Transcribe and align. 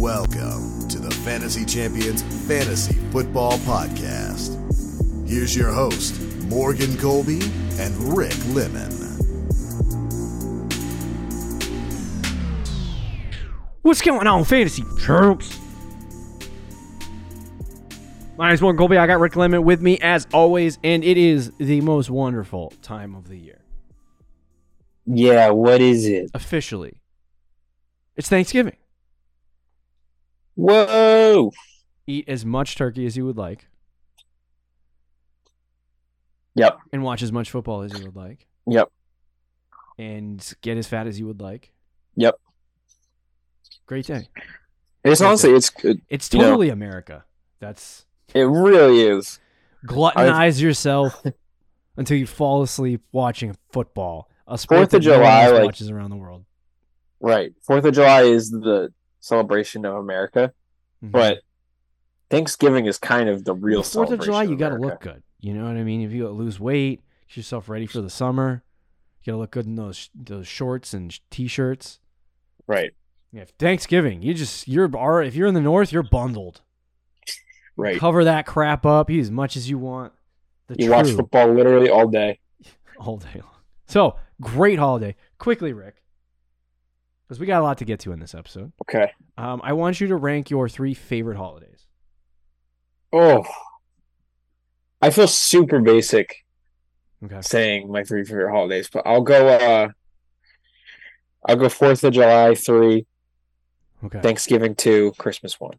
Welcome 0.00 0.88
to 0.88 0.98
the 0.98 1.10
Fantasy 1.10 1.62
Champions 1.66 2.22
Fantasy 2.48 2.94
Football 3.10 3.58
Podcast. 3.58 4.56
Here's 5.28 5.54
your 5.54 5.70
host, 5.70 6.18
Morgan 6.44 6.96
Colby 6.96 7.40
and 7.78 8.16
Rick 8.16 8.34
Lemon. 8.46 8.90
What's 13.82 14.00
going 14.00 14.26
on, 14.26 14.44
fantasy 14.44 14.84
troops? 14.96 15.60
My 18.38 18.48
name's 18.48 18.62
Morgan 18.62 18.78
Colby. 18.78 18.96
I 18.96 19.06
got 19.06 19.20
Rick 19.20 19.36
Lemon 19.36 19.64
with 19.64 19.82
me 19.82 19.98
as 19.98 20.26
always, 20.32 20.78
and 20.82 21.04
it 21.04 21.18
is 21.18 21.52
the 21.58 21.82
most 21.82 22.08
wonderful 22.08 22.72
time 22.80 23.14
of 23.14 23.28
the 23.28 23.36
year. 23.36 23.60
Yeah, 25.04 25.50
what 25.50 25.82
is 25.82 26.06
it? 26.06 26.30
Officially, 26.32 27.02
it's 28.16 28.30
Thanksgiving. 28.30 28.78
Whoa! 30.60 31.52
Eat 32.06 32.28
as 32.28 32.44
much 32.44 32.76
turkey 32.76 33.06
as 33.06 33.16
you 33.16 33.24
would 33.24 33.38
like, 33.38 33.66
Yep, 36.54 36.78
and 36.92 37.02
watch 37.02 37.22
as 37.22 37.32
much 37.32 37.50
football 37.50 37.82
as 37.82 37.96
you 37.98 38.04
would 38.04 38.16
like, 38.16 38.46
yep, 38.66 38.90
and 39.98 40.44
get 40.62 40.76
as 40.76 40.86
fat 40.86 41.06
as 41.06 41.18
you 41.18 41.26
would 41.26 41.40
like. 41.40 41.72
yep. 42.16 42.34
Great 43.86 44.06
day. 44.06 44.28
It's 45.02 45.20
Great 45.20 45.28
honestly, 45.28 45.50
day. 45.50 45.56
it's 45.56 45.70
good. 45.70 46.00
It's 46.08 46.32
You 46.32 46.38
know- 46.40 46.44
totally 46.50 46.68
America. 46.68 47.24
That's 47.58 48.04
It 48.34 48.42
really 48.42 49.00
is. 49.02 49.40
gluttonize 49.86 50.60
yourself 50.60 51.24
until 51.96 52.16
you 52.18 52.26
fall 52.26 52.62
asleep 52.62 53.02
watching 53.12 53.56
football. 53.72 54.28
A 54.46 54.58
sport 54.58 54.78
Fourth 54.80 54.94
of 54.94 55.02
July, 55.02 55.48
like- 55.50 55.64
watches 55.64 55.90
around 55.90 56.10
the 56.10 56.16
world. 56.16 56.44
Right. 57.20 57.52
Fourth 57.62 57.84
of 57.84 57.94
July 57.94 58.22
is 58.22 58.50
the 58.50 58.92
celebration 59.20 59.84
of 59.84 59.94
America, 59.96 60.52
Mhm. 61.02 61.12
but 61.12 61.42
Thanksgiving 62.30 62.86
is 62.86 62.98
kind 62.98 63.28
of 63.28 63.44
the 63.44 63.54
real 63.54 63.82
Fourth 63.82 64.10
of 64.10 64.20
July, 64.20 64.44
celebration 64.44 64.50
you 64.52 64.56
got 64.58 64.68
to 64.70 64.76
look 64.76 65.00
good. 65.00 65.22
You 65.40 65.54
know 65.54 65.64
what 65.64 65.76
I 65.76 65.82
mean? 65.84 66.02
If 66.02 66.12
you 66.12 66.28
lose 66.28 66.60
weight, 66.60 67.00
get 67.28 67.38
yourself 67.38 67.68
ready 67.68 67.86
for 67.86 68.00
the 68.00 68.10
summer. 68.10 68.62
You 69.22 69.32
got 69.32 69.36
to 69.36 69.40
look 69.40 69.50
good 69.50 69.66
in 69.66 69.74
those 69.76 70.10
those 70.14 70.46
shorts 70.46 70.94
and 70.94 71.18
t-shirts. 71.30 71.98
Right. 72.66 72.92
Yeah, 73.32 73.44
Thanksgiving, 73.58 74.22
you 74.22 74.34
just 74.34 74.66
you're 74.68 74.94
are 74.96 75.22
if 75.22 75.34
you're 75.34 75.46
in 75.46 75.54
the 75.54 75.60
north, 75.60 75.92
you're 75.92 76.02
bundled. 76.02 76.62
Right. 77.76 77.98
Cover 77.98 78.24
that 78.24 78.46
crap 78.46 78.84
up, 78.84 79.10
eat 79.10 79.20
as 79.20 79.30
much 79.30 79.56
as 79.56 79.70
you 79.70 79.78
want. 79.78 80.12
The 80.66 80.76
You 80.78 80.90
watch 80.90 81.10
football 81.10 81.52
literally 81.52 81.88
all 81.88 82.06
day. 82.08 82.38
all 82.98 83.16
day 83.16 83.34
long. 83.40 83.50
So 83.86 84.16
great 84.40 84.78
holiday. 84.78 85.16
Quickly, 85.38 85.72
Rick, 85.72 85.96
because 87.30 87.38
we 87.38 87.46
got 87.46 87.60
a 87.60 87.62
lot 87.62 87.78
to 87.78 87.84
get 87.84 88.00
to 88.00 88.10
in 88.10 88.18
this 88.18 88.34
episode. 88.34 88.72
Okay. 88.82 89.12
Um, 89.38 89.60
I 89.62 89.72
want 89.74 90.00
you 90.00 90.08
to 90.08 90.16
rank 90.16 90.50
your 90.50 90.68
three 90.68 90.94
favorite 90.94 91.36
holidays. 91.36 91.86
Oh, 93.12 93.44
I 95.00 95.10
feel 95.10 95.28
super 95.28 95.78
basic 95.78 96.34
Okay. 97.24 97.40
saying 97.42 97.88
my 97.92 98.02
three 98.02 98.24
favorite 98.24 98.50
holidays, 98.50 98.90
but 98.92 99.06
I'll 99.06 99.22
go. 99.22 99.46
uh 99.46 99.88
I'll 101.46 101.54
go 101.56 101.68
Fourth 101.68 102.02
of 102.02 102.12
July 102.14 102.56
three, 102.56 103.06
Okay. 104.04 104.20
Thanksgiving 104.20 104.74
two, 104.74 105.12
Christmas 105.16 105.60
one. 105.60 105.78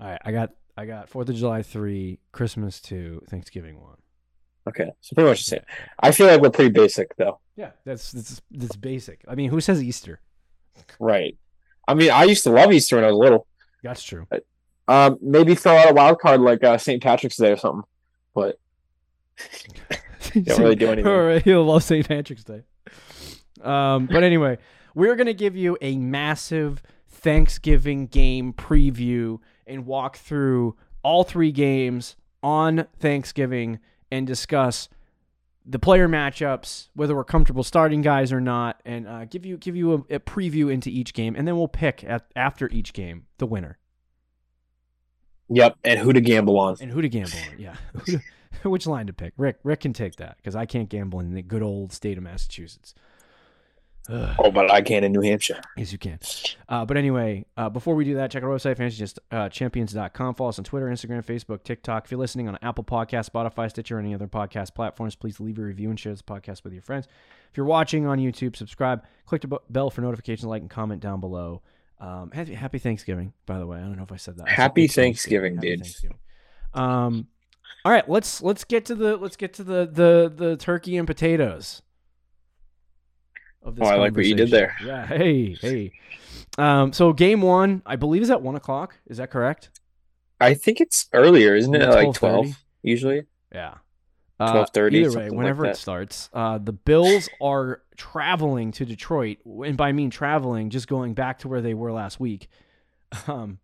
All 0.00 0.08
right. 0.08 0.20
I 0.24 0.32
got 0.32 0.52
I 0.78 0.86
got 0.86 1.10
Fourth 1.10 1.28
of 1.28 1.36
July 1.36 1.60
three, 1.62 2.20
Christmas 2.32 2.80
two, 2.80 3.20
Thanksgiving 3.28 3.80
one. 3.82 3.96
Okay, 4.68 4.90
so 5.02 5.14
pretty 5.14 5.28
much 5.30 5.40
the 5.44 5.50
same. 5.50 5.60
I 6.00 6.10
feel 6.10 6.26
like 6.26 6.40
we're 6.40 6.50
pretty 6.50 6.72
basic 6.72 7.14
though. 7.16 7.38
Yeah, 7.54 7.70
that's 7.84 8.12
that's 8.12 8.40
that's 8.50 8.76
basic. 8.76 9.20
I 9.28 9.34
mean, 9.34 9.50
who 9.50 9.60
says 9.60 9.82
Easter? 9.82 10.20
Right. 10.98 11.36
I 11.88 11.94
mean, 11.94 12.10
I 12.10 12.24
used 12.24 12.44
to 12.44 12.50
love 12.50 12.72
Easter 12.72 12.96
when 12.96 13.04
I 13.04 13.08
was 13.08 13.16
little. 13.16 13.46
That's 13.82 14.02
true. 14.02 14.26
Um, 14.88 15.18
maybe 15.20 15.54
throw 15.54 15.76
out 15.76 15.90
a 15.90 15.94
wild 15.94 16.20
card 16.20 16.40
like 16.40 16.62
uh, 16.64 16.78
St. 16.78 17.02
Patrick's 17.02 17.36
Day 17.36 17.52
or 17.52 17.56
something. 17.56 17.84
But 18.34 18.58
Don't 20.32 20.58
really 20.58 20.76
do 20.76 20.90
anything. 20.90 21.40
He'll 21.44 21.64
love 21.64 21.82
St. 21.82 22.06
Patrick's 22.06 22.44
Day. 22.44 22.62
Um, 23.62 24.06
but 24.06 24.22
anyway, 24.22 24.58
we're 24.94 25.16
gonna 25.16 25.32
give 25.32 25.56
you 25.56 25.76
a 25.80 25.96
massive 25.96 26.82
Thanksgiving 27.08 28.06
game 28.06 28.52
preview 28.52 29.38
and 29.66 29.86
walk 29.86 30.16
through 30.16 30.76
all 31.02 31.24
three 31.24 31.52
games 31.52 32.16
on 32.42 32.86
Thanksgiving 32.98 33.80
and 34.10 34.26
discuss 34.26 34.88
the 35.66 35.78
player 35.78 36.08
matchups, 36.08 36.88
whether 36.94 37.14
we're 37.14 37.24
comfortable 37.24 37.64
starting 37.64 38.00
guys 38.02 38.32
or 38.32 38.40
not, 38.40 38.80
and 38.84 39.08
uh, 39.08 39.24
give 39.24 39.44
you 39.44 39.56
give 39.56 39.76
you 39.76 39.92
a, 39.92 40.14
a 40.14 40.20
preview 40.20 40.72
into 40.72 40.90
each 40.90 41.12
game, 41.12 41.34
and 41.36 41.46
then 41.46 41.56
we'll 41.56 41.68
pick 41.68 42.04
at, 42.04 42.26
after 42.36 42.68
each 42.70 42.92
game 42.92 43.26
the 43.38 43.46
winner. 43.46 43.78
yep, 45.48 45.76
and 45.84 46.00
who 46.00 46.12
to 46.12 46.20
gamble 46.20 46.58
on? 46.58 46.76
And 46.80 46.90
who 46.90 47.02
to 47.02 47.08
gamble 47.08 47.38
on? 47.50 47.58
Yeah. 47.58 47.76
Which 48.64 48.86
line 48.86 49.06
to 49.06 49.12
pick? 49.12 49.34
Rick. 49.36 49.58
Rick 49.64 49.80
can 49.80 49.92
take 49.92 50.16
that 50.16 50.36
because 50.38 50.56
I 50.56 50.66
can't 50.66 50.88
gamble 50.88 51.20
in 51.20 51.34
the 51.34 51.42
good 51.42 51.62
old 51.62 51.92
state 51.92 52.18
of 52.18 52.24
Massachusetts. 52.24 52.94
Oh, 54.08 54.50
but 54.50 54.70
I 54.70 54.82
can 54.82 55.04
in 55.04 55.12
New 55.12 55.20
Hampshire. 55.20 55.60
Yes, 55.76 55.92
you 55.92 55.98
can. 55.98 56.18
Uh, 56.68 56.84
but 56.84 56.96
anyway, 56.96 57.44
uh, 57.56 57.68
before 57.68 57.94
we 57.94 58.04
do 58.04 58.14
that, 58.16 58.30
check 58.30 58.42
our 58.42 58.50
website, 58.50 58.76
fantasychampions.com. 58.76 60.34
Follow 60.34 60.48
us 60.48 60.58
on 60.58 60.64
Twitter, 60.64 60.86
Instagram, 60.86 61.24
Facebook, 61.24 61.64
TikTok. 61.64 62.04
If 62.04 62.10
you're 62.10 62.20
listening 62.20 62.48
on 62.48 62.58
Apple 62.62 62.84
Podcasts, 62.84 63.30
Spotify, 63.30 63.68
Stitcher, 63.70 63.96
or 63.96 64.00
any 64.00 64.14
other 64.14 64.28
podcast 64.28 64.74
platforms, 64.74 65.14
please 65.14 65.40
leave 65.40 65.58
a 65.58 65.62
review 65.62 65.90
and 65.90 65.98
share 65.98 66.12
this 66.12 66.22
podcast 66.22 66.64
with 66.64 66.72
your 66.72 66.82
friends. 66.82 67.06
If 67.50 67.56
you're 67.56 67.66
watching 67.66 68.06
on 68.06 68.18
YouTube, 68.18 68.56
subscribe. 68.56 69.04
Click 69.24 69.42
the 69.42 69.58
bell 69.70 69.90
for 69.90 70.02
notifications, 70.02 70.46
like, 70.46 70.62
and 70.62 70.70
comment 70.70 71.00
down 71.00 71.20
below. 71.20 71.62
Um, 71.98 72.30
happy, 72.30 72.54
happy 72.54 72.78
Thanksgiving, 72.78 73.32
by 73.46 73.58
the 73.58 73.66
way. 73.66 73.78
I 73.78 73.82
don't 73.82 73.96
know 73.96 74.02
if 74.02 74.12
I 74.12 74.16
said 74.16 74.36
that. 74.36 74.48
Happy 74.48 74.86
Thanksgiving, 74.86 75.56
Happy 75.56 75.68
dude. 75.68 75.80
Thanksgiving. 75.80 76.18
Um, 76.74 77.28
all 77.84 77.92
right, 77.92 78.08
let's 78.08 78.42
let's 78.42 78.64
get 78.64 78.84
to 78.86 78.94
the 78.94 79.16
let's 79.16 79.36
get 79.36 79.54
to 79.54 79.64
the 79.64 79.88
the 79.90 80.32
the 80.34 80.56
turkey 80.56 80.96
and 80.96 81.06
potatoes. 81.06 81.82
Of 83.62 83.78
Oh, 83.80 83.86
I 83.86 83.96
like 83.96 84.14
what 84.16 84.24
you 84.24 84.34
did 84.34 84.50
there. 84.50 84.76
Yeah. 84.84 85.06
Hey, 85.06 85.54
hey. 85.60 85.92
Um, 86.58 86.92
so 86.92 87.12
game 87.12 87.42
one, 87.42 87.82
I 87.84 87.96
believe, 87.96 88.22
is 88.22 88.30
at 88.30 88.40
one 88.42 88.54
o'clock. 88.56 88.96
Is 89.06 89.18
that 89.18 89.30
correct? 89.30 89.70
I 90.40 90.54
think 90.54 90.80
it's 90.80 91.08
earlier, 91.12 91.54
isn't 91.54 91.74
it? 91.74 91.88
Like 91.88 92.14
twelve 92.14 92.62
usually. 92.82 93.24
Yeah. 93.52 93.74
12:30, 94.38 94.66
Either 94.68 94.76
way, 94.76 95.02
something 95.02 95.22
like 95.30 95.32
whenever 95.32 95.64
it 95.64 95.76
starts, 95.78 96.28
uh, 96.34 96.58
the 96.58 96.72
Bills 96.72 97.28
are 97.40 97.80
traveling 97.96 98.70
to 98.72 98.84
Detroit, 98.84 99.38
and 99.46 99.78
by 99.78 99.92
mean 99.92 100.10
traveling, 100.10 100.68
just 100.68 100.88
going 100.88 101.14
back 101.14 101.38
to 101.38 101.48
where 101.48 101.62
they 101.62 101.72
were 101.72 101.90
last 101.90 102.20
week. 102.20 102.48
Um, 103.26 103.58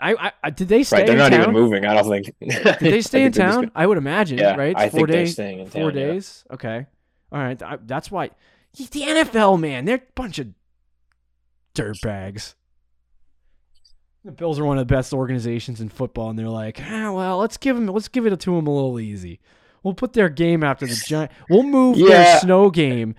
I, 0.00 0.32
I, 0.42 0.50
did 0.50 0.68
they 0.68 0.84
stay 0.84 0.98
Right, 0.98 1.06
they're 1.06 1.14
in 1.16 1.18
not 1.18 1.30
town? 1.32 1.40
even 1.42 1.52
moving. 1.52 1.84
I 1.84 1.94
don't 1.94 2.08
think. 2.08 2.34
Did 2.40 2.78
they 2.80 3.00
stay 3.02 3.24
in 3.24 3.32
town? 3.32 3.70
I 3.74 3.86
would 3.86 3.98
imagine, 3.98 4.38
Yeah, 4.38 4.54
right? 4.56 4.74
I 4.76 4.88
four 4.88 5.00
think 5.00 5.08
they're 5.08 5.16
days. 5.24 5.32
staying 5.34 5.58
in 5.60 5.66
four 5.68 5.90
town, 5.90 6.00
yeah. 6.00 6.06
days. 6.12 6.44
Okay. 6.50 6.86
All 7.32 7.38
right. 7.38 7.62
I, 7.62 7.76
that's 7.84 8.10
why 8.10 8.30
the 8.76 9.02
NFL 9.02 9.58
man, 9.60 9.84
they're 9.84 9.96
a 9.96 10.02
bunch 10.14 10.38
of 10.38 10.48
dirtbags. 11.74 12.54
The 14.24 14.32
Bills 14.32 14.58
are 14.58 14.64
one 14.64 14.78
of 14.78 14.86
the 14.86 14.92
best 14.94 15.12
organizations 15.12 15.80
in 15.80 15.88
football, 15.88 16.30
and 16.30 16.38
they're 16.38 16.48
like, 16.48 16.80
ah, 16.82 17.12
well, 17.12 17.38
let's 17.38 17.56
give 17.56 17.76
them, 17.76 17.86
let's 17.86 18.08
give 18.08 18.26
it 18.26 18.40
to 18.40 18.56
them 18.56 18.66
a 18.66 18.74
little 18.74 18.98
easy. 18.98 19.38
We'll 19.82 19.94
put 19.94 20.14
their 20.14 20.28
game 20.28 20.64
after 20.64 20.84
the 20.84 20.96
giant. 21.06 21.30
We'll 21.48 21.62
move 21.62 21.96
their 21.98 22.38
snow 22.40 22.70
game, 22.70 23.14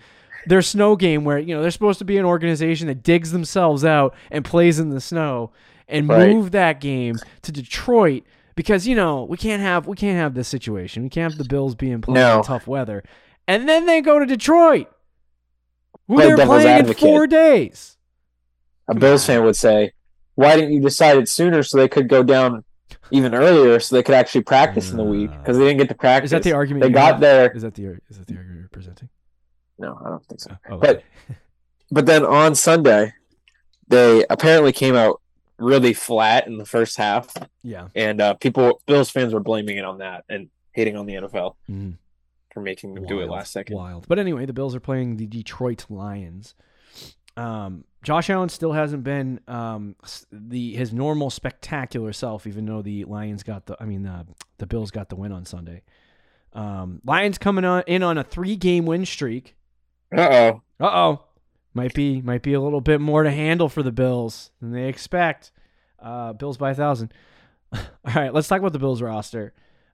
their 0.47 0.61
snow 0.61 0.97
game, 0.97 1.23
where 1.23 1.39
you 1.39 1.55
know 1.55 1.61
they're 1.61 1.71
supposed 1.71 1.99
to 1.99 2.05
be 2.05 2.17
an 2.17 2.25
organization 2.25 2.87
that 2.87 3.03
digs 3.03 3.31
themselves 3.31 3.85
out 3.85 4.13
and 4.31 4.43
plays 4.43 4.79
in 4.79 4.89
the 4.89 4.99
snow, 4.99 5.51
and 5.87 6.09
Right. 6.09 6.27
move 6.29 6.51
that 6.51 6.81
game 6.81 7.15
to 7.43 7.53
Detroit 7.53 8.23
because 8.55 8.85
you 8.85 8.95
know 8.95 9.23
we 9.23 9.37
can't 9.37 9.61
have 9.61 9.87
we 9.87 9.95
can't 9.95 10.17
have 10.17 10.33
this 10.33 10.49
situation. 10.49 11.03
We 11.03 11.09
can't 11.09 11.31
have 11.31 11.37
the 11.41 11.47
Bills 11.47 11.73
being 11.73 12.01
playing 12.01 12.19
No. 12.27 12.37
in 12.39 12.43
tough 12.43 12.67
weather, 12.67 13.01
and 13.47 13.69
then 13.69 13.85
they 13.85 14.01
go 14.01 14.19
to 14.19 14.25
Detroit, 14.25 14.91
who 16.07 16.17
they're 16.17 16.45
playing 16.45 16.67
advocate. 16.67 17.03
in 17.03 17.09
four 17.09 17.27
days. 17.27 17.97
A 18.87 18.95
Bills 18.95 19.25
fan 19.25 19.43
would 19.43 19.55
say, 19.55 19.91
"Why 20.35 20.55
didn't 20.55 20.73
you 20.73 20.81
decide 20.81 21.17
it 21.17 21.27
sooner 21.29 21.61
so 21.63 21.77
they 21.77 21.87
could 21.89 22.07
go 22.07 22.23
down 22.23 22.63
even 23.11 23.33
earlier 23.35 23.79
so 23.79 23.95
they 23.95 24.03
could 24.03 24.15
actually 24.15 24.41
practice 24.43 24.91
in 24.91 24.97
the 24.97 25.03
week 25.03 25.29
because 25.31 25.57
they 25.57 25.65
didn't 25.65 25.79
get 25.79 25.89
to 25.89 25.95
practice." 25.95 26.29
Is 26.29 26.31
that 26.31 26.43
the 26.43 26.53
argument? 26.53 26.83
They 26.83 26.89
got 26.89 27.13
have? 27.13 27.19
there. 27.21 27.51
Is 27.51 27.61
that 27.63 27.75
the 27.75 27.97
is 28.09 28.17
that 28.17 28.27
the 28.27 28.37
argument 28.37 28.59
you're 28.61 28.69
presenting? 28.69 29.09
No, 29.79 29.99
I 30.03 30.09
don't 30.09 30.25
think 30.25 30.39
so. 30.41 30.57
Oh, 30.69 30.77
But- 30.77 30.89
okay. 30.97 31.03
But 31.91 32.05
then 32.05 32.25
on 32.25 32.55
Sunday, 32.55 33.13
they 33.87 34.25
apparently 34.29 34.71
came 34.73 34.95
out 34.95 35.21
really 35.57 35.93
flat 35.93 36.45
in 36.47 36.57
the 36.57 36.65
first 36.65 36.97
half, 36.97 37.33
yeah. 37.63 37.87
and 37.95 38.19
uh, 38.21 38.33
people, 38.35 38.81
Bills 38.85 39.09
fans, 39.09 39.33
were 39.33 39.39
blaming 39.39 39.77
it 39.77 39.85
on 39.85 39.99
that 39.99 40.23
and 40.29 40.49
hating 40.73 40.95
on 40.97 41.05
the 41.05 41.13
NFL 41.15 41.55
Mhm. 41.69 41.93
For 42.57 42.63
making 42.63 42.95
them 42.95 43.05
do 43.05 43.19
it 43.19 43.29
last 43.29 43.51
second. 43.51 43.75
Wild. 43.75 44.07
But 44.07 44.17
anyway, 44.17 44.47
the 44.47 44.53
Bills 44.53 44.73
are 44.73 44.79
playing 44.79 45.17
the 45.17 45.27
Detroit 45.27 45.85
Lions. 45.89 46.55
Um, 47.35 47.83
Josh 48.01 48.31
Allen 48.31 48.49
still 48.49 48.71
hasn't 48.71 49.03
been 49.03 49.39
um, 49.47 49.95
the 50.31 50.73
his 50.73 50.91
normal 50.91 51.29
spectacular 51.29 52.11
self, 52.13 52.47
even 52.47 52.65
though 52.65 52.81
the 52.81 53.03
Lions 53.05 53.43
got 53.43 53.67
the 53.67 53.77
I 53.79 53.85
mean 53.85 54.07
uh, 54.07 54.23
the 54.57 54.65
Bills 54.65 54.89
got 54.89 55.09
the 55.09 55.15
win 55.15 55.31
on 55.31 55.45
Sunday. 55.45 55.83
Um, 56.53 56.99
Lions 57.05 57.37
coming 57.37 57.63
on 57.63 57.83
in 57.85 58.01
on 58.01 58.17
a 58.17 58.23
three 58.23 58.55
game 58.55 58.87
win 58.87 59.05
streak. 59.05 59.55
Uh 60.15 60.21
oh. 60.21 60.61
Uh 60.79 60.85
oh, 60.85 61.23
might 61.75 61.93
be 61.93 62.21
might 62.23 62.41
be 62.41 62.53
a 62.53 62.61
little 62.61 62.81
bit 62.81 62.99
more 62.99 63.21
to 63.21 63.29
handle 63.29 63.69
for 63.69 63.83
the 63.83 63.91
Bills 63.91 64.49
than 64.61 64.71
they 64.71 64.87
expect. 64.87 65.51
Uh, 65.99 66.33
Bills 66.33 66.57
by 66.57 66.71
a 66.71 66.75
thousand. 66.75 67.13
All 67.71 67.81
right, 68.15 68.33
let's 68.33 68.47
talk 68.47 68.59
about 68.59 68.73
the 68.73 68.79
Bills 68.79 69.01
roster. 69.01 69.53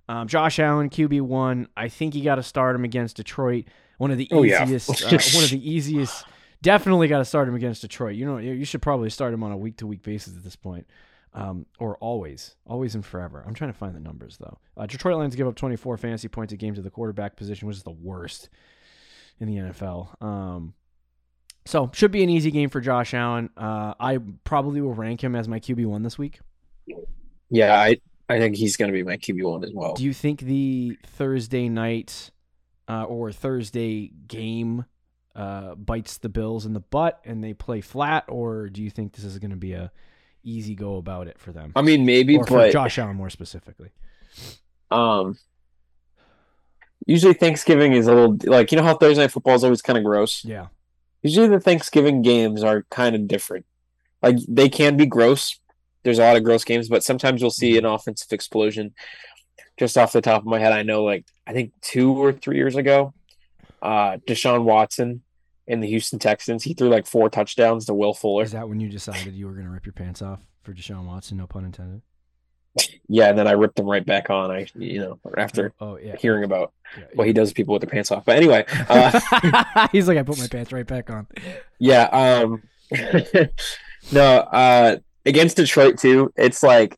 Um, 0.09 0.27
Josh 0.27 0.59
Allen, 0.59 0.89
QB 0.89 1.21
one. 1.21 1.67
I 1.77 1.87
think 1.87 2.15
you 2.15 2.23
got 2.23 2.35
to 2.35 2.43
start 2.43 2.75
him 2.75 2.83
against 2.83 3.15
Detroit. 3.17 3.65
One 3.97 4.11
of 4.11 4.17
the 4.17 4.27
Oh, 4.31 4.43
yeah. 4.43 4.63
easiest. 4.63 4.89
uh, 5.03 5.17
one 5.35 5.43
of 5.43 5.49
the 5.49 5.61
easiest. 5.71 6.25
Definitely 6.61 7.07
got 7.07 7.19
to 7.19 7.25
start 7.25 7.47
him 7.47 7.55
against 7.55 7.81
Detroit. 7.81 8.15
You 8.15 8.25
know, 8.25 8.37
you 8.37 8.53
you 8.53 8.65
should 8.65 8.81
probably 8.81 9.09
start 9.09 9.33
him 9.33 9.43
on 9.43 9.51
a 9.51 9.57
week 9.57 9.77
to 9.77 9.87
week 9.87 10.01
basis 10.03 10.35
at 10.37 10.43
this 10.43 10.55
point, 10.55 10.87
um, 11.33 11.65
or 11.79 11.97
always, 11.97 12.55
always 12.65 12.95
and 12.95 13.05
forever. 13.05 13.43
I'm 13.45 13.53
trying 13.53 13.71
to 13.71 13.77
find 13.77 13.93
the 13.95 13.99
numbers 13.99 14.37
though. 14.37 14.57
Uh, 14.77 14.85
Detroit 14.85 15.17
Lions 15.17 15.35
give 15.35 15.47
up 15.47 15.55
24 15.55 15.97
fantasy 15.97 16.27
points 16.29 16.53
a 16.53 16.57
game 16.57 16.73
to 16.75 16.81
the 16.81 16.89
quarterback 16.89 17.35
position, 17.35 17.67
which 17.67 17.77
is 17.77 17.83
the 17.83 17.91
worst 17.91 18.49
in 19.39 19.47
the 19.47 19.55
NFL. 19.55 20.21
Um, 20.23 20.73
so 21.65 21.89
should 21.93 22.11
be 22.11 22.23
an 22.23 22.29
easy 22.29 22.51
game 22.51 22.69
for 22.69 22.79
Josh 22.81 23.13
Allen. 23.13 23.49
Uh, 23.57 23.93
I 23.99 24.19
probably 24.45 24.79
will 24.81 24.93
rank 24.93 25.21
him 25.23 25.35
as 25.35 25.47
my 25.49 25.59
QB 25.59 25.85
one 25.85 26.03
this 26.03 26.17
week. 26.17 26.39
Yeah, 27.49 27.73
I 27.79 27.97
I 28.29 28.39
think 28.39 28.55
he's 28.55 28.77
going 28.77 28.89
to 28.89 28.93
be 28.93 29.03
my 29.03 29.17
QB 29.17 29.43
one 29.43 29.63
as 29.63 29.71
well. 29.73 29.93
Do 29.93 30.03
you 30.03 30.13
think 30.13 30.41
the 30.41 30.97
Thursday 31.05 31.69
night 31.69 32.31
uh, 32.87 33.03
or 33.03 33.31
Thursday 33.31 34.11
game 34.27 34.85
uh, 35.35 35.75
bites 35.75 36.17
the 36.17 36.29
Bills 36.29 36.65
in 36.65 36.73
the 36.73 36.79
butt 36.79 37.19
and 37.25 37.43
they 37.43 37.53
play 37.53 37.81
flat, 37.81 38.25
or 38.27 38.69
do 38.69 38.81
you 38.81 38.89
think 38.89 39.13
this 39.13 39.25
is 39.25 39.39
going 39.39 39.51
to 39.51 39.57
be 39.57 39.73
a 39.73 39.91
easy 40.43 40.75
go 40.75 40.97
about 40.97 41.27
it 41.27 41.37
for 41.39 41.51
them? 41.51 41.73
I 41.75 41.81
mean, 41.81 42.05
maybe, 42.05 42.37
or 42.37 42.45
for 42.45 42.57
but 42.57 42.71
Josh 42.71 42.97
Allen 42.97 43.15
more 43.15 43.29
specifically. 43.29 43.89
um, 44.91 45.37
usually 47.05 47.33
Thanksgiving 47.33 47.93
is 47.93 48.07
a 48.07 48.13
little 48.13 48.37
like 48.45 48.71
you 48.71 48.77
know 48.77 48.83
how 48.83 48.95
Thursday 48.95 49.23
night 49.23 49.31
football 49.31 49.55
is 49.55 49.63
always 49.63 49.81
kind 49.81 49.97
of 49.97 50.03
gross. 50.03 50.45
Yeah, 50.45 50.67
Usually 51.23 51.47
the 51.47 51.59
Thanksgiving 51.59 52.21
games 52.21 52.63
are 52.63 52.85
kind 52.89 53.15
of 53.15 53.27
different. 53.27 53.65
Like 54.21 54.35
they 54.47 54.67
can 54.67 54.97
be 54.97 55.05
gross. 55.05 55.57
There's 56.03 56.19
a 56.19 56.23
lot 56.23 56.35
of 56.35 56.43
gross 56.43 56.63
games, 56.63 56.89
but 56.89 57.03
sometimes 57.03 57.41
you'll 57.41 57.49
see 57.51 57.77
an 57.77 57.85
offensive 57.85 58.31
explosion. 58.31 58.93
Just 59.77 59.97
off 59.97 60.11
the 60.11 60.21
top 60.21 60.41
of 60.41 60.45
my 60.47 60.59
head, 60.59 60.73
I 60.73 60.83
know 60.83 61.03
like 61.03 61.25
I 61.47 61.53
think 61.53 61.71
two 61.81 62.13
or 62.21 62.31
three 62.33 62.57
years 62.57 62.75
ago, 62.75 63.13
uh 63.81 64.17
Deshaun 64.27 64.63
Watson 64.63 65.23
in 65.65 65.79
the 65.79 65.87
Houston 65.87 66.19
Texans, 66.19 66.63
he 66.63 66.73
threw 66.73 66.89
like 66.89 67.05
four 67.07 67.29
touchdowns 67.29 67.85
to 67.85 67.93
Will 67.93 68.13
Fuller. 68.13 68.43
is 68.43 68.51
that 68.51 68.67
when 68.67 68.79
you 68.79 68.89
decided 68.89 69.33
you 69.33 69.47
were 69.47 69.53
going 69.53 69.65
to 69.65 69.71
rip 69.71 69.85
your 69.85 69.93
pants 69.93 70.21
off 70.21 70.41
for 70.61 70.73
Deshaun 70.73 71.05
Watson? 71.05 71.37
No 71.37 71.47
pun 71.47 71.65
intended. 71.65 72.01
Yeah, 73.07 73.29
and 73.29 73.37
then 73.37 73.47
I 73.47 73.51
ripped 73.51 73.75
them 73.75 73.85
right 73.85 74.03
back 74.03 74.29
on. 74.31 74.49
I 74.49 74.65
you 74.75 74.99
know, 74.99 75.19
after 75.37 75.73
Oh 75.79 75.97
yeah, 75.97 76.15
hearing 76.15 76.43
about 76.43 76.73
yeah, 76.97 77.03
what 77.13 77.27
he 77.27 77.33
does 77.33 77.49
to 77.49 77.53
people 77.55 77.73
with 77.73 77.81
their 77.81 77.89
pants 77.89 78.11
off. 78.11 78.25
But 78.25 78.37
anyway, 78.37 78.65
uh 78.89 79.87
He's 79.91 80.07
like, 80.07 80.17
I 80.17 80.23
put 80.23 80.39
my 80.39 80.47
pants 80.47 80.71
right 80.71 80.87
back 80.87 81.09
on. 81.11 81.27
Yeah, 81.79 82.03
um 82.05 82.63
no, 84.11 84.37
uh 84.37 84.97
against 85.25 85.57
Detroit 85.57 85.97
too, 85.97 86.31
it's 86.35 86.63
like 86.63 86.97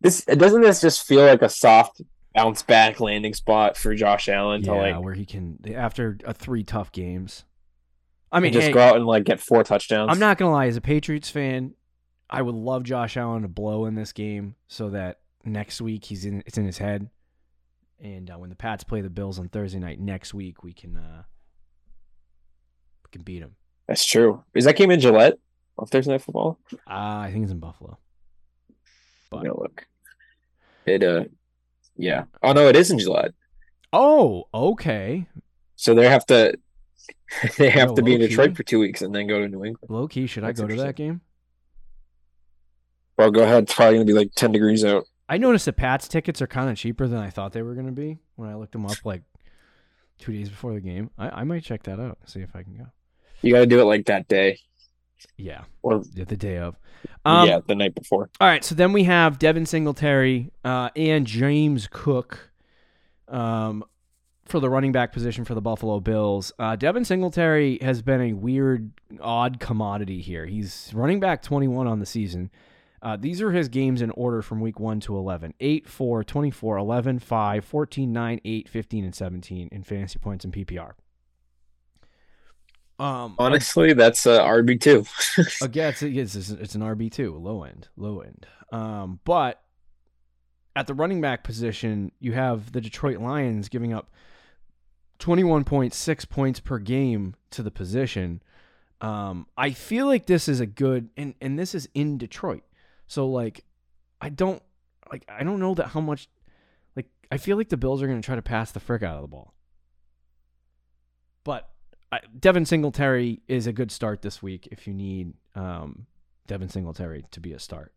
this 0.00 0.24
doesn't 0.24 0.62
this 0.62 0.80
just 0.80 1.06
feel 1.06 1.24
like 1.24 1.42
a 1.42 1.48
soft 1.48 2.02
bounce 2.34 2.62
back 2.62 3.00
landing 3.00 3.34
spot 3.34 3.76
for 3.76 3.94
Josh 3.94 4.28
Allen 4.28 4.62
to 4.62 4.72
Yeah, 4.72 4.96
like 4.96 5.04
where 5.04 5.14
he 5.14 5.24
can 5.24 5.58
after 5.74 6.18
uh, 6.24 6.32
three 6.32 6.64
tough 6.64 6.92
games. 6.92 7.44
I 8.30 8.40
mean, 8.40 8.52
just 8.52 8.68
hey, 8.68 8.72
go 8.72 8.80
out 8.80 8.96
and 8.96 9.06
like 9.06 9.24
get 9.24 9.40
four 9.40 9.62
touchdowns. 9.62 10.10
I'm 10.10 10.18
not 10.18 10.38
gonna 10.38 10.52
lie. 10.52 10.66
As 10.66 10.76
a 10.76 10.80
Patriots 10.80 11.28
fan, 11.30 11.74
I 12.30 12.42
would 12.42 12.54
love 12.54 12.82
Josh 12.82 13.16
Allen 13.16 13.42
to 13.42 13.48
blow 13.48 13.84
in 13.84 13.94
this 13.94 14.12
game 14.12 14.54
so 14.66 14.90
that 14.90 15.18
next 15.44 15.80
week 15.80 16.06
he's 16.06 16.24
in. 16.24 16.42
It's 16.46 16.56
in 16.56 16.64
his 16.64 16.78
head, 16.78 17.10
and 18.00 18.30
uh, 18.30 18.38
when 18.38 18.48
the 18.48 18.56
Pats 18.56 18.84
play 18.84 19.02
the 19.02 19.10
Bills 19.10 19.38
on 19.38 19.48
Thursday 19.48 19.78
night 19.78 20.00
next 20.00 20.32
week, 20.32 20.64
we 20.64 20.72
can 20.72 20.96
uh, 20.96 21.24
we 23.04 23.10
can 23.12 23.22
beat 23.22 23.40
them. 23.40 23.56
That's 23.86 24.06
true. 24.06 24.42
Is 24.54 24.64
that 24.64 24.76
game 24.76 24.90
in 24.90 25.00
Gillette 25.00 25.38
on 25.78 25.86
Thursday 25.86 26.12
night 26.12 26.22
football? 26.22 26.58
Uh, 26.72 26.76
I 27.26 27.30
think 27.32 27.44
it's 27.44 27.52
in 27.52 27.58
Buffalo. 27.58 27.98
But- 29.30 29.44
No, 29.44 29.54
look. 29.58 29.86
It 30.86 31.02
uh 31.04 31.24
yeah. 31.96 32.24
Oh 32.42 32.52
no, 32.52 32.68
it 32.68 32.76
is 32.76 32.90
in 32.90 32.98
Gillette. 32.98 33.32
Oh, 33.92 34.44
okay. 34.52 35.26
So 35.76 35.94
they 35.94 36.08
have 36.08 36.26
to 36.26 36.54
they 37.58 37.70
have 37.70 37.90
Oh, 37.92 37.94
to 37.96 38.02
be 38.02 38.14
in. 38.14 38.20
Detroit 38.20 38.56
for 38.56 38.62
two 38.62 38.78
weeks 38.80 39.00
and 39.02 39.14
then 39.14 39.26
go 39.26 39.38
to 39.40 39.48
New 39.48 39.64
England. 39.64 39.90
Low 39.90 40.08
key, 40.08 40.26
should 40.26 40.44
I 40.44 40.52
go 40.52 40.66
to 40.66 40.76
that 40.76 40.96
game? 40.96 41.20
Well, 43.16 43.30
go 43.30 43.42
ahead. 43.42 43.64
It's 43.64 43.74
probably 43.74 43.96
gonna 43.96 44.04
be 44.06 44.12
like 44.12 44.32
ten 44.34 44.52
degrees 44.52 44.84
out. 44.84 45.04
I 45.28 45.38
noticed 45.38 45.64
the 45.66 45.72
Pats 45.72 46.08
tickets 46.08 46.42
are 46.42 46.46
kind 46.46 46.68
of 46.68 46.76
cheaper 46.76 47.06
than 47.06 47.18
I 47.18 47.30
thought 47.30 47.52
they 47.52 47.62
were 47.62 47.74
going 47.74 47.86
to 47.86 47.92
be 47.92 48.18
when 48.36 48.50
I 48.50 48.54
looked 48.54 48.72
them 48.72 48.84
up 48.84 48.96
like 49.04 49.22
two 50.18 50.32
days 50.32 50.50
before 50.50 50.74
the 50.74 50.80
game. 50.80 51.08
I, 51.16 51.40
I 51.40 51.44
might 51.44 51.62
check 51.62 51.84
that 51.84 51.98
out 51.98 52.18
and 52.20 52.28
see 52.28 52.40
if 52.40 52.54
I 52.54 52.62
can 52.62 52.74
go. 52.76 52.86
You 53.40 53.52
gotta 53.52 53.66
do 53.66 53.80
it 53.80 53.84
like 53.84 54.06
that 54.06 54.28
day. 54.28 54.58
Yeah, 55.36 55.64
Or 55.82 56.02
yeah, 56.14 56.24
the 56.24 56.36
day 56.36 56.58
of. 56.58 56.76
Um, 57.24 57.48
yeah, 57.48 57.60
the 57.66 57.74
night 57.74 57.94
before. 57.94 58.30
All 58.40 58.48
right, 58.48 58.64
so 58.64 58.74
then 58.74 58.92
we 58.92 59.04
have 59.04 59.38
Devin 59.38 59.66
Singletary 59.66 60.50
uh, 60.64 60.90
and 60.96 61.26
James 61.26 61.88
Cook 61.90 62.50
um, 63.28 63.84
for 64.44 64.60
the 64.60 64.68
running 64.68 64.92
back 64.92 65.12
position 65.12 65.44
for 65.44 65.54
the 65.54 65.60
Buffalo 65.60 66.00
Bills. 66.00 66.52
Uh, 66.58 66.76
Devin 66.76 67.04
Singletary 67.04 67.78
has 67.80 68.02
been 68.02 68.20
a 68.20 68.32
weird, 68.32 68.92
odd 69.20 69.60
commodity 69.60 70.20
here. 70.20 70.46
He's 70.46 70.90
running 70.94 71.20
back 71.20 71.42
21 71.42 71.86
on 71.86 71.98
the 71.98 72.06
season. 72.06 72.50
Uh, 73.02 73.16
these 73.16 73.42
are 73.42 73.50
his 73.50 73.68
games 73.68 74.00
in 74.00 74.10
order 74.12 74.42
from 74.42 74.60
week 74.60 74.78
1 74.78 75.00
to 75.00 75.16
11 75.16 75.54
8, 75.58 75.88
4, 75.88 76.24
24, 76.24 76.76
11, 76.76 77.18
5, 77.18 77.64
14, 77.64 78.12
9, 78.12 78.40
8, 78.44 78.68
15, 78.68 79.04
and 79.04 79.14
17 79.14 79.68
in 79.72 79.82
fantasy 79.82 80.18
points 80.20 80.44
and 80.44 80.54
PPR. 80.54 80.92
Um, 83.02 83.34
Honestly, 83.36 83.94
that's 83.94 84.26
uh, 84.26 84.40
RB 84.44 84.80
two. 84.80 85.04
Again, 85.62 85.88
it's, 86.00 86.36
it's, 86.36 86.50
it's, 86.50 86.76
an 86.76 86.82
RB 86.82 87.10
two, 87.10 87.36
low 87.36 87.64
end, 87.64 87.88
low 87.96 88.20
end. 88.20 88.46
Um, 88.70 89.18
but 89.24 89.60
at 90.76 90.86
the 90.86 90.94
running 90.94 91.20
back 91.20 91.42
position, 91.42 92.12
you 92.20 92.32
have 92.32 92.70
the 92.70 92.80
Detroit 92.80 93.18
Lions 93.18 93.68
giving 93.68 93.92
up 93.92 94.12
twenty 95.18 95.42
one 95.42 95.64
point 95.64 95.92
six 95.92 96.24
points 96.24 96.60
per 96.60 96.78
game 96.78 97.34
to 97.50 97.64
the 97.64 97.72
position. 97.72 98.40
Um, 99.00 99.48
I 99.56 99.72
feel 99.72 100.06
like 100.06 100.26
this 100.26 100.46
is 100.46 100.60
a 100.60 100.66
good, 100.66 101.08
and 101.16 101.34
and 101.40 101.58
this 101.58 101.74
is 101.74 101.88
in 101.94 102.18
Detroit, 102.18 102.62
so 103.08 103.26
like, 103.26 103.64
I 104.20 104.28
don't 104.28 104.62
like 105.10 105.24
I 105.28 105.42
don't 105.42 105.58
know 105.58 105.74
that 105.74 105.88
how 105.88 106.00
much, 106.00 106.28
like 106.94 107.06
I 107.32 107.38
feel 107.38 107.56
like 107.56 107.68
the 107.68 107.76
Bills 107.76 108.00
are 108.00 108.06
going 108.06 108.20
to 108.20 108.24
try 108.24 108.36
to 108.36 108.42
pass 108.42 108.70
the 108.70 108.78
frick 108.78 109.02
out 109.02 109.16
of 109.16 109.22
the 109.22 109.26
ball, 109.28 109.54
but 111.42 111.71
I, 112.12 112.20
Devin 112.38 112.66
Singletary 112.66 113.40
is 113.48 113.66
a 113.66 113.72
good 113.72 113.90
start 113.90 114.20
this 114.22 114.42
week 114.42 114.68
if 114.70 114.86
you 114.86 114.92
need 114.92 115.32
um, 115.54 116.06
Devin 116.46 116.68
Singletary 116.68 117.24
to 117.30 117.40
be 117.40 117.54
a 117.54 117.58
start. 117.58 117.92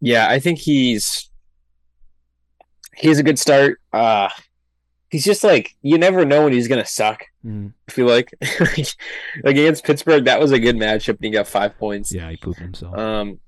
Yeah, 0.00 0.26
I 0.28 0.40
think 0.40 0.58
he's 0.58 1.28
he's 2.96 3.18
a 3.18 3.22
good 3.22 3.38
start. 3.38 3.78
Uh 3.92 4.30
he's 5.10 5.24
just 5.24 5.44
like 5.44 5.76
you 5.82 5.98
never 5.98 6.24
know 6.24 6.44
when 6.44 6.54
he's 6.54 6.68
gonna 6.68 6.86
suck. 6.86 7.24
Mhm. 7.44 7.74
I 7.86 7.92
feel 7.92 8.06
like 8.08 8.32
like 8.40 8.96
against 9.44 9.84
Pittsburgh, 9.84 10.24
that 10.24 10.40
was 10.40 10.52
a 10.52 10.58
good 10.58 10.76
matchup, 10.76 11.16
and 11.16 11.24
he 11.24 11.30
got 11.30 11.46
five 11.48 11.76
points. 11.76 12.12
Yeah, 12.12 12.30
he 12.30 12.38
pooped 12.38 12.60
himself. 12.60 12.96
Um, 12.96 13.40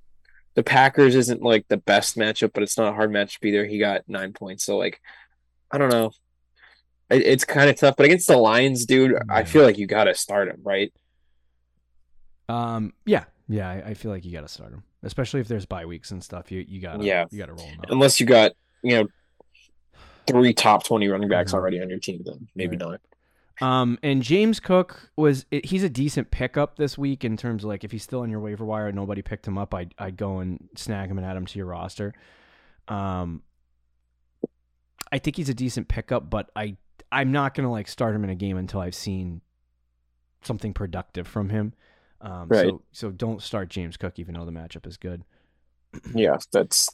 the 0.55 0.63
Packers 0.63 1.15
isn't 1.15 1.41
like 1.41 1.67
the 1.69 1.79
best 1.79 2.19
matchup, 2.19 2.53
but 2.53 2.63
it's 2.63 2.77
not 2.77 2.93
a 2.93 2.95
hard 2.95 3.11
matchup 3.11 3.45
either. 3.47 3.65
He 3.65 3.79
got 3.79 4.03
nine 4.07 4.35
points, 4.35 4.65
so 4.65 4.77
like, 4.77 5.01
I 5.71 5.79
don't 5.79 5.91
know. 5.91 6.11
It, 7.13 7.23
it's 7.27 7.45
kind 7.45 7.69
of 7.71 7.77
tough, 7.77 7.97
but 7.97 8.07
against 8.07 8.27
the 8.27 8.37
Lions, 8.37 8.87
dude, 8.87 9.15
I 9.29 9.45
feel 9.45 9.63
like 9.63 9.79
you 9.79 9.87
gotta 9.87 10.15
start 10.15 10.49
him, 10.49 10.61
right? 10.65 10.93
Um, 12.49 12.93
yeah, 13.07 13.25
yeah, 13.49 13.69
I, 13.69 13.91
I 13.91 13.95
feel 13.95 14.11
like 14.11 14.25
you 14.25 14.33
got 14.33 14.43
to 14.43 14.49
start 14.49 14.73
him, 14.73 14.83
especially 15.03 15.41
if 15.41 15.49
there's 15.49 15.65
bye 15.65 15.87
weeks 15.87 16.11
and 16.11 16.23
stuff. 16.23 16.51
You 16.51 16.65
you 16.67 16.81
got 16.81 17.03
Yeah. 17.03 17.25
you 17.31 17.39
got 17.39 17.47
to 17.47 17.55
roll 17.55 17.67
him 17.67 17.79
out. 17.81 17.91
Unless 17.91 18.21
you 18.21 18.27
got 18.27 18.53
you 18.83 18.97
know 18.97 19.09
three 20.27 20.53
top 20.53 20.85
twenty 20.85 21.09
running 21.09 21.29
backs 21.29 21.53
Mhm. 21.53 21.55
already 21.55 21.81
on 21.81 21.89
your 21.89 21.99
team, 21.99 22.23
then 22.25 22.49
maybe 22.55 22.77
Right. 22.77 23.01
not. 23.61 23.67
Um, 23.67 23.99
and 24.03 24.23
James 24.23 24.61
Cook 24.61 25.11
was 25.17 25.47
he's 25.51 25.83
a 25.85 25.89
decent 25.89 26.31
pickup 26.31 26.77
this 26.77 26.99
week 26.99 27.25
in 27.25 27.37
terms 27.37 27.63
of 27.65 27.69
like 27.69 27.85
if 27.85 27.93
he's 27.93 28.03
still 28.03 28.21
on 28.21 28.31
your 28.31 28.41
waiver 28.41 28.65
wire 28.65 28.89
and 28.89 28.97
nobody 28.97 29.23
picked 29.23 29.47
him 29.47 29.57
up, 29.57 29.73
I'd 29.73 29.95
I'd 29.99 30.17
go 30.17 30.41
and 30.41 30.69
snag 30.77 31.11
him 31.11 31.17
and 31.19 31.27
add 31.27 31.37
him 31.37 31.47
to 31.47 31.59
your 31.59 31.67
roster. 31.67 32.13
Um, 32.89 33.43
I 35.13 35.19
think 35.19 35.37
he's 35.37 35.49
a 35.49 35.55
decent 35.55 35.89
pickup, 35.89 36.29
but 36.29 36.51
I 36.57 36.77
I'm 37.13 37.31
not 37.31 37.55
gonna 37.55 37.71
like 37.71 37.87
start 37.89 38.15
him 38.15 38.25
in 38.25 38.31
a 38.31 38.35
game 38.35 38.57
until 38.57 38.81
I've 38.81 38.95
seen 38.95 39.41
something 40.43 40.73
productive 40.75 41.29
from 41.29 41.51
him. 41.51 41.75
Um, 42.21 42.49
Right. 42.49 42.69
So 42.69 42.83
so 42.93 43.11
don't 43.11 43.43
start 43.43 43.69
James 43.69 43.97
Cook 43.97 44.19
even 44.19 44.35
though 44.35 44.45
the 44.45 44.53
matchup 44.53 44.87
is 44.87 44.97
good. 44.97 45.25
Yeah, 46.15 46.39
that's. 46.53 46.89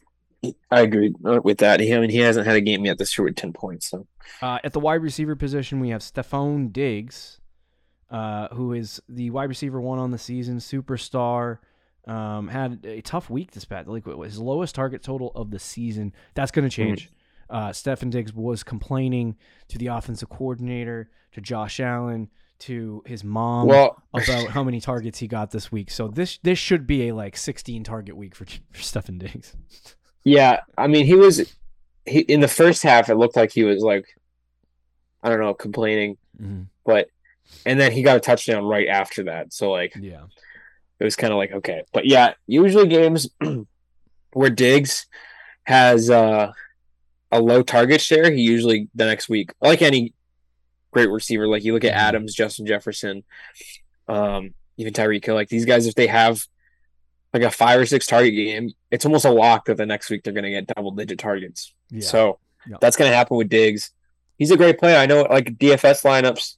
I 0.71 0.83
agree 0.83 1.13
with 1.21 1.59
that. 1.59 1.81
He, 1.81 1.93
I 1.93 1.99
mean, 1.99 2.11
he 2.11 2.19
hasn't 2.19 2.47
had 2.47 2.55
a 2.57 2.61
game 2.61 2.85
yet 2.85 2.99
this 2.99 3.17
year 3.19 3.25
with 3.25 3.35
ten 3.37 3.53
points. 3.53 3.91
So 3.91 4.07
Uh, 4.41 4.59
at 4.63 4.73
the 4.73 4.81
wide 4.81 5.03
receiver 5.03 5.35
position, 5.35 5.81
we 5.81 5.89
have 5.89 6.01
Stefon 6.01 6.73
Diggs, 6.73 7.41
uh, 8.11 8.49
who 8.49 8.73
is 8.73 9.01
the 9.09 9.31
wide 9.31 9.49
receiver 9.49 9.81
one 9.81 9.99
on 9.99 10.11
the 10.13 10.19
season, 10.19 10.59
superstar. 10.59 11.59
Um, 12.07 12.49
had 12.49 12.85
a 12.87 13.01
tough 13.03 13.29
week 13.29 13.51
this 13.51 13.65
past, 13.65 13.89
like 13.89 14.07
his 14.07 14.39
lowest 14.39 14.75
target 14.75 15.03
total 15.03 15.31
of 15.35 15.51
the 15.51 15.59
season. 15.59 16.15
That's 16.35 16.51
going 16.51 16.69
to 16.69 16.75
change. 16.75 17.11
Uh, 17.51 17.71
Stefon 17.71 18.11
Diggs 18.11 18.33
was 18.33 18.63
complaining 18.63 19.37
to 19.69 19.79
the 19.79 19.87
offensive 19.89 20.29
coordinator, 20.29 21.11
to 21.33 21.41
Josh 21.41 21.81
Allen, 21.81 22.29
to 22.61 23.03
his 23.07 23.23
mom 23.25 23.69
Well, 23.69 24.03
about 24.13 24.49
how 24.51 24.65
many 24.65 24.81
targets 24.81 25.19
he 25.19 25.29
got 25.29 25.51
this 25.51 25.71
week. 25.71 25.91
So 25.91 26.09
this 26.09 26.39
this 26.43 26.59
should 26.59 26.87
be 26.87 27.09
a 27.09 27.15
like 27.15 27.37
16 27.37 27.85
target 27.85 28.17
week 28.17 28.35
for, 28.35 28.45
for 28.73 28.79
Stefon 28.81 29.19
Diggs. 29.19 29.57
yeah, 30.25 30.61
I 30.77 30.87
mean, 30.89 31.07
he 31.07 31.15
was 31.15 31.55
he 32.05 32.21
in 32.21 32.41
the 32.41 32.49
first 32.49 32.83
half. 32.83 33.09
It 33.09 33.17
looked 33.17 33.37
like 33.37 33.53
he 33.53 33.65
was 33.65 33.83
like, 33.83 34.07
I 35.23 35.29
don't 35.29 35.41
know, 35.41 35.55
complaining, 35.55 36.17
but 36.85 37.09
and 37.65 37.81
then 37.81 37.93
he 37.93 38.03
got 38.03 38.17
a 38.17 38.21
touchdown 38.21 38.65
right 38.65 38.89
after 38.89 39.25
that. 39.25 39.53
So 39.53 39.71
like, 39.71 39.95
Yeah. 39.99 40.25
it 41.01 41.05
was 41.05 41.17
kind 41.17 41.33
of 41.33 41.39
like 41.39 41.53
okay, 41.53 41.83
but 41.93 42.07
yeah, 42.07 42.35
usually 42.47 42.89
games 42.89 43.29
where 44.33 44.51
Diggs 44.51 45.07
has 45.65 46.11
uh, 46.11 46.53
a 47.31 47.41
low 47.41 47.63
target 47.63 48.01
share, 48.01 48.31
he 48.31 48.41
usually 48.43 48.89
the 48.95 49.05
next 49.07 49.29
week, 49.29 49.51
like 49.61 49.83
any 49.83 50.15
great 50.91 51.11
receiver, 51.11 51.47
like 51.47 51.65
you 51.65 51.73
look 51.75 51.85
at 51.85 51.93
Mhm. 51.93 51.97
Adams, 51.99 52.35
Justin 52.35 52.67
Jefferson, 52.67 53.23
um, 54.09 54.55
even 54.77 54.93
Tyreek 54.93 55.25
Hill, 55.25 55.35
like 55.35 55.49
these 55.49 55.65
guys, 55.67 55.87
if 55.87 55.95
they 55.95 56.07
have 56.07 56.43
like 57.35 57.43
a 57.43 57.51
five 57.51 57.79
or 57.79 57.85
six 57.87 58.07
target 58.07 58.35
game, 58.35 58.71
it's 58.91 59.05
almost 59.05 59.27
a 59.27 59.31
lock 59.31 59.67
that 59.67 59.77
the 59.77 59.85
next 59.85 60.09
week 60.09 60.23
they're 60.25 60.33
going 60.33 60.45
to 60.45 60.51
get 60.51 60.67
double 60.69 60.91
digit 60.93 61.19
targets. 61.19 61.75
Yeah. 61.91 62.01
So 62.01 62.39
Yeah. 62.69 62.77
that's 62.81 62.97
going 62.97 63.11
to 63.11 63.17
happen 63.17 63.37
with 63.37 63.49
Diggs. 63.51 63.91
He's 64.39 64.51
a 64.51 64.57
great 64.57 64.79
player. 64.79 64.97
I 64.97 65.05
know, 65.07 65.23
like 65.23 65.59
DFS 65.59 66.03
lineups, 66.05 66.57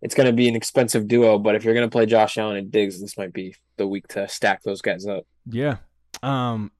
it's 0.00 0.14
going 0.14 0.26
to 0.28 0.32
be 0.32 0.48
an 0.48 0.56
expensive 0.56 1.06
duo, 1.08 1.38
but 1.38 1.54
if 1.54 1.64
you're 1.64 1.74
going 1.74 1.86
to 1.88 1.92
play 1.92 2.06
Josh 2.06 2.38
Allen 2.38 2.56
and 2.56 2.70
Diggs, 2.72 3.00
this 3.00 3.18
might 3.18 3.32
be 3.34 3.54
the 3.76 3.86
week 3.86 4.08
to 4.08 4.26
stack 4.28 4.62
those 4.62 4.80
guys 4.80 5.06
up. 5.06 5.26
Yeah. 5.46 5.76
Um 6.22 6.70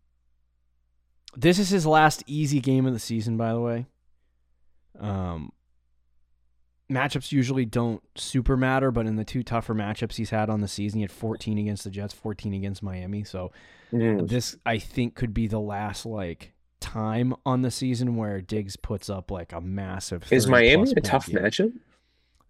this 1.37 1.59
is 1.59 1.71
his 1.71 1.87
last 1.87 2.23
easy 2.27 2.61
game 2.61 2.87
of 2.87 2.93
the 2.93 2.99
season, 2.99 3.37
by 3.37 3.53
the 3.53 3.61
way. 3.61 3.87
Um 4.99 5.53
matchups 6.91 7.33
usually 7.33 7.65
don't 7.65 8.03
super 8.17 8.57
matter, 8.57 8.91
but 8.91 9.07
in 9.07 9.17
the 9.17 9.25
two 9.25 9.43
tougher 9.43 9.75
matchups 9.75 10.17
he's 10.17 10.31
had 10.31 10.51
on 10.51 10.61
the 10.61 10.69
season, 10.69 10.99
he 10.99 11.03
had 11.03 11.11
14 11.13 11.57
against 11.59 11.85
the 11.85 11.91
Jets, 11.91 12.13
14 12.13 12.53
against 12.53 12.83
Miami. 12.83 13.25
So 13.25 13.51
this 13.91 14.57
I 14.67 14.79
think 14.79 15.15
could 15.15 15.33
be 15.33 15.47
the 15.47 15.61
last 15.61 16.05
like 16.05 16.53
time 16.81 17.35
on 17.47 17.63
the 17.63 17.71
season 17.71 18.17
where 18.17 18.41
Diggs 18.41 18.77
puts 18.77 19.09
up 19.09 19.31
like 19.31 19.53
a 19.53 19.61
massive 19.61 20.31
Is 20.33 20.47
Miami 20.47 20.91
a 20.97 21.01
tough 21.01 21.27
game. 21.27 21.37
matchup? 21.37 21.73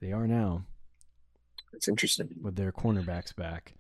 They 0.01 0.11
are 0.13 0.27
now 0.27 0.65
That's 1.73 1.87
interesting. 1.87 2.31
with 2.41 2.57
their 2.57 2.73
cornerbacks 2.73 3.35
back. 3.37 3.75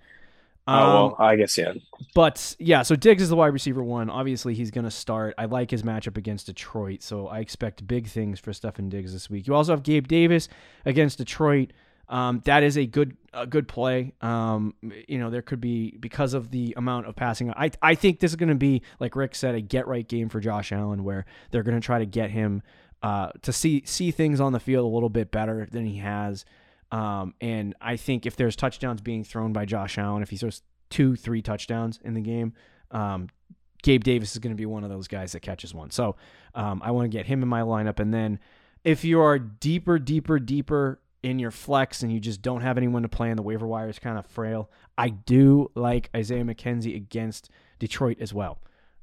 Oh, 0.66 0.73
Um, 0.73 0.88
well, 0.95 1.16
I 1.19 1.37
guess, 1.37 1.59
yeah. 1.59 1.73
But 2.14 2.54
yeah, 2.59 2.83
so 2.83 2.95
Diggs 2.95 3.23
is 3.23 3.28
the 3.31 3.37
wide 3.37 3.52
receiver 3.52 3.83
one. 3.83 4.09
Obviously, 4.11 4.54
he's 4.54 4.71
going 4.71 4.85
to 4.85 4.90
start. 4.90 5.35
I 5.38 5.47
like 5.47 5.71
his 5.71 5.83
matchup 5.83 6.16
against 6.16 6.47
Detroit, 6.47 7.02
so 7.02 7.26
I 7.26 7.40
expect 7.40 7.87
big 7.87 8.07
things 8.07 8.38
for 8.38 8.52
Stefon 8.52 8.88
Diggs 8.88 9.12
this 9.12 9.28
week. 9.28 9.47
You 9.47 9.54
also 9.54 9.73
have 9.73 9.83
Gabe 9.83 10.07
Davis 10.07 10.49
against 10.85 11.19
Detroit. 11.19 11.73
Um, 12.09 12.42
that 12.45 12.62
is 12.62 12.76
a 12.76 12.85
good 12.85 13.16
a 13.33 13.47
good 13.47 13.66
play. 13.66 14.12
Um, 14.21 14.75
you 15.09 15.19
know, 15.19 15.31
there 15.31 15.40
could 15.40 15.61
be 15.61 15.97
because 15.99 16.35
of 16.35 16.50
the 16.50 16.75
amount 16.76 17.07
of 17.07 17.16
passing. 17.16 17.50
I 17.52 17.71
I 17.81 17.95
think 17.95 18.21
this 18.21 18.33
is 18.33 18.37
going 18.37 18.50
to 18.50 18.54
be 18.54 18.83
like 19.00 19.16
Rick 19.16 19.35
said, 19.35 19.54
a 19.54 19.61
get 19.61 19.87
right 19.87 20.07
game 20.07 20.28
for 20.28 20.38
Josh 20.38 20.73
Allen, 20.73 21.04
where 21.04 21.25
they're 21.50 21.62
going 21.62 21.81
to 21.81 21.85
try 21.85 21.99
to 21.99 22.07
get 22.07 22.31
him 22.31 22.62
uh, 23.02 23.31
to 23.42 23.52
see 23.52 23.83
see 23.87 24.11
things 24.11 24.40
on 24.40 24.52
the 24.52 24.61
field 24.61 24.85
a 24.85 24.95
little 24.95 25.09
bit 25.09 25.31
better 25.31 25.66
than 25.71 25.87
he 25.87 25.99
has. 25.99 26.45
Um, 26.93 27.35
and 27.41 27.75
I 27.81 27.97
think 27.97 28.27
if 28.27 28.37
there's 28.37 28.55
touchdowns 28.55 29.01
being 29.01 29.25
thrown 29.25 29.53
by 29.53 29.65
Josh 29.65 29.99
Allen, 29.99 30.23
if 30.23 30.31
he 30.31 30.37
throws 30.37 30.63
two, 30.91 31.17
three 31.17 31.41
touchdowns 31.41 31.99
in 32.05 32.13
the 32.15 32.21
game, 32.21 32.53
um, 32.91 33.29
Gabe 33.83 34.05
Davis 34.05 34.33
is 34.33 34.39
going 34.39 34.53
to 34.53 34.57
be 34.57 34.67
one 34.67 34.85
of 34.85 34.91
those 34.91 35.09
guys 35.09 35.33
that 35.33 35.41
catches 35.41 35.75
one. 35.75 35.91
So 35.91 36.17
um, 36.55 36.81
I 36.85 36.91
want 36.91 37.11
to 37.11 37.17
get 37.17 37.27
him 37.27 37.43
in 37.43 37.49
my 37.49 37.63
lineup. 37.63 37.99
And 37.99 38.13
then 38.13 38.39
if 38.85 39.05
you 39.05 39.21
are 39.21 39.39
deeper, 39.39 39.99
deeper, 39.99 40.39
deeper 40.39 41.01
in 41.23 41.39
your 41.39 41.51
flex 41.51 42.03
and 42.03 42.13
you 42.13 42.21
just 42.21 42.43
don't 42.43 42.61
have 42.61 42.77
anyone 42.77 43.03
to 43.03 43.09
play 43.09 43.31
and 43.31 43.39
the 43.39 43.43
waiver 43.43 43.67
wire 43.67 43.89
is 43.89 43.99
kind 43.99 44.19
of 44.19 44.27
frail, 44.27 44.71
I 44.99 45.09
do 45.09 45.71
like 45.75 46.11
Isaiah 46.15 46.45
McKenzie 46.45 46.95
against 46.95 47.49
Detroit 47.79 48.19
as 48.21 48.35
well. 48.35 48.59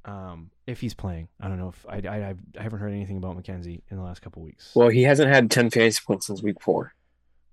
Um, 0.05 0.51
if 0.67 0.79
he's 0.79 0.93
playing, 0.93 1.27
I 1.41 1.47
don't 1.47 1.57
know 1.57 1.69
if 1.69 1.85
I, 1.89 2.07
I, 2.07 2.35
I 2.57 2.61
haven't 2.61 2.79
heard 2.79 2.93
anything 2.93 3.17
about 3.17 3.35
McKenzie 3.35 3.81
in 3.89 3.97
the 3.97 4.03
last 4.03 4.21
couple 4.21 4.43
weeks. 4.43 4.71
Well, 4.75 4.89
he 4.89 5.03
hasn't 5.03 5.29
had 5.29 5.49
10 5.49 5.71
fantasy 5.71 6.01
points 6.05 6.27
since 6.27 6.43
week 6.43 6.61
four. 6.61 6.93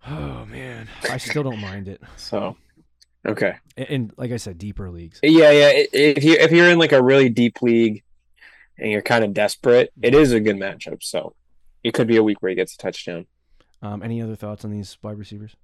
Oh 0.08 0.46
man, 0.46 0.88
I 1.10 1.16
still 1.18 1.42
don't 1.42 1.60
mind 1.60 1.88
it. 1.88 2.00
So, 2.16 2.56
okay. 3.26 3.54
And, 3.76 3.88
and 3.88 4.12
like 4.16 4.32
I 4.32 4.36
said, 4.36 4.58
deeper 4.58 4.90
leagues. 4.90 5.20
Yeah, 5.22 5.50
yeah. 5.50 5.70
If 5.92 6.25
you 6.25 6.34
if 6.34 6.52
you're 6.52 6.70
in 6.70 6.78
like 6.78 6.92
a 6.92 7.02
really 7.02 7.28
deep 7.28 7.62
league 7.62 8.02
and 8.78 8.90
you're 8.90 9.02
kind 9.02 9.25
of 9.25 9.34
desperate, 9.34 9.92
it 10.02 10.14
is 10.14 10.32
a 10.32 10.40
good 10.40 10.56
matchup. 10.56 11.02
So 11.02 11.34
it 11.82 11.94
could 11.94 12.06
be 12.06 12.16
a 12.16 12.22
week 12.22 12.42
where 12.42 12.50
he 12.50 12.56
gets 12.56 12.75
a 12.75 12.78
touchdown. 12.78 13.26
Um, 13.82 14.02
any 14.02 14.22
other 14.22 14.36
thoughts 14.36 14.64
on 14.64 14.70
these 14.70 14.98
wide 15.02 15.18
receivers? 15.18 15.54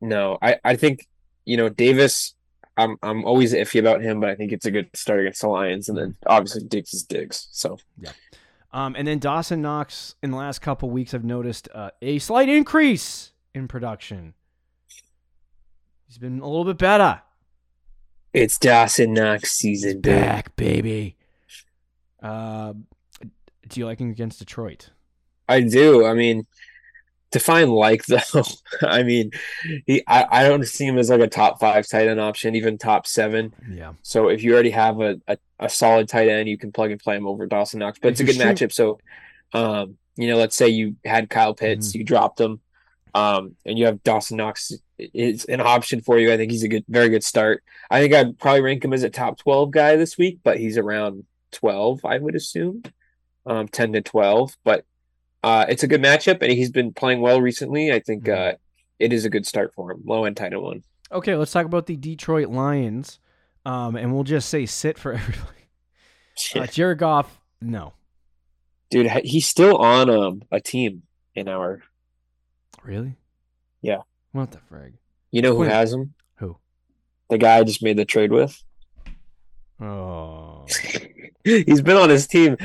No, 0.00 0.38
I 0.42 0.58
I 0.64 0.76
think 0.76 1.06
you 1.44 1.56
know 1.56 1.68
Davis. 1.68 2.34
I'm 2.78 2.98
I'm 3.02 3.24
always 3.24 3.54
iffy 3.54 3.80
about 3.80 4.02
him, 4.02 4.20
but 4.20 4.28
I 4.28 4.34
think 4.34 4.52
it's 4.52 4.66
a 4.66 4.70
good 4.70 4.90
start 4.94 5.20
against 5.20 5.40
the 5.40 5.48
Lions, 5.48 5.88
and 5.88 5.96
then 5.96 6.16
obviously 6.26 6.64
Diggs 6.64 6.92
is 6.92 7.04
Diggs. 7.04 7.48
So 7.50 7.78
yeah. 7.98 8.12
Um, 8.72 8.94
and 8.94 9.08
then 9.08 9.18
Dawson 9.18 9.62
Knox 9.62 10.16
in 10.22 10.30
the 10.30 10.36
last 10.36 10.58
couple 10.58 10.90
weeks, 10.90 11.14
I've 11.14 11.24
noticed 11.24 11.70
uh, 11.74 11.92
a 12.02 12.18
slight 12.18 12.50
increase 12.50 13.32
in 13.56 13.66
production. 13.68 14.34
He's 16.06 16.18
been 16.18 16.40
a 16.40 16.46
little 16.46 16.64
bit 16.64 16.78
better. 16.78 17.22
it's 18.32 18.58
Dawson 18.58 19.12
Knox 19.14 19.52
season. 19.52 20.00
Back, 20.00 20.54
baby. 20.56 21.16
Uh, 22.22 22.74
do 23.68 23.80
you 23.80 23.86
like 23.86 23.98
him 23.98 24.10
against 24.10 24.38
Detroit? 24.38 24.90
I 25.48 25.60
do. 25.62 26.04
I 26.06 26.14
mean, 26.14 26.46
define 27.32 27.70
like 27.70 28.04
though. 28.06 28.20
I 28.82 29.02
mean, 29.02 29.32
he 29.86 30.02
I, 30.06 30.26
I 30.30 30.48
don't 30.48 30.64
see 30.66 30.86
him 30.86 30.98
as 30.98 31.10
like 31.10 31.20
a 31.20 31.26
top 31.28 31.58
five 31.60 31.88
tight 31.88 32.06
end 32.08 32.20
option, 32.20 32.54
even 32.54 32.78
top 32.78 33.06
seven. 33.06 33.52
Yeah. 33.68 33.94
So 34.02 34.28
if 34.28 34.42
you 34.44 34.54
already 34.54 34.70
have 34.70 35.00
a, 35.00 35.20
a, 35.26 35.38
a 35.58 35.68
solid 35.68 36.08
tight 36.08 36.28
end, 36.28 36.48
you 36.48 36.58
can 36.58 36.70
plug 36.72 36.90
and 36.92 37.00
play 37.00 37.16
him 37.16 37.26
over 37.26 37.46
Dawson 37.46 37.80
Knox. 37.80 37.98
But 38.00 38.08
it's 38.12 38.20
a 38.20 38.24
good 38.24 38.36
matchup. 38.36 38.72
So, 38.72 38.98
um, 39.52 39.96
you 40.16 40.28
know, 40.28 40.36
let's 40.36 40.56
say 40.56 40.68
you 40.68 40.96
had 41.04 41.28
Kyle 41.30 41.54
Pitts, 41.54 41.88
Mm-hmm. 41.88 41.98
you 41.98 42.04
dropped 42.04 42.40
him, 42.40 42.60
um, 43.16 43.56
and 43.64 43.78
you 43.78 43.86
have 43.86 44.02
Dawson 44.02 44.36
Knox 44.36 44.72
is 44.98 45.44
an 45.46 45.60
option 45.60 46.00
for 46.00 46.18
you. 46.18 46.32
I 46.32 46.36
think 46.36 46.50
he's 46.52 46.62
a 46.64 46.68
good, 46.68 46.84
very 46.88 47.08
good 47.08 47.24
start. 47.24 47.62
I 47.90 48.00
think 48.00 48.12
I'd 48.14 48.38
probably 48.38 48.60
rank 48.62 48.84
him 48.84 48.92
as 48.92 49.02
a 49.02 49.10
top 49.10 49.38
twelve 49.38 49.70
guy 49.70 49.96
this 49.96 50.18
week, 50.18 50.40
but 50.44 50.58
he's 50.58 50.76
around 50.78 51.24
twelve, 51.52 52.04
I 52.04 52.18
would 52.18 52.34
assume, 52.34 52.82
um, 53.46 53.68
ten 53.68 53.92
to 53.94 54.02
twelve. 54.02 54.56
But 54.64 54.84
uh, 55.42 55.66
it's 55.68 55.82
a 55.82 55.88
good 55.88 56.02
matchup, 56.02 56.42
and 56.42 56.52
he's 56.52 56.70
been 56.70 56.92
playing 56.92 57.20
well 57.20 57.40
recently. 57.40 57.92
I 57.92 58.00
think 58.00 58.24
Mhm. 58.24 58.54
uh, 58.54 58.56
it 58.98 59.12
is 59.12 59.24
a 59.24 59.30
good 59.30 59.46
start 59.46 59.72
for 59.74 59.90
him. 59.92 60.02
Low 60.04 60.24
end 60.24 60.36
tight 60.36 60.52
end 60.52 60.62
one. 60.62 60.82
Okay, 61.12 61.36
let's 61.36 61.52
talk 61.52 61.66
about 61.66 61.86
the 61.86 61.96
Detroit 61.96 62.48
Lions. 62.48 63.18
Um, 63.64 63.96
and 63.96 64.12
we'll 64.14 64.24
just 64.24 64.48
say 64.48 64.64
sit 64.66 64.98
for 64.98 65.12
everybody. 65.20 65.68
Uh, 66.54 66.66
Jared 66.72 66.98
Goff, 66.98 67.40
no. 67.60 67.94
Dude, 68.90 69.10
he's 69.24 69.46
still 69.48 69.76
on 69.78 70.08
um 70.10 70.42
a 70.50 70.60
team 70.60 71.02
in 71.34 71.48
our. 71.48 71.82
Really? 72.86 73.16
Yeah. 73.82 74.02
What 74.32 74.52
the 74.52 74.58
frig? 74.70 74.94
You 75.32 75.42
know 75.42 75.52
who 75.54 75.60
Wait. 75.62 75.70
has 75.72 75.92
him? 75.92 76.14
Who? 76.36 76.56
The 77.28 77.38
guy 77.38 77.58
I 77.58 77.64
just 77.64 77.82
made 77.82 77.96
the 77.98 78.04
trade 78.04 78.30
with. 78.32 78.62
Oh, 79.80 80.64
he's 81.44 81.82
been 81.82 81.96
on 81.98 82.08
his 82.08 82.26
team 82.26 82.56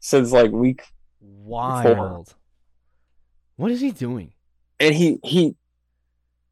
since 0.00 0.32
like 0.32 0.50
week, 0.50 0.82
wild. 1.20 2.34
What 3.56 3.70
is 3.70 3.80
he 3.80 3.90
doing? 3.92 4.32
and 4.80 4.94
he 4.94 5.18
he, 5.22 5.54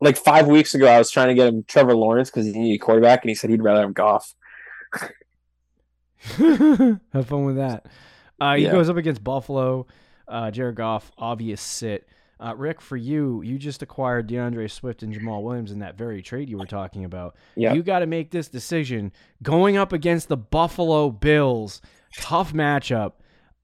like 0.00 0.16
five 0.16 0.46
weeks 0.46 0.74
ago, 0.74 0.86
I 0.86 0.98
was 0.98 1.10
trying 1.10 1.28
to 1.28 1.34
get 1.34 1.48
him 1.48 1.64
Trevor 1.66 1.94
Lawrence 1.96 2.30
because 2.30 2.46
he 2.46 2.52
needed 2.52 2.74
a 2.76 2.78
quarterback, 2.84 3.22
and 3.24 3.30
he 3.30 3.34
said 3.34 3.50
he'd 3.50 3.62
rather 3.62 3.80
have 3.82 3.94
Goff. 3.94 4.34
Have 6.18 7.26
fun 7.26 7.44
with 7.44 7.56
that. 7.56 7.86
Uh, 8.40 8.54
he 8.56 8.64
Yeah. 8.64 8.72
goes 8.72 8.88
up 8.88 8.96
against 8.96 9.22
Buffalo. 9.22 9.86
Uh, 10.28 10.50
Jared 10.50 10.74
Goff, 10.76 11.12
obvious 11.18 11.60
sit. 11.60 12.08
Uh, 12.38 12.54
Rick, 12.56 12.80
for 12.82 12.96
you, 12.98 13.40
you 13.42 13.58
just 13.58 13.80
acquired 13.82 14.26
D'Andre 14.26 14.68
Swift 14.68 15.02
and 15.02 15.14
Jamaal 15.14 15.42
Williams 15.42 15.72
in 15.72 15.78
that 15.78 15.96
very 15.96 16.20
trade 16.20 16.50
you 16.50 16.58
were 16.58 16.66
talking 16.66 17.04
about. 17.04 17.34
Yeah, 17.54 17.72
You 17.72 17.82
got 17.82 18.00
to 18.00 18.06
make 18.06 18.30
this 18.30 18.48
decision 18.48 19.10
going 19.42 19.76
up 19.78 19.92
against 19.92 20.28
the 20.28 20.36
Buffalo 20.36 21.10
Bills. 21.10 21.80
Tough 22.18 22.52
matchup. 22.52 23.12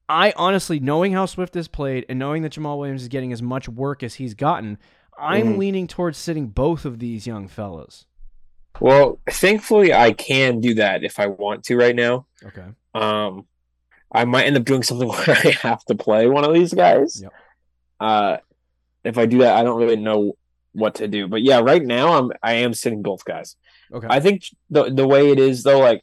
I 0.09 0.33
honestly, 0.37 0.81
knowing 0.81 1.13
how 1.13 1.27
Swift 1.27 1.55
has 1.55 1.69
played 1.69 2.07
and 2.09 2.19
knowing 2.19 2.43
that 2.43 2.53
Jamaal 2.53 2.79
Williams 2.79 3.03
is 3.03 3.09
getting 3.09 3.33
as 3.33 3.43
much 3.43 3.69
work 3.69 4.03
as 4.03 4.15
he's 4.15 4.35
gotten, 4.35 4.79
I'm 5.19 5.55
Mhm. 5.55 5.59
leaning 5.59 5.87
towards 5.87 6.17
sitting 6.17 6.49
both 6.49 6.85
of 6.87 6.99
these 6.99 7.27
young 7.27 7.49
fellas. 7.49 8.07
Well, 8.81 9.21
thankfully, 9.31 9.93
I 9.93 10.13
can 10.13 10.61
do 10.61 10.75
that 10.75 11.05
if 11.05 11.21
I 11.21 11.27
want 11.27 11.65
to 11.65 11.77
right 11.77 11.95
now. 11.95 12.27
Okay. 12.45 12.65
Um, 12.95 13.47
I 14.11 14.25
might 14.25 14.47
end 14.47 14.57
up 14.57 14.65
doing 14.65 14.83
something 14.83 15.09
where 15.11 15.25
I 15.29 15.51
have 15.63 15.85
to 15.85 15.95
play 15.95 16.27
one 16.27 16.45
of 16.45 16.55
these 16.55 16.73
guys. 16.73 17.21
Yep. 17.23 17.33
Uh, 18.01 18.37
if 19.05 19.19
I 19.19 19.27
do 19.27 19.39
that, 19.39 19.57
I 19.57 19.63
don't 19.63 19.79
really 19.79 19.97
know 19.97 20.37
what 20.73 20.97
to 20.97 21.09
do. 21.09 21.29
But 21.29 21.43
yeah, 21.43 21.61
right 21.61 21.83
now 21.85 22.15
I'm 22.19 22.33
I 22.43 22.55
am 22.55 22.75
sitting 22.75 23.03
both 23.03 23.25
guys. 23.25 23.57
Okay. 23.93 24.07
I 24.09 24.21
think 24.21 24.45
the 24.71 24.85
the 24.91 25.07
way 25.07 25.31
it 25.31 25.39
is 25.39 25.63
though, 25.63 25.81
like 25.81 26.03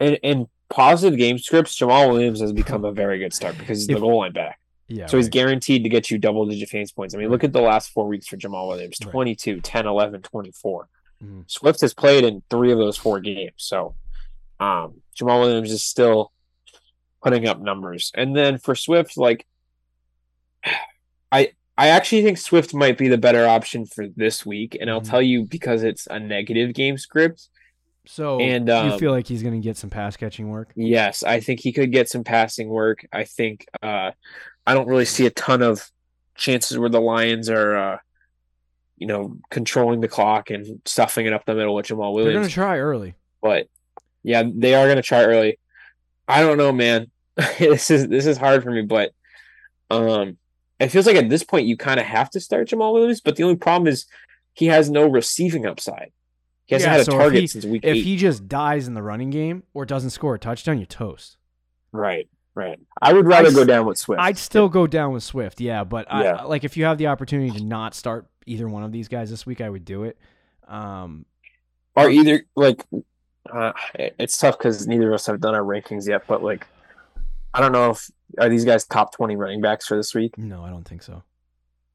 in 0.00 0.14
in 0.16 0.48
positive 0.68 1.18
game 1.18 1.38
scripts, 1.38 1.78
Jamaal 1.78 2.08
Williams 2.10 2.40
has 2.40 2.52
become 2.52 2.84
a 2.84 2.92
very 2.92 3.18
good 3.18 3.32
start 3.32 3.58
because 3.58 3.78
he's 3.78 3.86
the 3.86 4.00
goal 4.00 4.18
line 4.18 4.32
back. 4.32 4.58
Yeah. 4.88 5.06
So 5.06 5.16
he's 5.16 5.28
guaranteed 5.30 5.84
to 5.84 5.88
get 5.88 6.10
you 6.10 6.18
double 6.18 6.44
digit 6.46 6.68
fantasy 6.68 6.92
points. 6.94 7.14
I 7.14 7.18
mean, 7.18 7.30
look 7.30 7.44
at 7.44 7.52
the 7.52 7.60
last 7.62 7.90
four 7.92 8.06
weeks 8.08 8.26
for 8.26 8.36
Jamaal 8.36 8.68
Williams 8.68 8.98
Right. 9.02 9.10
22, 9.10 9.60
10, 9.60 9.86
11, 9.86 10.20
24. 10.22 10.88
Mhm. 11.24 11.50
Swift 11.50 11.80
has 11.80 11.94
played 11.94 12.24
in 12.24 12.42
three 12.50 12.72
of 12.72 12.78
those 12.78 12.98
four 12.98 13.20
games. 13.20 13.54
So 13.56 13.94
um, 14.60 15.00
Jamaal 15.18 15.40
Williams 15.40 15.72
is 15.72 15.82
still 15.82 16.30
putting 17.22 17.46
up 17.48 17.60
numbers. 17.60 18.10
And 18.14 18.36
then 18.36 18.58
for 18.58 18.74
Swift, 18.74 19.16
like, 19.16 19.46
I. 21.32 21.52
I 21.78 21.88
actually 21.88 22.22
think 22.22 22.38
Swift 22.38 22.74
might 22.74 22.98
be 22.98 23.08
the 23.08 23.18
better 23.18 23.46
option 23.46 23.86
for 23.86 24.06
this 24.14 24.44
week, 24.44 24.76
and 24.80 24.90
I'll 24.90 25.00
Mhm. 25.00 25.10
tell 25.10 25.22
you 25.22 25.44
because 25.44 25.82
it's 25.82 26.06
a 26.06 26.20
negative 26.20 26.74
game 26.74 26.98
script. 26.98 27.48
So 28.04 28.40
and, 28.40 28.68
you 28.68 28.74
um, 28.74 28.98
feel 28.98 29.12
like 29.12 29.26
he's 29.28 29.42
going 29.42 29.54
to 29.54 29.64
get 29.64 29.76
some 29.76 29.88
pass 29.88 30.16
catching 30.16 30.48
work? 30.50 30.72
Yes, 30.74 31.22
I 31.22 31.40
think 31.40 31.60
he 31.60 31.72
could 31.72 31.92
get 31.92 32.08
some 32.08 32.24
passing 32.24 32.68
work. 32.68 33.06
I 33.12 33.24
think 33.24 33.66
uh 33.82 34.10
I 34.66 34.74
don't 34.74 34.88
really 34.88 35.04
see 35.04 35.24
a 35.26 35.30
ton 35.30 35.62
of 35.62 35.88
chances 36.34 36.78
where 36.78 36.88
the 36.90 37.00
Lions 37.00 37.48
are 37.48 37.76
uh 37.76 37.98
you 38.98 39.06
know, 39.08 39.36
controlling 39.50 40.00
the 40.00 40.08
clock 40.08 40.50
and 40.50 40.80
stuffing 40.84 41.26
it 41.26 41.32
up 41.32 41.44
the 41.44 41.54
middle 41.54 41.74
with 41.74 41.86
Jamaal 41.86 42.12
Williams. 42.12 42.26
They're 42.26 42.40
going 42.40 42.48
to 42.48 42.54
try 42.54 42.78
early. 42.78 43.14
but 43.40 43.66
yeah, 44.22 44.44
they 44.54 44.74
are 44.76 44.86
gonna 44.86 45.02
try 45.02 45.24
early. 45.24 45.58
I 46.28 46.42
don't 46.42 46.56
know, 46.58 46.70
man. 46.70 47.10
this 47.58 47.90
is 47.90 48.06
this 48.08 48.26
is 48.26 48.36
hard 48.36 48.62
for 48.62 48.70
me, 48.70 48.82
but 48.82 49.10
um 49.90 50.38
it 50.82 50.90
feels 50.90 51.06
like 51.06 51.16
at 51.16 51.28
this 51.28 51.42
point 51.44 51.66
you 51.66 51.76
kind 51.76 51.98
of 52.00 52.06
have 52.06 52.30
to 52.30 52.40
start 52.40 52.68
Jamaal 52.68 52.92
Williams, 52.92 53.20
but 53.20 53.36
the 53.36 53.42
only 53.44 53.56
problem 53.56 53.86
is 53.88 54.06
he 54.54 54.66
has 54.66 54.90
no 54.90 55.06
receiving 55.08 55.66
upside. 55.66 56.12
He 56.66 56.74
hasn't 56.74 56.88
Yeah, 56.88 56.92
had 56.92 57.00
a 57.00 57.04
so 57.04 57.12
if 57.12 57.18
target 57.18 57.40
he- 57.40 57.46
since 57.46 57.64
week 57.64 57.84
If 57.84 57.96
eight. 57.96 58.02
he 58.04 58.16
just 58.16 58.48
dies 58.48 58.86
in 58.86 58.94
the 58.94 59.02
running 59.02 59.30
game 59.30 59.62
or 59.74 59.84
doesn't 59.84 60.10
score 60.10 60.34
a 60.34 60.38
touchdown, 60.38 60.78
you're 60.78 60.86
toast. 60.86 61.36
Right, 61.92 62.28
right. 62.54 62.78
I 63.00 63.12
would 63.12 63.26
rather 63.26 63.48
I'd 63.48 63.54
go 63.54 63.64
down 63.64 63.86
with 63.86 63.98
Swift. 63.98 64.20
I'd 64.22 64.38
still 64.38 64.68
go 64.68 64.86
down 64.86 65.12
with 65.12 65.22
Swift, 65.22 65.60
yeah. 65.60 65.84
But 65.84 66.06
Yeah. 66.08 66.36
I, 66.36 66.42
like 66.44 66.64
if 66.64 66.76
you 66.76 66.84
have 66.84 66.98
the 66.98 67.08
opportunity 67.08 67.50
to 67.58 67.64
not 67.64 67.94
start 67.94 68.26
either 68.46 68.68
one 68.68 68.82
of 68.82 68.92
these 68.92 69.08
guys 69.08 69.30
this 69.30 69.44
week, 69.46 69.60
I 69.60 69.68
would 69.70 69.84
do 69.84 70.04
it. 70.04 70.18
Um, 70.68 71.26
are 71.96 72.08
either 72.10 72.44
like 72.56 72.84
uh, 73.52 73.72
it's 73.94 74.38
tough 74.38 74.56
because 74.58 74.86
neither 74.86 75.08
of 75.08 75.14
us 75.14 75.26
have 75.26 75.40
done 75.40 75.54
our 75.54 75.60
rankings 75.62 76.08
yet 76.08 76.22
but 76.28 76.42
like 76.42 76.66
i 77.54 77.60
don't 77.60 77.72
know 77.72 77.90
if 77.90 78.10
are 78.40 78.48
these 78.48 78.64
guys 78.64 78.84
top 78.86 79.14
20 79.14 79.36
running 79.36 79.60
backs 79.60 79.86
for 79.86 79.96
this 79.96 80.14
week 80.14 80.36
no, 80.38 80.64
I 80.64 80.70
don't 80.70 80.86
think 80.88 81.02
so. 81.02 81.22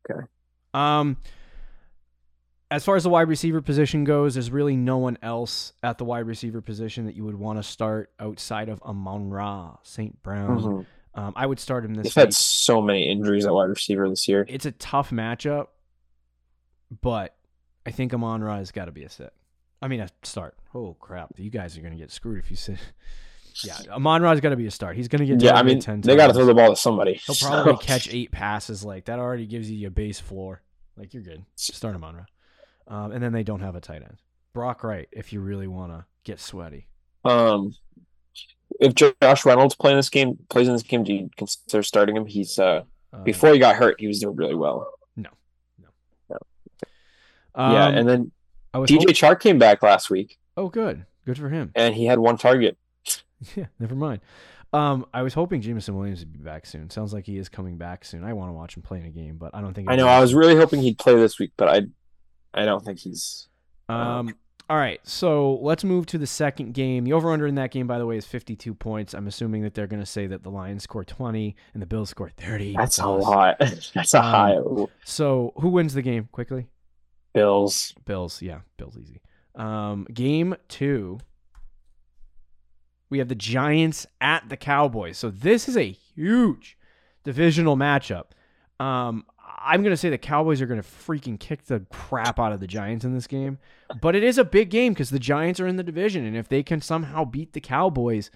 Okay. 0.09 0.25
Um, 0.73 1.17
as 2.69 2.83
far 2.83 2.95
as 2.95 3.03
the 3.03 3.09
wide 3.09 3.27
receiver 3.29 3.61
position 3.61 4.03
goes, 4.03 4.33
there's 4.35 4.51
really 4.51 4.75
no 4.75 4.97
one 4.97 5.17
else 5.21 5.73
at 5.83 5.97
the 5.97 6.05
wide 6.05 6.25
receiver 6.27 6.61
position 6.61 7.05
that 7.05 7.15
you 7.15 7.23
would 7.23 7.35
want 7.35 7.59
to 7.59 7.63
start 7.63 8.11
outside 8.19 8.69
of 8.69 8.81
Amon 8.83 9.29
Ra, 9.29 9.77
St. 9.83 10.21
Brown. 10.21 10.85
Um, 11.13 11.33
I 11.35 11.45
would 11.45 11.59
start 11.59 11.85
him 11.85 11.95
this 11.95 12.13
they've 12.13 12.25
had 12.25 12.33
so 12.33 12.81
many 12.81 13.09
injuries 13.09 13.45
at 13.45 13.53
wide 13.53 13.69
receiver 13.69 14.07
this 14.07 14.27
year 14.27 14.45
It's 14.47 14.65
a 14.65 14.71
tough 14.71 15.09
matchup, 15.09 15.67
but 17.01 17.35
I 17.85 17.91
think 17.91 18.13
Amon 18.13 18.43
Ra 18.43 18.57
has 18.57 18.71
got 18.71 18.85
to 18.85 18.91
be 18.91 19.03
a 19.03 19.09
sit. 19.09 19.33
I 19.81 19.87
mean, 19.87 19.99
a 20.01 20.09
start. 20.23 20.55
Oh 20.75 20.95
crap! 20.99 21.33
You 21.37 21.49
guys 21.49 21.77
are 21.77 21.81
gonna 21.81 21.95
get 21.95 22.11
screwed 22.11 22.39
if 22.39 22.49
you 22.51 22.57
sit. 22.57 22.79
Yeah, 23.63 23.77
Amon 23.91 24.21
Ra's 24.21 24.39
got 24.41 24.49
to 24.49 24.55
be 24.55 24.67
a 24.67 24.71
start. 24.71 24.95
He's 24.95 25.07
gonna 25.07 25.25
get 25.25 25.41
yeah 25.41 25.55
i 25.55 25.63
mean 25.63 25.79
10 25.79 26.01
they 26.01 26.15
got 26.15 26.27
to 26.27 26.33
throw 26.33 26.45
the 26.45 26.53
ball 26.53 26.69
to 26.69 26.75
somebody 26.75 27.15
He'll 27.25 27.35
so- 27.35 27.47
probably 27.47 27.77
catch 27.85 28.07
eight 28.13 28.31
passes. 28.31 28.83
Like 28.83 29.05
that 29.05 29.19
already 29.19 29.45
gives 29.47 29.69
you 29.71 29.77
your 29.77 29.91
base 29.91 30.19
floor. 30.19 30.61
Like 30.95 31.13
you're 31.13 31.23
good. 31.23 31.43
Start 31.55 31.95
him 31.95 32.03
on 32.03 32.15
Ra. 32.15 32.23
Um, 32.87 33.11
and 33.11 33.21
then 33.21 33.31
they 33.33 33.43
don't 33.43 33.59
have 33.61 33.75
a 33.75 33.81
tight 33.81 34.01
end. 34.03 34.17
Brock 34.53 34.83
Wright, 34.83 35.07
if 35.11 35.31
you 35.33 35.39
really 35.41 35.67
want 35.67 35.91
to 35.91 36.05
get 36.23 36.39
sweaty. 36.39 36.87
um 37.25 37.73
if 38.79 38.93
josh 38.95 39.45
reynolds 39.45 39.75
playing 39.75 39.97
this 39.97 40.09
game 40.09 40.37
plays 40.49 40.67
in 40.67 40.73
this 40.73 40.83
game 40.83 41.03
do 41.03 41.13
you 41.13 41.29
consider 41.37 41.81
starting 41.81 42.15
him 42.17 42.25
he's 42.25 42.59
uh 42.59 42.83
Uh, 43.13 43.23
before 43.23 43.53
he 43.53 43.59
got 43.59 43.75
hurt 43.77 43.95
he 43.99 44.07
was 44.07 44.19
doing 44.19 44.35
really 44.35 44.53
well 44.55 44.91
No, 45.15 45.29
no, 46.29 46.37
um, 47.55 47.71
yeah, 47.73 47.87
and 47.87 48.07
then 48.07 48.31
I 48.73 48.79
was 48.79 48.89
dj 48.89 49.17
hop- 49.19 49.37
chark 49.37 49.39
came 49.39 49.57
back 49.57 49.81
last 49.81 50.09
week 50.09 50.37
oh, 50.57 50.69
good, 50.69 51.05
good 51.25 51.37
for 51.37 51.49
him. 51.49 51.71
and 51.75 51.95
he 51.95 52.05
had 52.05 52.19
one 52.19 52.37
target 52.37 52.77
Yeah, 53.55 53.65
never 53.79 53.95
mind. 53.95 54.21
Um, 54.73 55.05
I 55.13 55.21
was 55.21 55.33
hoping 55.33 55.61
Jameson 55.61 55.95
Williams 55.95 56.19
would 56.19 56.33
be 56.33 56.39
back 56.39 56.65
soon. 56.65 56.89
Sounds 56.89 57.13
like 57.13 57.25
he 57.25 57.37
is 57.37 57.47
coming 57.49 57.77
back 57.77 58.03
soon. 58.03 58.23
I 58.23 58.33
want 58.33 58.49
to 58.49 58.53
watch 58.53 58.75
him 58.75 58.81
play 58.83 58.99
in 58.99 59.05
a 59.05 59.09
game, 59.09 59.37
but 59.37 59.51
I 59.53 59.61
don't 59.61 59.73
think. 59.73 59.89
i 59.89 59.95
know 59.95 60.05
will. 60.05 60.11
i 60.11 60.19
was 60.19 60.33
really 60.33 60.55
hoping 60.55 60.81
he'd 60.81 60.97
play 60.97 61.15
this 61.15 61.39
week 61.39 61.51
but 61.55 61.69
i 61.69 61.81
i 62.53 62.65
don't 62.65 62.83
think 62.83 62.99
he's 62.99 63.47
Um, 63.87 64.35
all 64.69 64.75
right, 64.75 64.99
so 65.07 65.59
let's 65.61 65.85
move 65.85 66.05
to 66.07 66.17
the 66.17 66.27
second 66.27 66.73
game. 66.73 67.05
The 67.05 67.13
over 67.13 67.31
under 67.31 67.47
in 67.47 67.55
that 67.55 67.71
game, 67.71 67.87
by 67.87 67.97
the 67.99 68.05
way, 68.05 68.17
is 68.17 68.25
52 68.25 68.73
points. 68.73 69.13
I'm 69.13 69.25
assuming 69.27 69.61
that 69.63 69.73
they're 69.75 69.87
going 69.87 70.01
to 70.01 70.05
say 70.05 70.27
that 70.27 70.43
the 70.43 70.49
Lions 70.51 70.83
score 70.83 71.05
20 71.05 71.55
and 71.73 71.81
the 71.81 71.85
Bills 71.87 72.09
score 72.09 72.29
30. 72.35 72.75
That's 72.75 72.97
a 72.99 73.07
lot. 73.07 73.55
That's 73.93 74.13
a 74.13 74.17
Um, 74.17 74.25
high. 74.25 74.57
So 75.05 75.53
who 75.61 75.69
wins 75.69 75.93
the 75.93 76.01
game 76.01 76.27
quickly? 76.33 76.67
Bills. 77.33 77.93
Bills. 78.03 78.41
Yeah, 78.41 78.59
Bills 78.77 78.97
easy. 78.97 79.21
Um, 79.55 80.05
game 80.13 80.53
two. 80.67 81.19
We 83.09 83.19
have 83.19 83.27
the 83.27 83.35
Giants 83.35 84.05
at 84.19 84.49
the 84.49 84.57
Cowboys. 84.57 85.17
So 85.17 85.29
this 85.29 85.69
is 85.69 85.77
a 85.77 85.91
huge 85.91 86.77
divisional 87.23 87.77
matchup. 87.77 88.25
Um, 88.79 89.25
I'm 89.59 89.81
gonna 89.83 89.97
say 89.97 90.09
the 90.09 90.17
Cowboys 90.17 90.61
are 90.61 90.65
gonna 90.67 90.81
freaking 90.83 91.39
kick 91.39 91.65
the 91.65 91.81
crap 91.89 92.39
out 92.39 92.51
of 92.51 92.59
the 92.59 92.67
Giants 92.67 93.05
in 93.05 93.13
this 93.13 93.27
game, 93.27 93.57
but 94.01 94.15
it 94.15 94.23
is 94.23 94.37
a 94.37 94.43
big 94.43 94.69
game 94.69 94.93
because 94.93 95.09
the 95.09 95.19
Giants 95.19 95.59
are 95.59 95.67
in 95.67 95.77
the 95.77 95.83
division, 95.83 96.25
and 96.25 96.35
if 96.37 96.47
they 96.47 96.63
can 96.63 96.81
somehow 96.81 97.25
beat 97.25 97.53
the 97.53 97.61
Cowboys, 97.61 98.29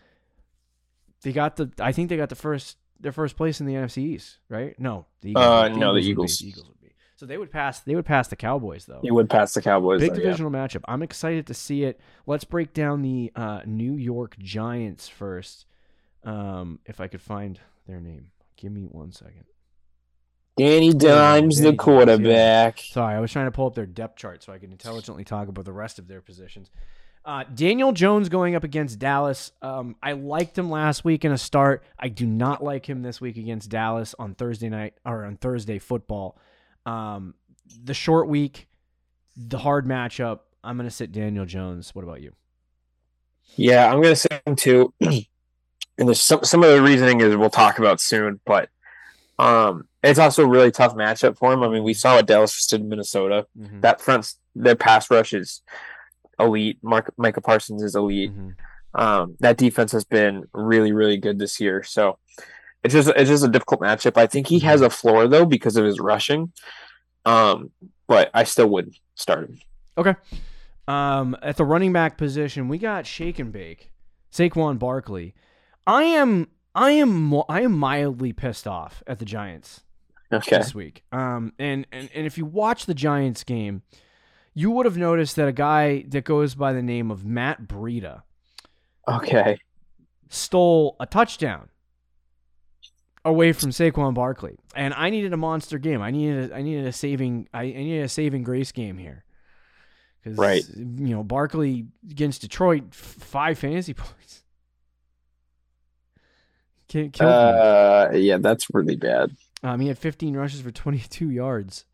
they 1.22 1.32
got 1.32 1.58
the. 1.58 1.72
I 1.80 1.92
think 1.92 2.10
they 2.10 2.18
got 2.18 2.30
the 2.30 2.36
first 2.36 2.78
their 3.00 3.12
first 3.12 3.36
place 3.38 3.60
in 3.60 3.66
the 3.66 3.74
NFC 3.74 4.00
East, 4.00 4.38
right? 4.50 4.80
No, 4.80 5.06
the 5.22 5.30
Eagles. 5.32 5.46
Uh, 5.46 5.68
no, 5.70 5.94
the 5.94 6.02
be- 6.02 6.08
Eagles. 6.08 6.40
the 6.40 6.48
Eagles 6.48 6.68
would 6.68 6.81
be. 6.81 6.81
So 7.22 7.28
they 7.28 7.38
would 7.38 7.52
pass. 7.52 7.82
They 7.82 7.94
would 7.94 8.08
pass 8.08 8.30
the 8.30 8.36
Cowboys 8.36 8.86
though. 8.86 9.00
You 9.04 9.14
would 9.14 9.30
pass 9.30 9.54
the 9.54 9.62
Cowboys. 9.62 10.00
Big 10.00 10.10
though, 10.10 10.18
yeah. 10.18 10.24
divisional 10.24 10.50
matchup. 10.50 10.82
I'm 10.86 11.04
excited 11.04 11.46
to 11.46 11.54
see 11.54 11.84
it. 11.84 12.00
Let's 12.26 12.46
break 12.46 12.74
down 12.74 13.04
the 13.04 13.32
uh, 13.36 13.62
New 13.64 13.94
York 13.94 14.36
Giants 14.40 15.08
first. 15.08 15.68
Um, 16.24 16.80
if 16.88 17.00
I 17.00 17.06
could 17.06 17.22
find 17.22 17.60
their 17.86 18.02
name, 18.02 18.32
give 18.58 18.72
me 18.72 18.86
one 18.86 19.12
second. 19.12 19.44
Danny 20.58 20.94
Dimes, 20.94 21.02
Danny 21.04 21.04
the 21.04 21.08
Dimes, 21.08 21.62
yeah. 21.62 21.72
quarterback. 21.74 22.80
Sorry, 22.80 23.14
I 23.14 23.20
was 23.20 23.32
trying 23.32 23.46
to 23.46 23.52
pull 23.52 23.68
up 23.68 23.76
their 23.76 23.86
depth 23.86 24.18
chart 24.18 24.42
so 24.42 24.52
I 24.52 24.58
could 24.58 24.72
intelligently 24.72 25.24
talk 25.24 25.48
about 25.48 25.66
the 25.66 25.74
rest 25.74 26.00
of 26.00 26.08
their 26.08 26.22
positions. 26.22 26.72
Uh, 27.24 27.44
Daniel 27.54 27.92
Jones 27.92 28.30
going 28.30 28.56
up 28.56 28.64
against 28.64 28.98
Dallas. 28.98 29.52
Um, 29.62 29.96
I 30.02 30.14
liked 30.14 30.58
him 30.58 30.72
last 30.72 31.06
week 31.06 31.24
in 31.24 31.32
a 31.32 31.38
start. 31.38 31.84
I 32.00 32.08
do 32.08 32.26
not 32.26 32.64
like 32.64 32.90
him 32.90 33.04
this 33.04 33.22
week 33.22 33.38
against 33.38 33.70
Dallas 33.70 34.16
on 34.18 34.34
Thursday 34.34 34.70
night 34.70 34.96
or 35.06 35.24
on 35.24 35.38
Thursday 35.38 35.78
football. 35.78 36.36
Um, 36.86 37.36
the 37.84 37.94
short 37.94 38.28
week, 38.28 38.68
the 39.38 39.58
hard 39.58 39.86
matchup. 39.86 40.40
I'm 40.64 40.78
going 40.78 40.90
to 40.90 40.96
sit 40.96 41.12
Daniel 41.12 41.46
Jones. 41.46 41.94
What 41.96 42.04
about 42.04 42.22
you? 42.22 42.34
Yeah, 43.56 43.92
I'm 43.92 44.02
gonna 44.02 44.16
sit 44.16 44.42
him 44.46 44.56
too. 44.56 44.94
and 45.02 45.26
there's 45.98 46.22
some 46.22 46.44
some 46.44 46.64
of 46.64 46.70
the 46.70 46.82
reasoning 46.82 47.20
is 47.20 47.36
we'll 47.36 47.50
talk 47.50 47.80
about 47.80 48.00
soon, 48.00 48.40
but 48.46 48.70
um, 49.40 49.88
it's 50.04 50.20
also 50.20 50.44
a 50.44 50.48
really 50.48 50.72
tough 50.72 50.96
matchup 50.96 51.38
for 51.38 51.52
him. 51.52 51.64
I 51.64 51.68
mean, 51.68 51.84
we 51.84 51.94
saw 51.94 52.16
what 52.16 52.28
Dallas 52.28 52.54
just 52.54 52.70
did 52.70 52.82
in 52.82 52.90
Minnesota. 52.90 53.46
Mhm. 53.60 53.82
That 53.82 54.00
front, 54.00 54.34
their 54.56 54.76
pass 54.76 55.12
rush 55.12 55.34
is 55.34 55.62
elite. 56.40 56.78
Mark 56.82 57.14
Micah 57.18 57.42
Parsons 57.42 57.84
is 57.84 57.96
elite. 57.96 58.32
Mhm. 58.32 58.56
Um, 58.94 59.36
that 59.40 59.58
defense 59.58 59.92
has 59.92 60.06
been 60.06 60.46
really, 60.54 60.92
really 60.92 61.18
good 61.18 61.40
this 61.40 61.60
year. 61.60 61.84
So 61.84 62.20
it's 62.84 62.94
just 62.94 63.10
it's 63.10 63.30
just 63.30 63.44
a 63.44 63.48
difficult 63.48 63.82
matchup. 63.82 64.18
I 64.18 64.28
think 64.28 64.48
he 64.48 64.60
has 64.60 64.82
a 64.82 64.90
floor 64.90 65.28
though 65.28 65.46
because 65.46 65.76
of 65.78 65.86
his 65.86 66.00
rushing. 66.00 66.52
Um, 67.26 67.72
but 68.08 68.32
I 68.34 68.44
still 68.44 68.68
would 68.70 68.96
start 69.16 69.50
him. 69.50 69.60
Okay. 69.98 70.16
Um, 70.88 71.38
at 71.42 71.58
the 71.58 71.64
running 71.66 71.94
back 71.94 72.18
position, 72.18 72.68
we 72.68 72.78
got 72.78 73.06
Shake 73.06 73.38
and 73.40 73.52
Bake, 73.52 73.92
Saquon 74.32 74.80
Barkley. 74.80 75.36
I 75.86 76.04
am, 76.04 76.48
I 76.74 76.92
am, 76.92 77.34
I 77.48 77.62
am 77.62 77.78
mildly 77.78 78.34
pissed 78.34 78.68
off 78.68 79.04
at 79.08 79.20
the 79.20 79.26
Giants 79.26 79.82
Okay. 80.34 80.58
this 80.58 80.74
week. 80.74 81.04
Um, 81.12 81.54
and, 81.60 81.86
and 81.92 82.10
and 82.16 82.26
if 82.26 82.38
you 82.38 82.46
watch 82.46 82.88
the 82.88 82.94
Giants 82.94 83.44
game, 83.44 83.84
you 84.54 84.72
would 84.72 84.86
have 84.86 84.98
noticed 84.98 85.36
that 85.36 85.48
a 85.48 85.54
guy 85.54 86.04
that 86.08 86.24
goes 86.26 86.56
by 86.56 86.74
the 86.74 86.82
name 86.82 87.12
of 87.12 87.24
Matt 87.24 87.68
Breida 87.68 88.24
Okay. 89.08 89.58
stole 90.30 90.96
a 91.00 91.06
touchdown 91.06 91.70
away 93.24 93.54
from 93.54 93.70
Saquon 93.70 94.14
Barkley, 94.14 94.58
and 94.76 94.94
I 94.94 95.10
needed 95.10 95.34
a 95.34 95.38
monster 95.38 95.78
game. 95.78 96.02
I 96.02 96.12
needed, 96.12 96.52
a, 96.52 96.56
I 96.56 96.62
needed 96.62 96.86
a 96.88 96.92
saving, 96.92 97.48
I, 97.54 97.62
I 97.64 97.66
needed 97.72 98.04
a 98.06 98.10
saving 98.10 98.44
grace 98.44 98.72
game 98.72 98.98
here. 98.98 99.24
Because 100.24 100.38
Right. 100.38 100.64
you 100.76 101.16
know 101.16 101.24
Barkley 101.24 101.88
against 102.10 102.42
Detroit, 102.42 102.84
f- 102.92 102.96
five 102.98 103.58
fantasy 103.58 103.94
points. 103.96 104.44
Ki- 106.88 107.10
Killed 107.10 107.30
me. 107.32 107.36
Uh, 107.60 108.12
yeah, 108.14 108.38
that's 108.38 108.68
really 108.74 108.96
bad. 108.96 109.32
Um, 109.64 109.80
he 109.80 109.88
had 109.88 109.98
15 109.98 110.36
rushes 110.36 110.62
for 110.62 110.72
22 110.72 111.30
yards, 111.30 111.86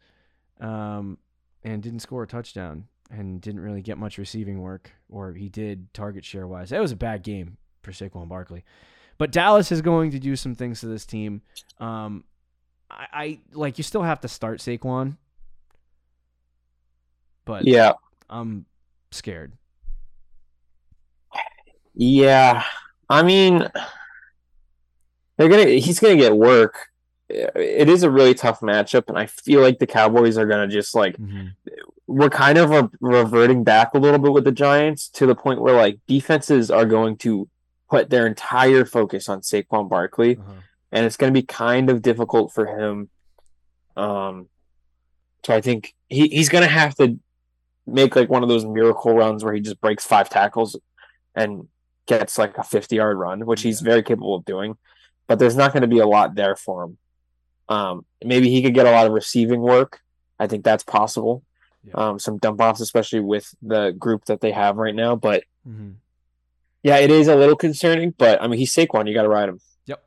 um, 0.60 1.18
and 1.64 1.84
didn't 1.84 2.00
score 2.00 2.24
a 2.24 2.28
touchdown, 2.28 2.86
and 3.12 3.40
didn't 3.42 3.62
really 3.62 3.82
get 3.82 3.98
much 3.98 4.18
receiving 4.18 4.62
work, 4.62 4.92
or 5.10 5.34
he 5.34 5.50
did 5.50 5.94
target 5.94 6.24
share 6.26 6.48
wise. 6.48 6.70
That 6.70 6.82
was 6.82 6.92
a 6.92 6.96
bad 6.98 7.24
game 7.24 7.58
for 7.84 7.92
Saquon 7.92 8.28
Barkley. 8.28 8.64
But 9.18 9.32
Dallas 9.32 9.72
is 9.72 9.82
going 9.82 10.12
to 10.12 10.20
do 10.20 10.36
some 10.36 10.54
things 10.56 10.80
to 10.82 10.86
this 10.88 11.06
team. 11.06 11.42
Um, 11.80 12.24
I, 12.90 13.08
I 13.14 13.40
like 13.54 13.78
you 13.78 13.84
still 13.84 14.04
have 14.04 14.22
to 14.22 14.28
start 14.28 14.60
Saquon, 14.60 15.18
but 17.46 17.66
Yeah, 17.66 17.94
I'm 18.30 18.66
scared. 19.12 19.54
yeah. 21.94 22.64
I 23.10 23.24
mean, 23.24 23.68
they're 25.38 25.50
gonna. 25.50 25.66
He's 25.66 26.00
gonna 26.00 26.16
get 26.18 26.36
work. 26.36 26.76
It 27.30 27.90
is 27.90 28.04
a 28.04 28.10
really 28.12 28.34
tough 28.34 28.60
matchup, 28.62 29.08
and 29.10 29.18
I 29.18 29.26
feel 29.26 29.62
like 29.62 29.80
the 29.80 29.88
Cowboys 29.88 30.38
are 30.38 30.46
gonna 30.46 30.68
just 30.68 30.94
like 30.96 31.18
Mhm. 31.18 31.54
we're 32.08 32.30
kind 32.30 32.58
of 32.58 32.70
re- 32.70 32.90
reverting 33.02 33.64
back 33.64 33.94
a 33.94 33.98
little 34.00 34.20
bit 34.20 34.32
with 34.34 34.44
the 34.46 34.52
Giants 34.52 35.10
to 35.10 35.26
the 35.26 35.36
point 35.36 35.62
where 35.62 35.76
like 35.76 36.00
defenses 36.08 36.70
are 36.72 36.86
going 36.86 37.18
to 37.18 37.50
put 37.90 38.10
their 38.10 38.28
entire 38.28 38.86
focus 38.86 39.30
on 39.30 39.42
Saquon 39.42 39.90
Barkley, 39.90 40.38
Uh-huh. 40.38 40.54
and 40.92 41.06
it's 41.06 41.18
going 41.18 41.34
to 41.34 41.40
be 41.40 41.46
kind 41.46 41.90
of 41.90 42.02
difficult 42.02 42.54
for 42.54 42.66
him. 42.66 43.10
Um, 43.96 44.48
so 45.46 45.54
I 45.54 45.62
think 45.62 45.94
he, 46.10 46.28
he's 46.28 46.50
going 46.50 46.64
to 46.64 46.70
have 46.70 46.96
to 46.96 47.20
make 47.86 48.16
like 48.16 48.30
one 48.30 48.44
of 48.44 48.50
those 48.50 48.66
miracle 48.66 49.14
runs 49.16 49.44
where 49.44 49.54
he 49.54 49.62
just 49.62 49.80
breaks 49.80 50.06
five 50.06 50.30
tackles 50.30 50.78
and 51.36 51.68
gets 52.06 52.38
like 52.38 52.58
a 52.58 52.64
50 52.64 52.96
yard 52.96 53.18
run, 53.18 53.46
which 53.46 53.62
he's 53.62 53.82
very 53.82 54.04
capable 54.04 54.36
of 54.36 54.46
doing. 54.46 54.76
But 55.28 55.40
there's 55.40 55.56
not 55.56 55.72
going 55.74 55.82
to 55.82 55.88
be 55.88 56.00
a 56.00 56.08
lot 56.08 56.36
there 56.36 56.56
for 56.56 56.84
him. 56.84 56.98
Um, 57.70 58.06
maybe 58.24 58.50
he 58.50 58.62
could 58.62 58.74
get 58.74 58.86
a 58.86 58.92
lot 58.92 59.08
of 59.08 59.14
receiving 59.14 59.62
work. 59.62 60.00
I 60.40 60.48
think 60.48 60.64
that's 60.64 60.84
possible. 60.84 61.44
Yeah. 61.84 61.94
Um, 61.96 62.20
some 62.20 62.38
dump 62.38 62.60
offs, 62.62 62.80
especially 62.82 63.20
with 63.22 63.54
the 63.62 63.92
group 63.92 64.26
that 64.26 64.42
they 64.42 64.52
have 64.52 64.78
right 64.78 64.96
now. 64.96 65.16
But 65.16 65.44
Mhm. 65.68 65.96
Yeah, 66.84 66.98
it 66.98 67.12
is 67.12 67.28
a 67.28 67.36
little 67.36 67.56
concerning. 67.56 68.14
But 68.18 68.42
I 68.42 68.48
mean, 68.48 68.60
he's 68.60 68.74
Saquon. 68.74 69.08
You 69.08 69.14
got 69.14 69.24
to 69.24 69.30
ride 69.30 69.50
him. 69.50 69.60
Yep, 69.86 70.04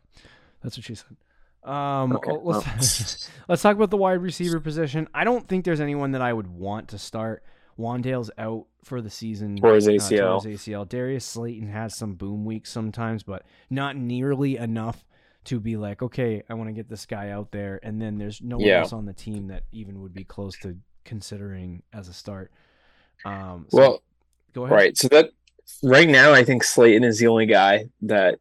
that's 0.63 0.77
what 0.77 0.85
she 0.85 0.95
said. 0.95 1.17
Um, 1.63 2.13
Okay, 2.17 2.33
let's 2.43 3.29
let's 3.49 3.63
talk 3.63 3.77
about 3.77 3.91
the 3.91 3.97
wide 3.97 4.23
receiver 4.23 4.61
position. 4.61 5.09
I 5.13 5.25
don't 5.25 5.47
think 5.47 5.65
there's 5.65 5.81
anyone 5.81 6.13
that 6.13 6.23
I 6.23 6.33
would 6.33 6.47
want 6.47 6.89
to 6.89 6.99
start. 6.99 7.43
Wan'Dale's 7.79 8.31
out 8.39 8.67
for 8.85 9.01
the 9.01 9.11
season. 9.11 9.59
Uh, 9.63 9.67
ACL. 9.69 10.43
tore 10.43 10.51
ACL. 10.53 10.89
Darius 10.89 11.25
Slayton 11.25 11.69
has 11.69 11.97
some 11.97 12.15
boom 12.15 12.45
weeks 12.45 12.71
sometimes, 12.71 13.23
but 13.23 13.43
not 13.71 13.97
nearly 13.97 14.57
enough 14.57 15.05
to 15.45 15.59
be 15.61 15.77
like, 15.79 16.03
okay, 16.03 16.43
I 16.51 16.55
want 16.55 16.69
to 16.69 16.75
get 16.75 16.89
this 16.91 17.07
guy 17.07 17.31
out 17.31 17.53
there. 17.53 17.81
And 17.83 18.01
then 18.01 18.19
there's 18.19 18.43
no 18.43 18.57
one 18.59 18.67
Yeah. 18.67 18.81
else 18.81 18.93
on 18.93 19.07
the 19.07 19.15
team 19.15 19.47
that 19.49 19.63
even 19.73 20.03
would 20.03 20.13
be 20.13 20.25
close 20.25 20.59
to 20.59 20.77
considering 21.05 21.83
as 21.95 22.09
a 22.09 22.13
start. 22.13 22.53
Um, 23.25 23.67
so 23.71 23.79
Well, 23.79 24.03
go 24.53 24.65
ahead. 24.65 24.77
Right. 24.77 24.97
So 24.99 25.09
that 25.09 25.31
right 25.83 26.09
now, 26.09 26.33
I 26.33 26.45
think 26.45 26.65
Slayton 26.65 27.05
is 27.05 27.19
the 27.19 27.27
only 27.29 27.47
guy 27.47 27.87
that 28.03 28.39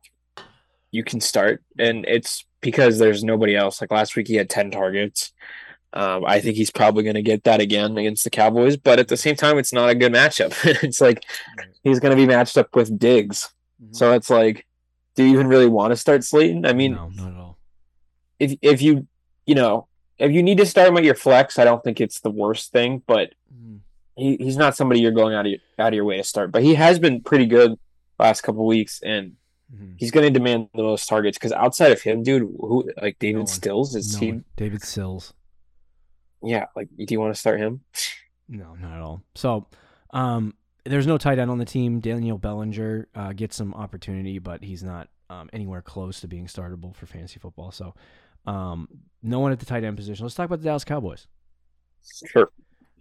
you 0.91 1.03
can 1.03 1.21
start, 1.21 1.63
and 1.77 2.05
it's 2.07 2.45
because 2.61 2.97
there's 2.99 3.23
nobody 3.23 3.55
else. 3.55 3.79
Like 3.81 3.91
last 3.91 4.15
week, 4.15 4.27
he 4.27 4.35
had 4.35 4.49
ten 4.49 4.71
targets. 4.71 5.31
Um, 5.93 6.23
I 6.25 6.39
think 6.39 6.55
he's 6.55 6.69
probably 6.71 7.03
going 7.03 7.15
to 7.15 7.21
get 7.23 7.43
that 7.45 7.61
again 7.61 7.97
against 7.97 8.23
the 8.23 8.29
Cowboys, 8.29 8.77
but 8.77 8.99
at 8.99 9.07
the 9.07 9.17
same 9.17 9.35
time, 9.35 9.57
it's 9.57 9.73
not 9.73 9.89
a 9.89 9.95
good 9.95 10.13
matchup. 10.13 10.53
it's 10.83 11.01
like 11.01 11.23
he's 11.83 11.99
going 11.99 12.11
to 12.11 12.15
be 12.15 12.27
matched 12.27 12.57
up 12.57 12.75
with 12.75 12.97
Diggs, 12.99 13.49
Mhm. 13.83 13.95
so 13.95 14.13
it's 14.13 14.29
like, 14.29 14.65
do 15.15 15.23
you 15.23 15.31
even 15.33 15.47
really 15.47 15.67
want 15.67 15.91
to 15.91 15.97
start 15.97 16.23
Slayton? 16.23 16.65
I 16.65 16.73
mean, 16.73 16.93
no, 16.93 17.09
not 17.09 17.31
at 17.31 17.37
all. 17.37 17.57
if 18.39 18.57
if 18.61 18.81
you 18.81 19.07
you 19.45 19.55
know 19.55 19.87
if 20.19 20.31
you 20.31 20.43
need 20.43 20.57
to 20.59 20.65
start 20.65 20.89
him 20.89 20.97
at 20.97 21.03
your 21.05 21.15
flex, 21.15 21.57
I 21.57 21.63
don't 21.63 21.83
think 21.83 21.99
it's 22.01 22.19
the 22.19 22.29
worst 22.31 22.71
thing, 22.71 23.01
but 23.07 23.33
Mhm. 23.53 23.79
He, 24.19 24.35
he's 24.37 24.57
not 24.57 24.75
somebody 24.75 24.99
you're 25.01 25.11
going 25.11 25.33
out 25.33 25.45
of 25.45 25.51
your, 25.51 25.59
out 25.79 25.87
of 25.89 25.93
your 25.93 26.05
way 26.05 26.17
to 26.17 26.23
start. 26.23 26.51
But 26.51 26.61
he 26.63 26.75
has 26.75 26.99
been 26.99 27.21
pretty 27.21 27.45
good 27.45 27.75
last 28.19 28.41
couple 28.41 28.65
weeks, 28.65 29.01
and 29.03 29.33
Mhm. 29.73 29.95
he's 29.97 30.09
going 30.11 30.25
to 30.25 30.31
demand 30.31 30.69
the 30.73 30.81
most 30.83 31.07
targets 31.07 31.37
because 31.37 31.51
outside 31.51 31.91
of 31.91 32.01
him, 32.01 32.23
dude, 32.23 32.41
who 32.41 32.89
like 33.01 33.19
David 33.19 33.39
No. 33.41 33.45
Stills 33.45 33.95
is 33.95 34.13
No 34.15 34.19
he? 34.19 34.31
one. 34.31 34.45
David 34.55 34.81
Sills. 34.83 35.33
Yeah, 36.41 36.65
like 36.75 36.87
do 36.97 37.05
you 37.07 37.19
want 37.19 37.33
to 37.35 37.39
start 37.39 37.59
him? 37.59 37.81
No, 38.47 38.73
not 38.75 38.93
at 38.93 39.01
all. 39.01 39.21
So, 39.35 39.67
um, 40.11 40.55
there's 40.85 41.05
no 41.05 41.17
tight 41.19 41.37
end 41.37 41.51
on 41.51 41.59
the 41.59 41.65
team. 41.65 41.99
Daniel 41.99 42.37
Bellinger 42.39 43.07
uh, 43.13 43.33
gets 43.33 43.55
some 43.55 43.73
opportunity, 43.75 44.39
but 44.39 44.63
he's 44.63 44.81
not 44.83 45.07
um, 45.29 45.49
anywhere 45.53 45.83
close 45.83 46.19
to 46.21 46.27
being 46.27 46.47
startable 46.47 46.95
for 46.95 47.05
fantasy 47.05 47.37
football. 47.39 47.69
So, 47.71 47.93
um, 48.47 48.87
no 49.21 49.39
one 49.39 49.51
at 49.51 49.59
the 49.59 49.65
tight 49.67 49.83
end 49.83 49.97
position. 49.97 50.25
Let's 50.25 50.33
talk 50.33 50.45
about 50.47 50.61
the 50.61 50.65
Dallas 50.65 50.83
Cowboys. 50.83 51.27
Sure. 52.25 52.49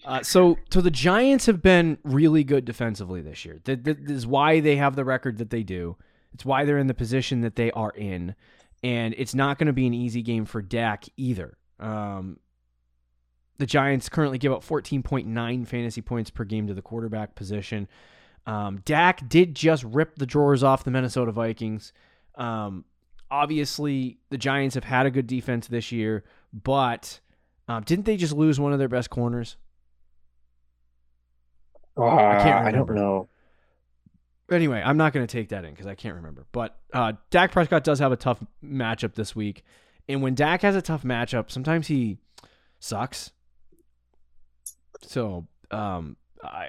Uh, 0.05 0.23
so, 0.23 0.57
so 0.71 0.81
the 0.81 0.91
Giants 0.91 1.47
have 1.47 1.61
been 1.63 1.99
really 2.05 2.45
good 2.45 2.65
defensively 2.65 3.21
this 3.21 3.45
year. 3.45 3.61
Th- 3.65 3.83
th- 3.83 3.99
This 4.01 4.17
is 4.17 4.27
why 4.27 4.61
they 4.61 4.77
have 4.77 4.97
the 4.97 5.05
record 5.05 5.39
that 5.39 5.51
they 5.51 5.63
do. 5.63 5.97
It's 6.33 6.45
why 6.45 6.65
they're 6.65 6.79
in 6.79 6.87
the 6.87 6.95
position 6.95 7.41
that 7.41 7.57
they 7.57 7.71
are 7.73 7.91
in, 7.91 8.35
and 8.85 9.15
it's 9.19 9.35
not 9.35 9.59
going 9.59 9.67
to 9.67 9.73
be 9.73 9.87
an 9.87 9.95
easy 9.95 10.23
game 10.23 10.45
for 10.45 10.63
Dak 10.63 11.05
either. 11.17 11.57
Um, 11.81 12.39
the 13.59 13.67
Giants 13.67 14.09
currently 14.09 14.39
give 14.39 14.53
up 14.53 14.63
14.9 14.65 15.67
fantasy 15.67 16.01
points 16.01 16.31
per 16.31 16.45
game 16.45 16.67
to 16.69 16.75
the 16.75 16.83
quarterback 16.83 17.35
position. 17.35 17.89
Um, 18.47 18.83
Dak 18.85 19.29
did 19.29 19.55
just 19.55 19.83
rip 19.85 20.17
the 20.17 20.27
drawers 20.27 20.63
off 20.63 20.85
the 20.85 20.91
Minnesota 20.91 21.33
Vikings. 21.33 21.93
Um, 22.37 22.85
obviously, 23.31 24.19
the 24.31 24.39
Giants 24.39 24.75
have 24.75 24.85
had 24.85 25.07
a 25.07 25.11
good 25.11 25.27
defense 25.27 25.67
this 25.67 25.91
year, 25.93 26.25
but 26.53 27.21
um, 27.67 27.83
didn't 27.83 28.05
they 28.07 28.17
just 28.17 28.33
lose 28.33 28.61
one 28.61 28.73
of 28.73 28.79
their 28.79 28.89
best 28.89 29.11
corners? 29.11 29.57
Uh, 31.99 32.07
I 32.07 32.43
can't 32.43 32.67
I 32.67 32.71
don't 32.71 32.91
know. 32.95 33.29
Anyway, 34.51 34.83
I'm 34.83 34.97
not 34.97 35.13
going 35.13 35.27
to 35.27 35.31
take 35.31 35.51
that 35.51 35.65
in 35.65 35.73
because 35.73 35.87
I 35.87 35.95
can't 35.95 36.15
remember. 36.15 36.47
But 36.53 36.79
uh, 36.95 37.15
Dak 37.31 37.53
Prescott 37.53 37.85
does 37.85 37.99
have 37.99 38.13
a 38.13 38.17
tough 38.17 38.43
matchup 38.65 39.15
this 39.15 39.37
week, 39.37 39.65
and 40.09 40.23
when 40.23 40.35
Dak 40.35 40.63
has 40.63 40.75
a 40.75 40.81
tough 40.83 41.03
matchup, 41.03 41.51
sometimes 41.51 41.89
he 41.89 42.19
sucks. 42.81 43.31
So, 45.03 45.47
um, 45.71 46.17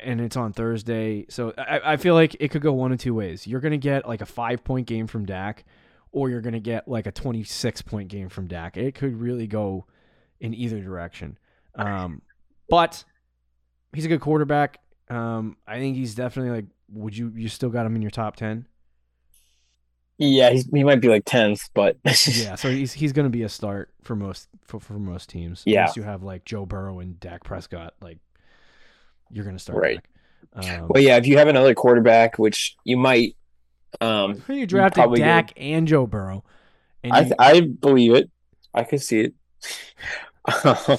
and 0.03 0.19
it's 0.19 0.35
on 0.35 0.51
Thursday, 0.51 1.25
so 1.29 1.53
I, 1.57 1.93
I 1.93 1.97
feel 1.97 2.15
like 2.15 2.35
it 2.39 2.49
could 2.49 2.61
go 2.61 2.73
one 2.73 2.91
of 2.91 2.99
two 2.99 3.13
ways. 3.13 3.47
You're 3.47 3.61
going 3.61 3.71
to 3.71 3.77
get 3.77 4.07
like 4.07 4.21
a 4.21 4.25
five 4.25 4.63
point 4.63 4.87
game 4.87 5.07
from 5.07 5.25
Dak, 5.25 5.63
or 6.11 6.29
you're 6.29 6.41
going 6.41 6.53
to 6.53 6.59
get 6.59 6.87
like 6.87 7.07
a 7.07 7.11
26 7.11 7.81
point 7.83 8.09
game 8.09 8.29
from 8.29 8.47
Dak. 8.47 8.77
It 8.77 8.95
could 8.95 9.19
really 9.19 9.47
go 9.47 9.85
in 10.39 10.53
either 10.53 10.81
direction. 10.81 11.37
Um, 11.75 12.21
but 12.67 13.03
he's 13.93 14.05
a 14.05 14.09
good 14.09 14.21
quarterback. 14.21 14.79
Um, 15.09 15.57
I 15.67 15.79
think 15.79 15.95
he's 15.95 16.15
definitely 16.15 16.51
like. 16.51 16.65
Would 16.91 17.15
you 17.15 17.31
you 17.35 17.49
still 17.49 17.69
got 17.69 17.85
him 17.85 17.95
in 17.95 18.01
your 18.01 18.11
top 18.11 18.35
ten? 18.35 18.65
Yeah, 20.17 20.49
he's, 20.49 20.65
he 20.65 20.83
might 20.83 20.99
be 20.99 21.07
like 21.07 21.23
tenth, 21.25 21.69
but 21.73 21.97
yeah, 22.27 22.55
so 22.55 22.69
he's 22.69 22.91
he's 22.91 23.13
going 23.13 23.25
to 23.25 23.29
be 23.29 23.43
a 23.43 23.49
start 23.49 23.89
for 24.03 24.15
most 24.15 24.49
for, 24.63 24.79
for 24.79 24.93
most 24.99 25.29
teams. 25.29 25.63
Yeah. 25.65 25.81
unless 25.81 25.95
you 25.95 26.03
have 26.03 26.23
like 26.23 26.43
Joe 26.45 26.65
Burrow 26.65 26.99
and 26.99 27.19
Dak 27.19 27.43
Prescott, 27.43 27.93
like 28.01 28.17
you're 29.31 29.45
going 29.45 29.55
to 29.55 29.61
start. 29.61 29.79
Right. 29.81 29.99
Um, 30.53 30.87
well, 30.89 31.01
yeah, 31.01 31.17
if 31.17 31.27
you 31.27 31.37
have 31.37 31.47
another 31.47 31.73
quarterback, 31.73 32.37
which 32.39 32.75
you 32.83 32.97
might, 32.97 33.35
um, 34.01 34.41
you 34.49 34.65
drafted 34.65 34.95
probably 34.95 35.19
Dak 35.19 35.53
and 35.55 35.87
Joe 35.87 36.05
Burrow, 36.07 36.43
and 37.03 37.13
I 37.13 37.21
you- 37.21 37.35
I 37.39 37.61
believe 37.61 38.13
it. 38.15 38.29
I 38.73 38.83
can 38.83 38.99
see 38.99 39.21
it. 39.21 39.33
Um, 40.63 40.97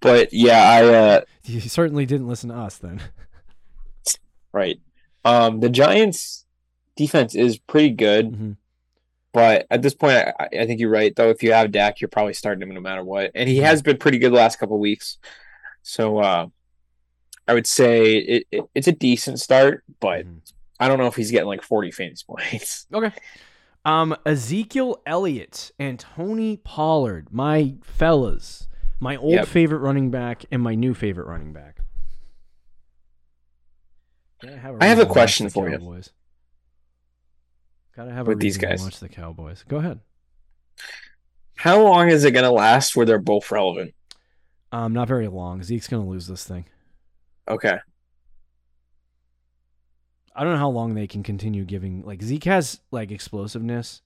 but 0.00 0.32
yeah, 0.32 0.68
I 0.68 0.84
uh, 0.84 1.20
you 1.44 1.60
certainly 1.60 2.06
didn't 2.06 2.26
listen 2.26 2.48
to 2.48 2.56
us 2.56 2.76
then. 2.78 3.00
Right. 4.52 4.78
Um, 5.24 5.60
the 5.60 5.68
Giants' 5.68 6.44
defense 6.96 7.34
is 7.34 7.58
pretty 7.58 7.90
good, 7.90 8.32
Mhm. 8.32 8.56
but 9.32 9.66
at 9.70 9.82
this 9.82 9.94
point, 9.94 10.16
I, 10.38 10.48
I 10.60 10.66
think 10.66 10.80
you're 10.80 10.90
right. 10.90 11.14
Though, 11.14 11.30
if 11.30 11.42
you 11.42 11.52
have 11.52 11.70
Dak, 11.72 12.00
you're 12.00 12.08
probably 12.08 12.34
starting 12.34 12.62
him 12.62 12.74
no 12.74 12.80
matter 12.80 13.04
what, 13.04 13.30
and 13.34 13.48
he 13.48 13.58
has 13.58 13.82
been 13.82 13.98
pretty 13.98 14.18
good 14.18 14.32
the 14.32 14.36
last 14.36 14.58
couple 14.58 14.78
weeks. 14.78 15.18
So, 15.82 16.18
uh, 16.18 16.46
I 17.48 17.54
would 17.54 17.66
say 17.66 18.16
it, 18.16 18.46
it, 18.52 18.64
it's 18.74 18.86
a 18.88 18.92
decent 18.92 19.40
start, 19.40 19.82
but 20.00 20.26
Mhm. 20.26 20.40
I 20.78 20.88
don't 20.88 20.98
know 20.98 21.06
if 21.06 21.16
he's 21.16 21.30
getting 21.30 21.48
like 21.48 21.62
40 21.62 21.90
fantasy 21.90 22.24
points. 22.26 22.86
Okay. 22.94 23.12
Um, 23.84 24.14
Ezekiel 24.26 25.00
Elliott 25.06 25.72
and 25.78 25.98
Tony 25.98 26.58
Pollard, 26.58 27.28
my 27.32 27.76
fellas, 27.82 28.68
my 28.98 29.16
old 29.16 29.32
Yep. 29.32 29.46
favorite 29.48 29.78
running 29.78 30.10
back 30.10 30.44
and 30.50 30.62
my 30.62 30.74
new 30.74 30.92
favorite 30.94 31.26
running 31.26 31.52
back. 31.54 31.79
Have 34.42 34.76
I 34.80 34.86
have 34.86 34.98
a 34.98 35.02
reason 35.02 35.04
to 35.04 35.04
watch 35.04 35.12
question 35.12 35.50
for 35.50 35.68
you. 35.68 36.02
Gotta 37.96 38.12
have 38.12 38.26
a 38.26 38.30
With 38.30 38.40
these 38.40 38.56
guys. 38.56 38.82
Watch 38.82 39.00
the 39.00 39.08
Cowboys. 39.08 39.64
Go 39.68 39.76
ahead. 39.76 40.00
How 41.56 41.82
long 41.82 42.08
is 42.08 42.24
it 42.24 42.30
going 42.30 42.44
to 42.44 42.50
last 42.50 42.96
where 42.96 43.04
they're 43.04 43.18
both 43.18 43.50
relevant? 43.50 43.94
Um, 44.72 44.92
not 44.92 45.08
very 45.08 45.28
long. 45.28 45.62
Zeke's 45.62 45.88
gonna 45.88 46.06
lose 46.06 46.26
this 46.26 46.44
thing. 46.44 46.64
Okay. 47.48 47.78
I 50.34 50.44
don't 50.44 50.52
know 50.52 50.58
how 50.58 50.70
long 50.70 50.94
they 50.94 51.08
can 51.08 51.22
continue 51.22 51.64
giving. 51.64 52.02
Like 52.02 52.22
Zeke 52.22 52.44
has 52.44 52.80
like 52.90 53.10
explosiveness, 53.10 54.00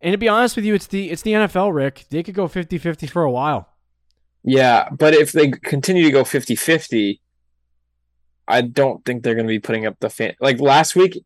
and 0.00 0.12
to 0.12 0.18
be 0.18 0.28
honest 0.28 0.56
with 0.56 0.64
you, 0.64 0.74
it's 0.74 0.88
the 0.88 1.10
it's 1.10 1.22
the 1.22 1.32
NFL. 1.32 1.72
Rick, 1.72 2.06
they 2.10 2.24
could 2.24 2.34
go 2.34 2.48
50-50 2.48 3.08
for 3.08 3.22
a 3.22 3.30
while. 3.30 3.68
Yeah, 4.42 4.88
but 4.90 5.14
if 5.14 5.30
they 5.30 5.52
continue 5.52 6.02
to 6.02 6.10
go 6.10 6.24
50-50, 6.24 7.20
I 8.48 8.62
don't 8.62 9.04
think 9.04 9.22
they're 9.22 9.34
going 9.34 9.46
to 9.46 9.50
be 9.52 9.58
putting 9.60 9.86
up 9.86 9.98
the 10.00 10.10
fan. 10.10 10.34
Like 10.40 10.60
last 10.60 10.96
week, 10.96 11.22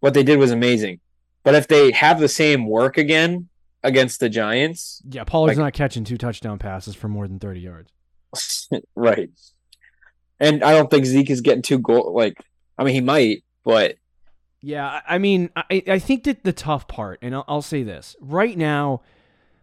what 0.00 0.14
they 0.14 0.22
did 0.22 0.38
was 0.38 0.50
amazing. 0.50 1.00
But 1.42 1.54
if 1.54 1.68
they 1.68 1.90
have 1.92 2.20
the 2.20 2.28
same 2.28 2.66
work 2.66 2.98
again, 2.98 3.48
against 3.82 4.20
the 4.20 4.28
Giants. 4.28 5.02
Yeah, 5.08 5.24
Pollard's 5.24 5.56
Like- 5.58 5.64
not 5.64 5.72
catching 5.72 6.04
two 6.04 6.18
touchdown 6.18 6.58
passes 6.58 6.94
for 6.94 7.08
more 7.08 7.26
than 7.26 7.38
30 7.38 7.60
yards. 7.60 7.90
right. 8.94 9.30
And 10.38 10.62
I 10.62 10.72
don't 10.72 10.90
think 10.90 11.06
Zeke 11.06 11.30
is 11.30 11.40
getting 11.40 11.62
two 11.62 11.78
goal. 11.78 12.12
Like, 12.14 12.34
I 12.78 12.84
mean, 12.84 12.94
he 12.94 13.00
might, 13.00 13.42
but 13.64 13.96
Yeah, 14.60 14.86
I 14.86 15.14
I 15.14 15.18
mean, 15.18 15.50
I, 15.56 15.82
I 15.88 15.98
think 15.98 16.24
that 16.24 16.44
the 16.44 16.52
tough 16.52 16.88
part, 16.88 17.18
and 17.22 17.34
I'll, 17.34 17.44
I'll 17.48 17.62
say 17.62 17.82
this 17.82 18.16
right 18.20 18.56
now, 18.56 19.00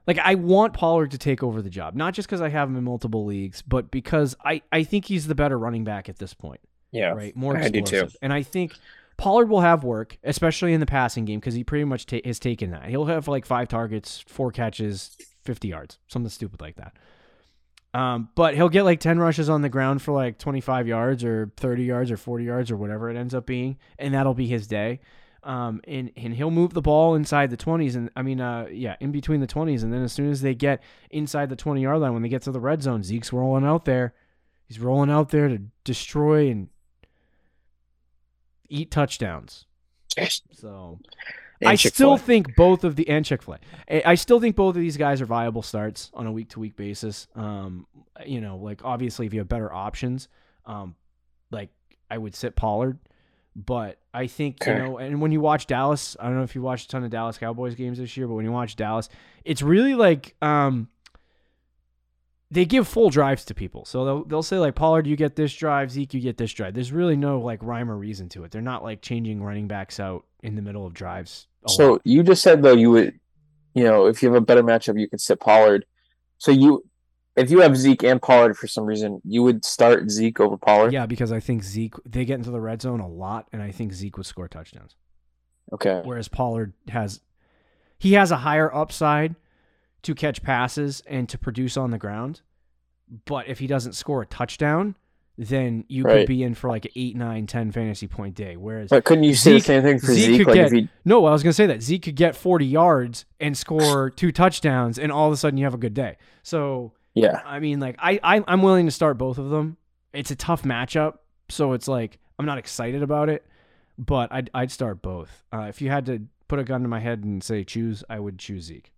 like 0.08 0.18
I 0.20 0.36
want 0.36 0.74
Pollard 0.74 1.12
to 1.12 1.18
take 1.18 1.44
over 1.44 1.62
the 1.62 1.70
job, 1.70 1.96
not 1.96 2.14
just 2.14 2.28
because 2.28 2.42
I 2.42 2.50
have 2.50 2.70
him 2.70 2.76
in 2.76 2.84
multiple 2.84 3.26
leagues, 3.26 3.62
but 3.62 3.92
because 3.92 4.36
I, 4.44 4.62
I 4.72 4.84
think 4.84 5.06
he's 5.06 5.28
the 5.28 5.36
better 5.36 5.58
running 5.60 5.84
back 5.84 6.10
at 6.10 6.18
this 6.18 6.34
point, 6.34 6.62
yeah, 6.98 7.10
right? 7.10 7.36
More 7.36 7.56
I 7.56 7.70
do 7.70 7.72
too. 7.72 7.80
explosive, 7.80 8.16
and 8.22 8.34
I 8.34 8.44
think 8.44 8.74
Pollard 9.18 9.50
will 9.50 9.62
have 9.62 9.84
work, 9.84 10.18
especially 10.24 10.74
in 10.74 10.80
the 10.80 10.86
passing 10.86 11.26
game, 11.26 11.40
because 11.40 11.56
he 11.56 11.64
pretty 11.64 11.86
much 11.86 12.06
ta- 12.06 12.20
has 12.24 12.40
taken 12.40 12.72
that. 12.72 12.86
He'll 12.90 13.06
have 13.06 13.28
like 13.28 13.46
five 13.46 13.68
targets, 13.68 14.24
four 14.28 14.52
catches, 14.52 15.18
fifty 15.44 15.70
yards, 15.70 15.98
something 16.08 16.30
stupid 16.30 16.62
like 16.62 16.76
that. 16.76 16.94
Um, 17.94 18.30
but 18.36 18.54
he'll 18.54 18.70
get 18.70 18.84
like 18.84 19.00
10 19.00 19.18
rushes 19.18 19.50
on 19.50 19.64
the 19.64 19.70
ground 19.70 20.04
for 20.04 20.12
like 20.12 20.38
25 20.38 20.88
yards 20.88 21.24
or 21.24 21.52
30 21.58 21.84
yards 21.84 22.12
or 22.12 22.18
40 22.18 22.44
yards 22.44 22.70
or 22.70 22.78
whatever 22.78 23.10
it 23.10 23.18
ends 23.18 23.34
up 23.34 23.48
being, 23.48 23.78
and 23.98 24.14
that'll 24.14 24.36
be 24.36 24.46
his 24.46 24.68
day. 24.68 25.00
Um, 25.42 25.82
and, 25.88 26.12
and 26.18 26.36
he'll 26.36 26.52
move 26.52 26.74
the 26.74 26.82
ball 26.82 27.16
inside 27.16 27.50
the 27.50 27.58
20s, 27.58 27.96
and 27.96 28.12
I 28.16 28.22
mean, 28.22 28.42
uh, 28.42 28.68
yeah, 28.70 28.98
in 29.00 29.12
between 29.12 29.40
the 29.40 29.48
20s. 29.48 29.82
And 29.82 29.94
then 29.94 30.04
as 30.04 30.12
soon 30.12 30.30
as 30.30 30.42
they 30.42 30.54
get 30.54 30.84
inside 31.10 31.50
the 31.50 31.56
20 31.56 31.82
yard 31.82 32.00
line, 32.00 32.14
when 32.14 32.22
they 32.22 32.30
get 32.30 32.42
to 32.44 32.52
the 32.52 32.60
red 32.60 32.84
zone, 32.84 33.02
Zeke's 33.02 33.32
rolling 33.34 33.66
out 33.66 33.86
there. 33.86 34.14
He's 34.68 34.80
rolling 34.80 35.10
out 35.10 35.30
there 35.30 35.48
to 35.48 35.60
destroy 35.86 36.50
and 36.50 36.68
eat 38.70 38.92
touchdowns. 38.92 39.66
So 40.52 41.00
And 41.62 41.70
I 41.70 41.76
still 41.76 42.18
Chick-fil-A. 42.18 42.18
think 42.20 42.56
both 42.56 42.84
of 42.84 42.96
the 42.96 43.08
and 43.10 43.24
Chick 43.26 43.44
Fil 43.44 43.58
A. 43.90 44.08
I 44.08 44.16
still 44.16 44.40
think 44.40 44.56
both 44.56 44.76
of 44.76 44.82
these 44.82 44.98
guys 44.98 45.22
are 45.22 45.26
viable 45.26 45.62
starts 45.62 46.10
on 46.14 46.26
a 46.28 46.32
week 46.32 46.50
to 46.50 46.60
week 46.60 46.76
basis. 46.76 47.28
Um, 47.36 47.88
you 48.26 48.42
know, 48.42 48.58
like 48.58 48.84
obviously 48.84 49.26
if 49.26 49.34
you 49.34 49.40
have 49.40 49.48
better 49.48 49.72
options, 49.72 50.28
um, 50.66 50.96
like 51.52 51.70
I 52.10 52.18
would 52.18 52.36
sit 52.36 52.56
Pollard, 52.56 53.00
but 53.56 54.00
I 54.14 54.28
think 54.28 54.66
you 54.66 54.74
know, 54.74 54.98
and 54.98 55.22
when 55.22 55.32
you 55.32 55.42
watch 55.42 55.68
Dallas, 55.68 56.16
I 56.20 56.26
don't 56.26 56.38
know 56.38 56.44
if 56.44 56.56
you 56.56 56.62
watched 56.62 56.86
a 56.86 56.90
ton 56.90 57.04
of 57.04 57.10
Dallas 57.12 57.38
Cowboys 57.38 57.76
games 57.76 57.98
this 57.98 58.16
year, 58.18 58.28
but 58.28 58.34
when 58.36 58.46
you 58.46 58.52
watch 58.52 58.76
Dallas, 58.76 59.10
it's 59.46 59.62
really 59.62 59.96
like 59.96 60.36
um. 60.42 60.90
They 62.50 62.66
give 62.66 62.88
full 62.88 63.10
drives 63.10 63.44
to 63.46 63.54
people, 63.54 63.84
so 63.84 64.06
they'll 64.06 64.24
they'll 64.24 64.44
say 64.44 64.58
like 64.58 64.76
Pollard, 64.76 65.06
you 65.06 65.18
get 65.18 65.36
this 65.36 65.54
drive, 65.54 65.92
Zeke, 65.92 66.14
you 66.14 66.22
get 66.22 66.38
this 66.38 66.54
drive. 66.54 66.74
There's 66.74 66.94
really 66.94 67.18
no 67.18 67.42
like 67.42 67.62
rhyme 67.62 67.92
or 67.92 67.98
reason 67.98 68.30
to 68.30 68.46
it. 68.46 68.52
They're 68.52 68.62
not 68.62 68.84
like 68.84 69.02
changing 69.02 69.44
running 69.44 69.68
backs 69.68 70.00
out 70.00 70.26
in 70.44 70.56
the 70.56 70.62
middle 70.62 70.86
of 70.86 70.94
drives. 70.94 71.48
a 71.64 71.72
lot. 71.72 71.76
So 71.76 72.02
you 72.06 72.24
just 72.24 72.42
said 72.42 72.64
though 72.64 72.74
you 72.74 72.92
would, 72.92 73.20
you 73.74 73.84
know, 73.84 74.06
if 74.06 74.24
you 74.24 74.32
have 74.32 74.42
a 74.42 74.46
better 74.46 74.64
matchup, 74.64 74.98
you 75.00 75.10
could 75.10 75.20
sit 75.20 75.42
Pollard. 75.42 75.86
So 76.38 76.52
you, 76.52 76.86
if 77.36 77.52
you 77.52 77.60
have 77.60 77.76
Zeke 77.76 78.04
and 78.04 78.22
Pollard 78.22 78.56
for 78.56 78.68
some 78.68 78.86
reason, 78.86 79.22
you 79.26 79.44
would 79.44 79.66
start 79.66 80.10
Zeke 80.10 80.40
over 80.40 80.56
Pollard. 80.56 80.94
Yeah, 80.94 81.06
because 81.06 81.32
I 81.32 81.40
think 81.42 81.64
Zeke 81.64 81.96
they 82.06 82.24
get 82.24 82.36
into 82.36 82.52
the 82.52 82.62
red 82.62 82.82
zone 82.82 83.02
a 83.02 83.08
lot, 83.08 83.48
and 83.52 83.62
I 83.62 83.72
think 83.72 83.92
Zeke 83.92 84.16
would 84.18 84.26
score 84.26 84.48
touchdowns. 84.48 84.96
Okay. 85.74 86.02
Whereas 86.06 86.30
Pollard 86.30 86.74
has 86.88 87.20
he 88.00 88.14
has 88.14 88.32
a 88.32 88.38
higher 88.38 88.74
upside 88.74 89.36
to 90.08 90.16
catch 90.16 90.42
passes 90.42 91.04
and 91.06 91.28
to 91.30 91.38
produce 91.38 91.76
on 91.78 91.92
the 91.92 91.98
ground. 91.98 92.42
But 93.26 93.48
if 93.48 93.60
he 93.60 93.68
doesn't 93.68 93.94
score 93.94 94.22
a 94.22 94.26
touchdown, 94.26 94.96
then 95.38 95.84
you 95.88 96.04
could 96.04 96.28
be 96.28 96.44
in 96.44 96.56
for 96.56 96.70
like 96.70 96.86
an 96.86 96.92
8, 96.96 97.16
9, 97.16 97.46
10 97.48 97.72
fantasy 97.72 98.08
point 98.08 98.34
day. 98.36 98.56
Whereas 98.58 98.90
But 98.90 99.04
couldn't 99.04 99.26
you 99.26 99.36
say 99.36 99.54
the 99.54 99.60
same 99.60 99.84
thing 99.84 100.00
for 100.00 100.08
Zeke 100.14 100.26
Zeke? 100.26 100.38
could 100.40 100.48
Like 100.48 100.56
get- 100.56 100.72
he, 100.72 100.90
no, 101.06 101.26
I 101.26 101.32
was 101.32 101.44
gonna 101.44 101.54
say 101.54 101.68
that 101.68 101.84
Zeke 101.84 102.04
could 102.04 102.16
get 102.16 102.36
40 102.36 102.66
yards 102.66 103.26
and 103.40 103.56
score 103.58 104.10
two 104.16 104.32
touchdowns, 104.32 104.98
and 104.98 105.12
all 105.12 105.28
of 105.28 105.34
a 105.34 105.38
sudden 105.38 105.58
you 105.58 105.66
have 105.66 105.74
a 105.74 105.78
good 105.78 105.94
day. 105.94 106.18
So 106.44 106.94
yeah, 107.14 107.42
I 107.46 107.60
mean, 107.60 107.80
like 107.80 107.96
I, 108.00 108.20
I 108.24 108.44
I'm 108.48 108.62
willing 108.62 108.86
to 108.88 108.92
start 108.92 109.18
both 109.18 109.38
of 109.38 109.50
them. 109.50 109.78
It's 110.14 110.32
a 110.32 110.36
tough 110.36 110.64
matchup, 110.64 111.18
so 111.50 111.74
it's 111.74 111.88
like 111.88 112.18
I'm 112.40 112.46
not 112.46 112.58
excited 112.58 113.04
about 113.04 113.30
it, 113.30 113.46
but 113.98 114.32
I'd 114.32 114.50
I'd 114.54 114.72
start 114.72 115.02
both. 115.02 115.44
Uh, 115.54 115.66
if 115.70 115.82
you 115.82 115.90
had 115.90 116.06
to 116.08 116.24
put 116.48 116.60
a 116.60 116.64
gun 116.64 116.82
to 116.82 116.88
my 116.88 117.00
head 117.00 117.24
and 117.24 117.44
say 117.44 117.64
choose, 117.64 118.04
I 118.10 118.20
would 118.20 118.38
choose 118.40 118.64
Zeke. 118.66 118.92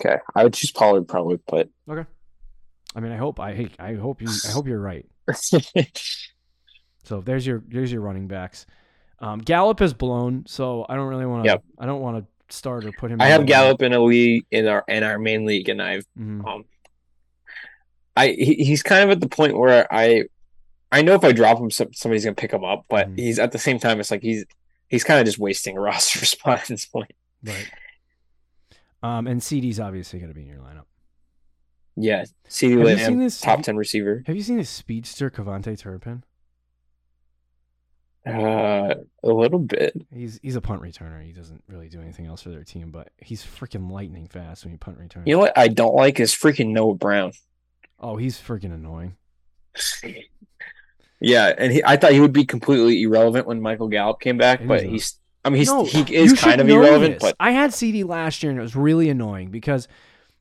Okay. 0.00 0.18
I 0.34 0.44
would 0.44 0.54
choose 0.54 0.70
Pollard 0.72 1.06
probably, 1.08 1.38
but 1.46 1.68
Okay. 1.88 2.08
I 2.94 3.00
mean, 3.00 3.12
I 3.12 3.16
hope 3.16 3.38
I 3.40 3.68
I 3.78 3.94
hope 3.94 4.22
you 4.22 4.28
I 4.48 4.52
hope 4.52 4.66
you're 4.66 4.80
right. 4.80 5.06
So 7.04 7.20
there's 7.20 7.46
your 7.46 7.62
there's 7.68 7.92
your 7.92 8.00
running 8.00 8.26
backs. 8.26 8.66
Um, 9.20 9.38
Gallup 9.38 9.80
is 9.80 9.94
blown, 9.94 10.44
so 10.48 10.84
I 10.88 10.96
don't 10.96 11.06
really 11.06 11.24
want 11.26 11.44
to. 11.44 11.50
Yep. 11.50 11.64
I 11.78 11.86
don't 11.86 12.00
want 12.00 12.26
to 12.48 12.54
start 12.54 12.84
or 12.84 12.90
put 12.92 13.10
him. 13.12 13.20
I 13.20 13.26
have 13.26 13.46
Gallup 13.46 13.80
in 13.82 13.92
a 13.92 14.00
league 14.00 14.44
in 14.50 14.66
our 14.66 14.84
in 14.88 15.04
our 15.04 15.16
main 15.18 15.44
league, 15.46 15.68
and 15.68 15.80
I've 15.80 16.04
Mhm. 16.18 16.44
um, 16.46 16.64
I 18.16 18.28
he, 18.28 18.54
he's 18.56 18.82
kind 18.82 19.04
of 19.04 19.10
at 19.10 19.20
the 19.20 19.28
point 19.28 19.56
where 19.56 19.86
I 19.92 20.24
I 20.90 21.02
know 21.02 21.14
if 21.14 21.22
I 21.22 21.30
drop 21.32 21.58
him, 21.60 21.70
somebody's 21.70 22.24
gonna 22.24 22.34
pick 22.34 22.52
him 22.52 22.64
up, 22.64 22.86
but 22.88 23.08
Mhm. 23.10 23.18
he's 23.20 23.38
at 23.38 23.52
the 23.52 23.58
same 23.58 23.78
time, 23.78 24.00
it's 24.00 24.10
like 24.10 24.22
he's 24.22 24.44
he's 24.88 25.04
kind 25.04 25.20
of 25.20 25.26
just 25.26 25.38
wasting 25.38 25.76
a 25.76 25.80
roster 25.88 26.24
spot 26.26 26.62
at 26.62 26.66
this 26.66 26.86
point. 26.86 27.12
Right. 27.44 27.70
Um, 29.02 29.26
and 29.26 29.40
CeeDee's 29.40 29.78
obviously 29.80 30.18
going 30.18 30.30
to 30.30 30.34
be 30.34 30.42
in 30.42 30.48
your 30.48 30.58
lineup. 30.58 30.84
Yeah, 31.96 32.24
CD 32.48 32.74
Have 32.74 32.80
you 32.88 32.96
seen 32.98 33.04
Lamb, 33.06 33.18
this? 33.20 33.40
top 33.40 33.62
ten 33.62 33.76
receiver. 33.76 34.22
Have 34.26 34.36
you 34.36 34.42
seen 34.42 34.58
this 34.58 34.68
speedster 34.68 35.30
KaVontae 35.30 35.78
Turpin? 35.78 36.24
Uh, 38.26 38.94
a 39.22 39.28
little 39.28 39.60
bit. 39.60 39.94
He's 40.12 40.38
he's 40.42 40.56
a 40.56 40.60
punt 40.60 40.82
returner. 40.82 41.24
He 41.24 41.32
doesn't 41.32 41.62
really 41.68 41.88
do 41.88 42.00
anything 42.00 42.26
else 42.26 42.42
for 42.42 42.50
their 42.50 42.64
team, 42.64 42.90
but 42.90 43.10
he's 43.18 43.42
freaking 43.44 43.90
lightning 43.90 44.26
fast 44.26 44.64
when 44.64 44.72
you 44.72 44.78
punt 44.78 44.98
return. 44.98 45.22
You 45.26 45.34
know 45.36 45.38
what 45.40 45.56
I 45.56 45.68
don't 45.68 45.94
like 45.94 46.18
is 46.18 46.34
freaking 46.34 46.72
Noah 46.72 46.96
Brown. 46.96 47.32
oh, 48.00 48.16
he's 48.16 48.38
freaking 48.38 48.74
annoying. 48.74 49.16
Yeah, 51.18 51.54
and 51.56 51.72
he, 51.72 51.82
I 51.82 51.96
thought 51.96 52.12
he 52.12 52.20
would 52.20 52.34
be 52.34 52.44
completely 52.44 53.00
irrelevant 53.02 53.46
when 53.46 53.58
Michael 53.62 53.88
Gallup 53.88 54.20
came 54.20 54.36
back, 54.36 54.60
but 54.66 54.82
he's. 54.82 55.18
I 55.46 55.48
mean, 55.50 55.58
he's 55.58 55.68
No, 55.68 55.84
he 55.84 56.00
is 56.14 56.34
kind 56.34 56.60
of 56.60 56.68
irrelevant, 56.68 57.14
this. 57.14 57.22
but 57.22 57.36
I 57.40 57.52
had 57.52 57.70
CeeDee 57.70 58.04
last 58.06 58.42
year 58.42 58.50
and 58.50 58.58
it 58.58 58.62
was 58.62 58.76
really 58.76 59.08
annoying 59.08 59.50
because 59.50 59.86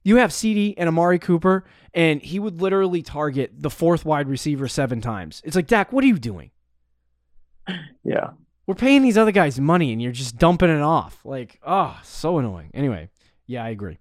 you 0.04 0.18
have 0.18 0.32
CeeDee 0.32 0.76
and 0.78 0.88
Amari 0.88 1.18
Cooper, 1.20 1.66
and 1.94 2.22
he 2.22 2.40
would 2.40 2.62
literally 2.62 3.02
target 3.02 3.52
the 3.58 3.70
fourth 3.70 4.06
wide 4.06 4.28
receiver 4.28 4.68
seven 4.68 5.02
times. 5.02 5.42
It's 5.46 5.56
like 5.56 5.68
Dak, 5.68 5.92
what 5.94 6.04
are 6.04 6.08
you 6.08 6.20
doing? 6.20 6.52
yeah, 8.04 8.32
We're 8.68 8.76
paying 8.76 9.02
these 9.02 9.18
other 9.18 9.32
guys 9.32 9.60
money 9.60 9.92
and 9.92 10.02
you're 10.02 10.12
just 10.12 10.38
dumping 10.38 10.70
it 10.70 10.82
off. 10.82 11.20
Like, 11.26 11.60
oh, 11.66 12.00
so 12.04 12.38
annoying. 12.38 12.72
Anyway, 12.74 13.10
yeah, 13.48 13.64
I 13.64 13.70
agree. 13.70 13.98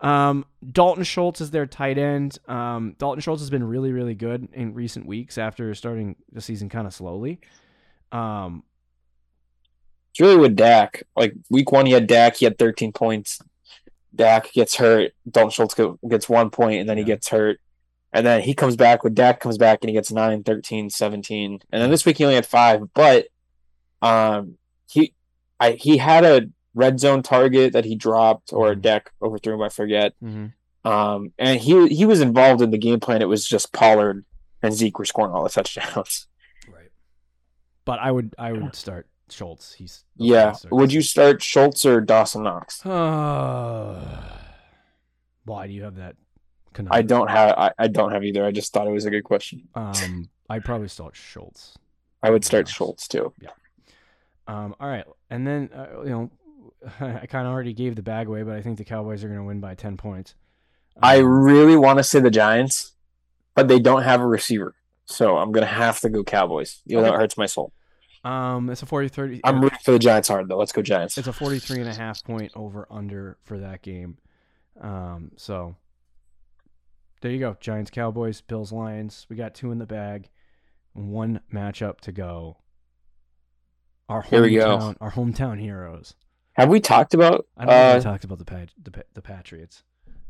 Um, 0.00 0.44
Dalton 0.70 1.04
Schultz 1.04 1.40
is 1.40 1.50
their 1.50 1.66
tight 1.66 1.98
end. 1.98 2.38
Um, 2.48 2.94
Dalton 2.98 3.20
Schultz 3.20 3.40
has 3.42 3.50
been 3.50 3.64
really, 3.64 3.92
really 3.92 4.14
good 4.14 4.48
in 4.52 4.74
recent 4.74 5.06
weeks 5.06 5.38
after 5.38 5.74
starting 5.74 6.16
the 6.32 6.40
season 6.40 6.68
kind 6.68 6.86
of 6.86 6.94
slowly. 6.94 7.40
Um, 8.12 8.64
it's 10.14 10.20
really 10.20 10.36
with 10.36 10.54
Dak. 10.54 11.02
Like 11.16 11.34
week 11.50 11.72
one, 11.72 11.86
he 11.86 11.92
had 11.92 12.06
Dak. 12.06 12.36
He 12.36 12.44
had 12.44 12.56
13 12.56 12.92
points. 12.92 13.40
Dak 14.14 14.52
gets 14.52 14.76
hurt. 14.76 15.10
Dalton 15.28 15.50
Schultz 15.50 15.74
gets 16.08 16.28
one 16.28 16.50
point, 16.50 16.78
and 16.80 16.88
then 16.88 16.96
he 16.98 17.02
gets 17.04 17.28
hurt. 17.28 17.58
And 18.12 18.24
then 18.24 18.42
he 18.42 18.54
comes 18.54 18.76
back 18.76 19.02
with 19.02 19.16
Dak 19.16 19.40
comes 19.40 19.58
back 19.58 19.80
and 19.82 19.88
he 19.90 19.94
gets 19.94 20.12
9, 20.12 20.44
13, 20.44 20.88
17. 20.88 21.58
And 21.72 21.82
then 21.82 21.90
this 21.90 22.06
week 22.06 22.18
he 22.18 22.24
only 22.24 22.36
had 22.36 22.46
five, 22.46 22.82
but 22.94 23.26
um 24.02 24.56
he 24.88 25.12
I 25.58 25.72
he 25.72 25.96
had 25.96 26.24
a 26.24 26.42
red 26.74 27.00
zone 27.00 27.24
target 27.24 27.72
that 27.72 27.84
he 27.84 27.96
dropped 27.96 28.52
or 28.52 28.74
Mhm. 28.76 28.82
Dak 28.82 29.10
overthrew 29.20 29.54
him, 29.54 29.62
I 29.62 29.68
forget. 29.68 30.12
mhm. 30.22 30.52
Um 30.84 31.32
and 31.38 31.58
he 31.58 31.88
he 31.88 32.06
was 32.06 32.20
involved 32.20 32.62
in 32.62 32.70
the 32.70 32.78
game 32.78 33.00
plan. 33.00 33.20
It 33.20 33.28
was 33.28 33.44
just 33.44 33.72
Pollard 33.72 34.24
and 34.62 34.72
Zeke 34.72 34.96
were 34.96 35.04
scoring 35.06 35.34
all 35.34 35.42
the 35.42 35.50
touchdowns. 35.50 36.28
Right. 36.68 36.90
But 37.84 37.98
I 37.98 38.12
would 38.12 38.32
I 38.38 38.52
would 38.52 38.76
start 38.76 39.08
Schultz. 39.34 39.74
He's 39.74 40.04
Yeah. 40.16 40.54
Would 40.70 40.92
you 40.92 41.02
start 41.02 41.42
Schultz 41.42 41.84
or 41.84 42.00
Dawson 42.00 42.42
Knox? 42.44 42.84
Uh, 42.86 44.38
why 45.44 45.66
do 45.66 45.72
you 45.72 45.82
have 45.82 45.96
that? 45.96 46.16
I 46.90 47.02
don't 47.02 47.30
have 47.30 47.56
I, 47.56 47.72
I 47.78 47.88
don't 47.88 48.10
have 48.12 48.24
either. 48.24 48.44
I 48.44 48.50
just 48.50 48.72
thought 48.72 48.86
it 48.88 48.90
was 48.90 49.04
a 49.04 49.10
good 49.10 49.22
question. 49.24 49.68
Um, 49.74 50.28
I'd 50.50 50.64
probably 50.64 50.88
start 50.88 51.14
Schultz. 51.14 51.76
I 52.22 52.30
would 52.30 52.44
start 52.44 52.62
Knox. 52.66 52.72
Schultz 52.72 53.06
too. 53.08 53.32
Yeah. 53.40 53.50
Um, 54.46 54.74
all 54.80 54.88
right, 54.88 55.04
and 55.30 55.46
then 55.46 55.70
uh, 55.74 56.02
you 56.02 56.10
know, 56.10 56.30
I 57.00 57.26
kind 57.26 57.46
of 57.46 57.52
already 57.52 57.72
gave 57.72 57.94
the 57.96 58.02
bag 58.02 58.26
away, 58.26 58.42
but 58.42 58.56
I 58.56 58.60
think 58.62 58.76
the 58.78 58.84
Cowboys 58.84 59.22
are 59.24 59.28
going 59.28 59.38
to 59.40 59.44
win 59.44 59.60
by 59.60 59.74
ten 59.74 59.96
points. 59.96 60.34
I 61.00 61.20
Um, 61.20 61.44
really 61.44 61.76
want 61.76 61.98
to 61.98 62.02
say 62.04 62.20
the 62.20 62.30
Giants, 62.30 62.92
but 63.54 63.68
they 63.68 63.78
don't 63.78 64.02
have 64.02 64.20
a 64.20 64.26
receiver. 64.26 64.74
So 65.06 65.36
I'm 65.36 65.52
gonna 65.52 65.66
have 65.66 66.00
to 66.00 66.08
go 66.10 66.24
Cowboys. 66.24 66.82
Even 66.86 67.04
though 67.04 67.10
Okay. 67.10 67.16
it 67.16 67.20
hurts 67.20 67.36
my 67.38 67.46
soul. 67.46 67.72
Um, 68.24 68.70
it's 68.70 68.82
a 68.82 68.86
40-30. 68.86 69.40
I'm 69.44 69.60
rooting 69.60 69.78
for 69.84 69.92
the 69.92 69.98
Giants 69.98 70.28
hard 70.28 70.48
though. 70.48 70.56
Let's 70.58 70.72
go 70.72 70.82
Giants. 70.82 71.18
It's 71.18 71.28
a 71.28 71.32
43 71.32 71.80
and 71.80 71.88
a 71.88 71.94
half 71.94 72.22
point 72.24 72.52
over 72.56 72.86
under 72.90 73.36
for 73.42 73.58
that 73.58 73.82
game. 73.82 74.18
Um, 74.80 75.32
so 75.36 75.76
there 77.20 77.30
you 77.30 77.38
go. 77.38 77.56
Giants, 77.60 77.90
Cowboys, 77.90 78.40
Bills, 78.40 78.72
Lions. 78.72 79.26
We 79.28 79.36
got 79.36 79.54
two 79.54 79.70
in 79.70 79.78
the 79.78 79.86
bag. 79.86 80.30
One 80.94 81.40
matchup 81.52 82.00
to 82.02 82.12
go. 82.12 82.58
Our 84.08 84.22
hometown, 84.22 84.28
Here 84.30 84.42
we 84.42 84.54
go. 84.56 84.94
our 85.00 85.12
hometown 85.12 85.60
heroes. 85.60 86.14
Have 86.54 86.68
we 86.68 86.78
talked 86.80 87.14
about 87.14 87.46
I 87.56 87.64
don't 87.64 87.72
think 87.74 87.94
uh, 87.94 87.98
we 87.98 88.02
talked 88.12 88.24
about 88.24 88.38
the 88.38 88.68
the, 88.90 89.04
the 89.14 89.22
Patriots. 89.22 89.82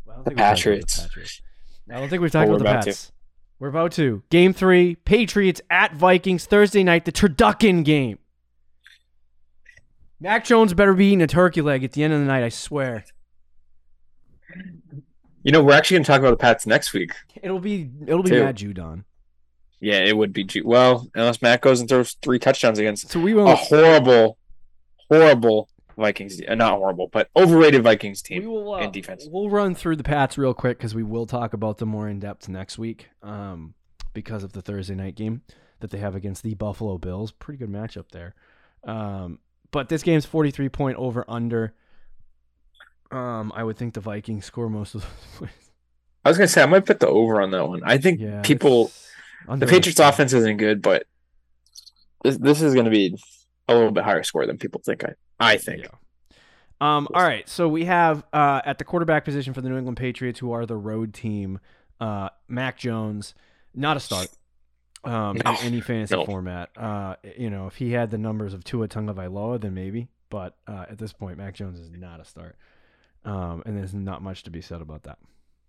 Well, 0.07 0.15
I 0.15 0.17
don't 0.17 0.25
The 0.25 0.31
think 0.31 0.39
we 0.39 0.43
about 0.43 0.57
Patriots. 0.57 1.01
Patriots. 1.03 1.43
I 1.91 2.01
don't 2.01 2.09
think 2.09 2.23
we've 2.23 2.31
talked 2.33 2.49
Well, 2.49 2.61
about 2.61 2.85
the 2.85 2.91
about 2.91 2.97
to. 2.97 3.13
We're 3.59 3.69
about 3.69 3.93
to. 3.93 4.23
Game 4.31 4.53
three, 4.53 4.97
Patriots 4.97 5.61
at 5.71 5.95
Vikings 5.95 6.45
Thursday 6.47 6.83
night, 6.83 7.05
the 7.05 7.13
turducken 7.13 7.85
game. 7.85 8.19
Mac 10.21 10.45
Jones 10.45 10.75
better 10.75 10.95
be 10.95 11.07
eating 11.07 11.23
a 11.23 11.27
turkey 11.27 11.61
leg 11.61 11.85
at 11.85 11.93
the 11.93 12.03
end 12.03 12.13
of 12.13 12.21
the 12.21 12.27
night. 12.27 12.43
I 12.43 12.49
swear. 12.49 13.05
You 15.43 15.53
know, 15.53 15.63
we're 15.63 15.75
actually 15.75 15.97
going 15.97 16.05
to 16.05 16.07
talk 16.09 16.21
about 16.21 16.31
the 16.31 16.37
Pats 16.37 16.67
next 16.67 16.93
week. 16.93 17.13
It'll 17.43 17.59
be 17.61 17.91
it'll 18.07 18.23
be 18.23 18.31
Two. 18.31 18.45
Matt 18.45 18.55
Judon. 18.57 19.05
Yeah, 19.81 19.99
it 19.99 20.17
would 20.17 20.33
be. 20.33 20.45
Ju- 20.45 20.63
Well, 20.65 21.09
unless 21.15 21.43
Matt 21.43 21.61
goes 21.61 21.81
and 21.81 21.89
throws 21.89 22.13
three 22.23 22.39
touchdowns 22.39 22.79
against 22.79 23.11
So 23.11 23.21
we 23.21 23.35
a 23.39 23.55
horrible, 23.55 24.39
horrible 25.11 25.69
Vikings, 25.97 26.41
uh, 26.49 26.55
not 26.55 26.79
horrible, 26.79 27.09
but 27.13 27.29
overrated 27.37 27.83
Vikings 27.83 28.23
We 28.29 28.41
team. 28.41 28.51
will. 28.51 28.75
Uh, 28.75 28.79
and 28.79 28.93
defense. 28.93 29.27
We'll 29.31 29.51
run 29.51 29.75
through 29.75 29.97
the 29.97 30.03
Pats 30.05 30.37
real 30.39 30.55
quick 30.55 30.79
because 30.79 30.95
we 30.95 31.03
will 31.03 31.27
talk 31.27 31.53
about 31.53 31.79
them 31.79 31.89
more 31.91 32.09
in 32.09 32.19
depth 32.21 32.49
next 32.49 32.79
week. 32.79 33.09
Um, 33.23 33.75
because 34.13 34.45
of 34.45 34.53
the 34.53 34.63
Thursday 34.63 34.95
night 34.95 35.17
game 35.17 35.43
that 35.81 35.91
they 35.91 35.99
have 35.99 36.15
against 36.15 36.43
the 36.45 36.55
Buffalo 36.55 36.99
Bills. 36.99 37.33
Pretty 37.33 37.59
good 37.59 37.71
matchup 37.71 38.11
there. 38.13 38.35
Um, 38.85 39.39
but 39.73 39.89
this 39.89 40.03
game's 40.03 40.25
forty 40.25 40.51
three 40.51 40.69
point 40.69 40.97
over 40.99 41.25
under. 41.29 41.75
Um, 43.11 43.53
I 43.55 43.63
would 43.65 43.77
think 43.77 43.95
the 43.95 44.01
Vikings 44.01 44.45
score 44.45 44.69
most 44.69 44.95
of 44.95 45.03
those 45.03 45.11
points. 45.39 45.71
I 46.25 46.31
was 46.31 46.39
going 46.39 46.47
to 46.49 46.53
say 46.53 46.63
I 46.63 46.67
might 46.67 46.87
put 46.87 47.01
the 47.01 47.09
over 47.09 47.41
on 47.41 47.51
that 47.51 47.69
one. 47.69 47.83
I 47.85 47.99
think 47.99 48.19
Yeah, 48.21 48.41
people, 48.43 48.91
the 49.47 49.67
Patriots 49.67 50.01
offense 50.01 50.33
isn't 50.33 50.57
good, 50.57 50.81
but 50.81 51.07
this 52.23 52.39
this 52.39 52.63
is 52.63 52.73
going 52.73 52.87
to 52.87 52.91
be 52.91 53.17
a 53.69 53.75
little 53.75 53.91
bit 53.91 54.05
higher 54.05 54.23
score 54.23 54.47
than 54.47 54.59
people 54.59 54.81
think. 54.85 55.05
I 55.05 55.15
I 55.41 55.57
think. 55.57 55.83
Yeah. 55.83 55.89
Um, 56.81 57.09
all 57.15 57.23
right, 57.23 57.49
so 57.49 57.69
we 57.69 57.85
have 57.87 58.25
uh, 58.33 58.61
at 58.65 58.79
the 58.79 58.85
quarterback 58.85 59.25
position 59.25 59.55
for 59.55 59.61
the 59.61 59.69
New 59.69 59.77
England 59.79 59.97
Patriots, 59.97 60.39
who 60.41 60.53
are 60.53 60.67
the 60.67 60.77
road 60.77 61.15
team, 61.15 61.61
uh, 62.01 62.29
Mac 62.49 62.77
Jones, 62.79 63.35
not 63.75 63.97
a 63.97 64.01
start 64.01 64.29
um, 65.05 65.39
No. 65.45 65.53
in 65.53 65.57
any 65.67 65.81
fantasy 65.81 66.15
No. 66.17 66.25
format. 66.27 66.71
Uh, 66.77 67.15
you 67.39 67.49
know, 67.49 67.69
if 67.69 67.77
he 67.77 67.93
had 67.93 68.11
the 68.11 68.19
numbers 68.19 68.53
of 68.55 68.65
Tua 68.65 68.89
Tagovailoa, 68.89 69.61
then 69.61 69.73
maybe. 69.73 70.09
But 70.31 70.57
uh, 70.67 70.87
at 70.91 70.99
this 70.99 71.13
point, 71.13 71.39
Mac 71.39 71.55
Jones 71.55 71.79
is 71.79 71.91
not 71.93 72.21
a 72.21 72.25
start, 72.25 72.57
um, 73.25 73.63
and 73.65 73.79
there's 73.79 73.95
not 73.95 74.21
much 74.21 74.43
to 74.43 74.51
be 74.51 74.61
said 74.61 74.81
about 74.83 75.05
that. 75.05 75.19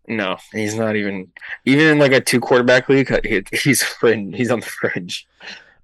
No, 0.07 0.37
he's 0.51 0.75
not 0.75 0.95
even 0.95 1.31
even 1.65 1.87
in 1.87 1.99
like 1.99 2.11
a 2.13 2.19
two 2.19 2.39
quarterback 2.39 2.89
league. 2.89 3.09
he- 3.25 3.43
He's 3.57 3.83
fringe. 3.83 4.35
He's 4.35 4.51
on 4.51 4.59
the 4.59 4.65
fringe. 4.65 5.27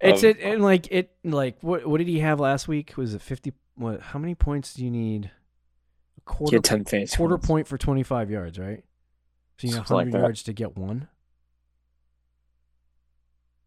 It's 0.02 0.24
it 0.24 0.40
and 0.42 0.62
like 0.64 0.92
it 0.92 1.12
like 1.24 1.58
what 1.62 1.86
what 1.86 2.00
did 2.00 2.08
he 2.08 2.20
have 2.20 2.40
last 2.40 2.68
week? 2.68 2.94
Was 2.98 3.14
it 3.14 3.22
fifty? 3.22 3.54
What? 3.76 4.02
How 4.02 4.20
many 4.20 4.36
points 4.36 4.74
do 4.74 4.84
you 4.84 4.92
need? 4.92 5.32
A 6.18 6.22
quarter 6.22 6.58
had 6.58 6.64
ten 6.64 6.86
fantasy 6.86 7.16
quarter 7.18 7.36
points. 7.38 7.48
point 7.48 7.68
for 7.68 7.78
25 7.78 8.30
yards, 8.32 8.60
right? 8.60 8.84
So 9.58 9.68
you 9.68 9.70
need 9.70 9.76
Something 9.76 9.96
like 9.96 10.06
100 10.08 10.20
yards 10.22 10.44
to 10.44 10.54
get 10.54 10.76
one? 10.78 11.08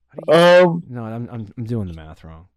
How 0.08 0.16
do 0.16 0.38
you- 0.38 0.68
Um. 0.70 0.82
no, 0.88 1.04
I'm, 1.04 1.28
I'm, 1.30 1.52
I'm 1.56 1.64
doing 1.64 1.88
the 1.88 1.94
math 1.94 2.24
wrong. 2.24 2.48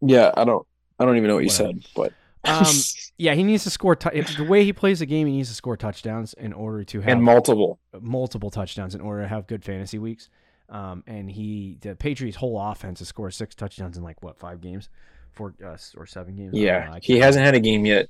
Yeah, 0.00 0.32
I 0.36 0.44
don't. 0.44 0.66
I 0.98 1.04
don't 1.04 1.16
even 1.16 1.28
know 1.28 1.34
what 1.36 1.44
you 1.44 1.50
said, 1.50 1.84
but 1.96 2.12
Um, 2.44 2.64
Yeah, 3.18 3.34
he 3.34 3.42
needs 3.42 3.64
to 3.64 3.70
score. 3.70 3.96
if 4.12 4.36
the 4.36 4.44
way 4.44 4.64
he 4.64 4.72
plays 4.72 4.98
the 5.00 5.06
game, 5.06 5.26
he 5.26 5.34
needs 5.36 5.48
to 5.50 5.54
score 5.54 5.76
touchdowns 5.76 6.32
in 6.34 6.52
order 6.54 6.84
to 6.84 7.00
have 7.00 7.08
and 7.10 7.22
multiple. 7.22 7.78
multiple 8.00 8.50
touchdowns 8.50 8.94
in 8.94 9.00
order 9.00 9.22
to 9.22 9.28
have 9.28 9.46
good 9.46 9.62
fantasy 9.64 9.98
weeks. 9.98 10.28
Um, 10.70 11.02
and 11.06 11.28
he, 11.30 11.78
the 11.80 11.96
Patriots' 11.96 12.36
whole 12.36 12.60
offense 12.60 13.00
has 13.00 13.08
scored 13.08 13.34
six 13.34 13.54
touchdowns 13.54 13.96
in 13.96 14.04
like 14.04 14.22
what 14.22 14.38
five 14.38 14.60
games, 14.60 14.88
four 15.32 15.54
uh, 15.64 15.76
or 15.96 16.06
seven 16.06 16.36
games. 16.36 16.54
Yeah, 16.54 16.98
he 17.02 17.18
hasn't 17.18 17.44
had 17.44 17.54
a 17.54 17.60
game 17.60 17.84
yet 17.84 18.08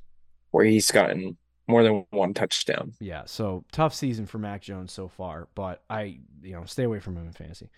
where 0.50 0.64
he's 0.64 0.90
gotten 0.90 1.36
more 1.66 1.82
than 1.82 2.04
one 2.10 2.34
touchdown. 2.34 2.92
Yeah, 3.00 3.22
so 3.24 3.64
tough 3.72 3.94
season 3.94 4.26
for 4.26 4.38
Mac 4.38 4.60
Jones 4.60 4.92
so 4.92 5.08
far, 5.08 5.48
but 5.54 5.82
I, 5.88 6.18
you 6.42 6.52
know, 6.52 6.64
stay 6.64 6.82
away 6.82 7.00
from 7.00 7.16
him 7.16 7.26
in 7.26 7.32
fantasy. 7.32 7.70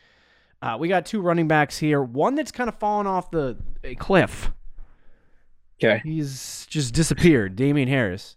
Uh, 0.60 0.76
we 0.78 0.88
got 0.88 1.06
two 1.06 1.20
running 1.20 1.48
backs 1.48 1.78
here. 1.78 2.02
One 2.02 2.34
that's 2.34 2.52
kind 2.52 2.68
of 2.68 2.76
fallen 2.76 3.06
off 3.06 3.30
the 3.30 3.56
a 3.84 3.94
cliff. 3.94 4.50
Okay. 5.82 6.00
He's 6.04 6.66
just 6.70 6.94
disappeared. 6.94 7.56
Damien 7.56 7.88
Harris, 7.88 8.36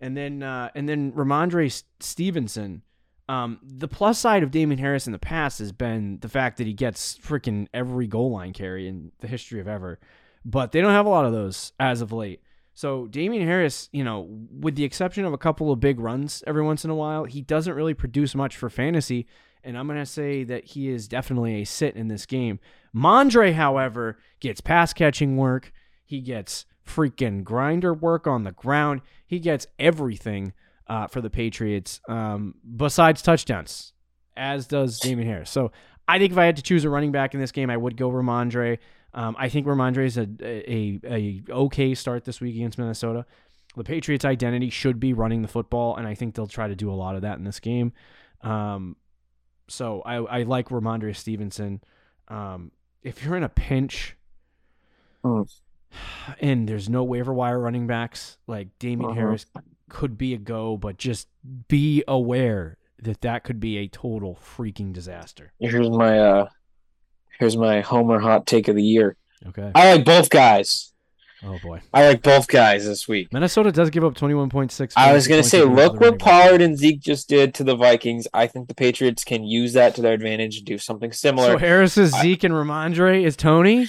and 0.00 0.16
then 0.16 0.42
uh, 0.42 0.70
and 0.74 0.88
then 0.88 1.12
Rhamondre 1.12 1.82
Stevenson. 2.00 2.82
Um, 3.28 3.60
the 3.62 3.88
plus 3.88 4.18
side 4.18 4.42
of 4.42 4.50
Damien 4.50 4.78
Harris 4.78 5.06
in 5.06 5.12
the 5.12 5.18
past 5.18 5.58
has 5.58 5.70
been 5.70 6.18
the 6.20 6.28
fact 6.28 6.56
that 6.58 6.66
he 6.66 6.72
gets 6.72 7.18
freaking 7.18 7.68
every 7.74 8.06
goal 8.06 8.30
line 8.30 8.54
carry 8.54 8.88
in 8.88 9.12
the 9.20 9.26
history 9.26 9.60
of 9.60 9.68
ever, 9.68 10.00
but 10.44 10.72
they 10.72 10.80
don't 10.80 10.92
have 10.92 11.04
a 11.04 11.10
lot 11.10 11.26
of 11.26 11.32
those 11.32 11.72
as 11.78 12.00
of 12.00 12.10
late. 12.10 12.40
So 12.72 13.06
Damien 13.06 13.46
Harris, 13.46 13.90
you 13.92 14.02
know, 14.04 14.28
with 14.50 14.76
the 14.76 14.84
exception 14.84 15.24
of 15.24 15.32
a 15.32 15.38
couple 15.38 15.70
of 15.70 15.80
big 15.80 16.00
runs 16.00 16.42
every 16.46 16.62
once 16.62 16.84
in 16.84 16.90
a 16.90 16.94
while, 16.94 17.24
he 17.24 17.42
doesn't 17.42 17.74
really 17.74 17.92
produce 17.92 18.34
much 18.34 18.56
for 18.56 18.70
fantasy. 18.70 19.26
And 19.62 19.76
I'm 19.76 19.88
gonna 19.88 20.06
say 20.06 20.44
that 20.44 20.64
he 20.64 20.88
is 20.88 21.08
definitely 21.08 21.60
a 21.60 21.64
sit 21.64 21.96
in 21.96 22.08
this 22.08 22.24
game. 22.24 22.60
Mondre, 22.94 23.52
however, 23.52 24.18
gets 24.40 24.60
pass 24.60 24.92
catching 24.92 25.36
work. 25.36 25.72
He 26.06 26.20
gets 26.20 26.64
freaking 26.86 27.44
grinder 27.44 27.92
work 27.92 28.26
on 28.26 28.44
the 28.44 28.52
ground. 28.52 29.02
He 29.26 29.40
gets 29.40 29.66
everything 29.78 30.54
uh, 30.88 31.06
for 31.06 31.20
the 31.20 31.30
Patriots 31.30 32.00
um, 32.08 32.54
besides 32.76 33.22
touchdowns, 33.22 33.92
as 34.36 34.66
does 34.66 34.98
Damien 35.00 35.28
Harris. 35.28 35.50
So 35.50 35.72
I 36.06 36.18
think 36.18 36.32
if 36.32 36.38
I 36.38 36.44
had 36.44 36.56
to 36.56 36.62
choose 36.62 36.84
a 36.84 36.90
running 36.90 37.12
back 37.12 37.34
in 37.34 37.40
this 37.40 37.52
game, 37.52 37.70
I 37.70 37.76
would 37.76 37.96
go 37.96 38.10
Rhamondre. 38.10 38.78
Um, 39.14 39.36
I 39.38 39.48
think 39.48 39.66
Rhamondre 39.66 40.04
is 40.06 40.16
a, 40.18 40.28
a 40.42 41.00
a 41.04 41.42
okay 41.50 41.94
start 41.94 42.24
this 42.24 42.40
week 42.40 42.54
against 42.56 42.78
Minnesota. 42.78 43.24
The 43.76 43.84
Patriots' 43.84 44.24
identity 44.24 44.70
should 44.70 44.98
be 44.98 45.12
running 45.12 45.42
the 45.42 45.48
football, 45.48 45.96
and 45.96 46.06
I 46.06 46.14
think 46.14 46.34
they'll 46.34 46.46
try 46.46 46.68
to 46.68 46.74
do 46.74 46.90
a 46.90 46.94
lot 46.94 47.16
of 47.16 47.22
that 47.22 47.38
in 47.38 47.44
this 47.44 47.60
game. 47.60 47.92
Um, 48.42 48.96
so 49.68 50.00
I, 50.02 50.16
I 50.16 50.42
like 50.44 50.68
Rhamondre 50.70 51.14
Stevenson. 51.14 51.82
Um, 52.28 52.72
if 53.02 53.22
you're 53.24 53.36
in 53.36 53.42
a 53.44 53.48
pinch 53.48 54.16
Hmm. 55.24 55.42
and 56.40 56.68
there's 56.68 56.88
no 56.88 57.04
waiver 57.04 57.32
wire 57.32 57.58
running 57.58 57.86
backs, 57.86 58.38
like 58.46 58.68
Damien 58.78 59.10
Uh-huh. 59.10 59.20
Harris 59.20 59.46
could 59.88 60.18
be 60.18 60.34
a 60.34 60.38
go, 60.38 60.76
but 60.76 60.96
just 60.98 61.28
be 61.68 62.02
aware 62.06 62.76
that 63.02 63.20
that 63.20 63.44
could 63.44 63.60
be 63.60 63.78
a 63.78 63.88
total 63.88 64.38
freaking 64.56 64.92
disaster. 64.92 65.52
Here's 65.58 65.90
my 65.90 66.18
uh, 66.18 66.48
here's 67.38 67.56
my 67.56 67.80
Homer 67.80 68.18
hot 68.18 68.46
take 68.46 68.68
of 68.68 68.76
the 68.76 68.82
year. 68.82 69.16
Okay. 69.46 69.70
I 69.74 69.94
like 69.94 70.04
both 70.04 70.30
guys. 70.30 70.92
Oh 71.44 71.56
boy. 71.62 71.80
I 71.94 72.08
like 72.08 72.22
both 72.22 72.48
guys 72.48 72.84
this 72.84 73.06
week. 73.06 73.32
Minnesota 73.32 73.70
does 73.70 73.90
give 73.90 74.04
up 74.04 74.14
21.6. 74.14 74.92
I 74.96 75.12
was 75.12 75.26
say, 75.26 75.32
game 75.32 75.68
to 75.68 75.72
look 75.72 76.00
what. 76.00 76.18
Pollard 76.18 76.60
and 76.60 76.76
Zeke 76.76 77.00
just 77.00 77.28
did 77.28 77.54
to 77.54 77.64
the 77.64 77.76
Vikings. 77.76 78.26
I 78.34 78.48
think 78.48 78.66
the 78.66 78.74
Patriots 78.74 79.22
can 79.22 79.44
use 79.44 79.74
that 79.74 79.94
to 79.94 80.02
their 80.02 80.14
advantage 80.14 80.56
and 80.56 80.66
do 80.66 80.78
something 80.78 81.12
similar. 81.12 81.52
So 81.52 81.58
Harris 81.58 81.96
is 81.96 82.12
I- 82.12 82.22
Zeke 82.22 82.44
and 82.44 82.54
Rhamondre 82.54 83.22
is 83.22 83.36
Tony. 83.36 83.86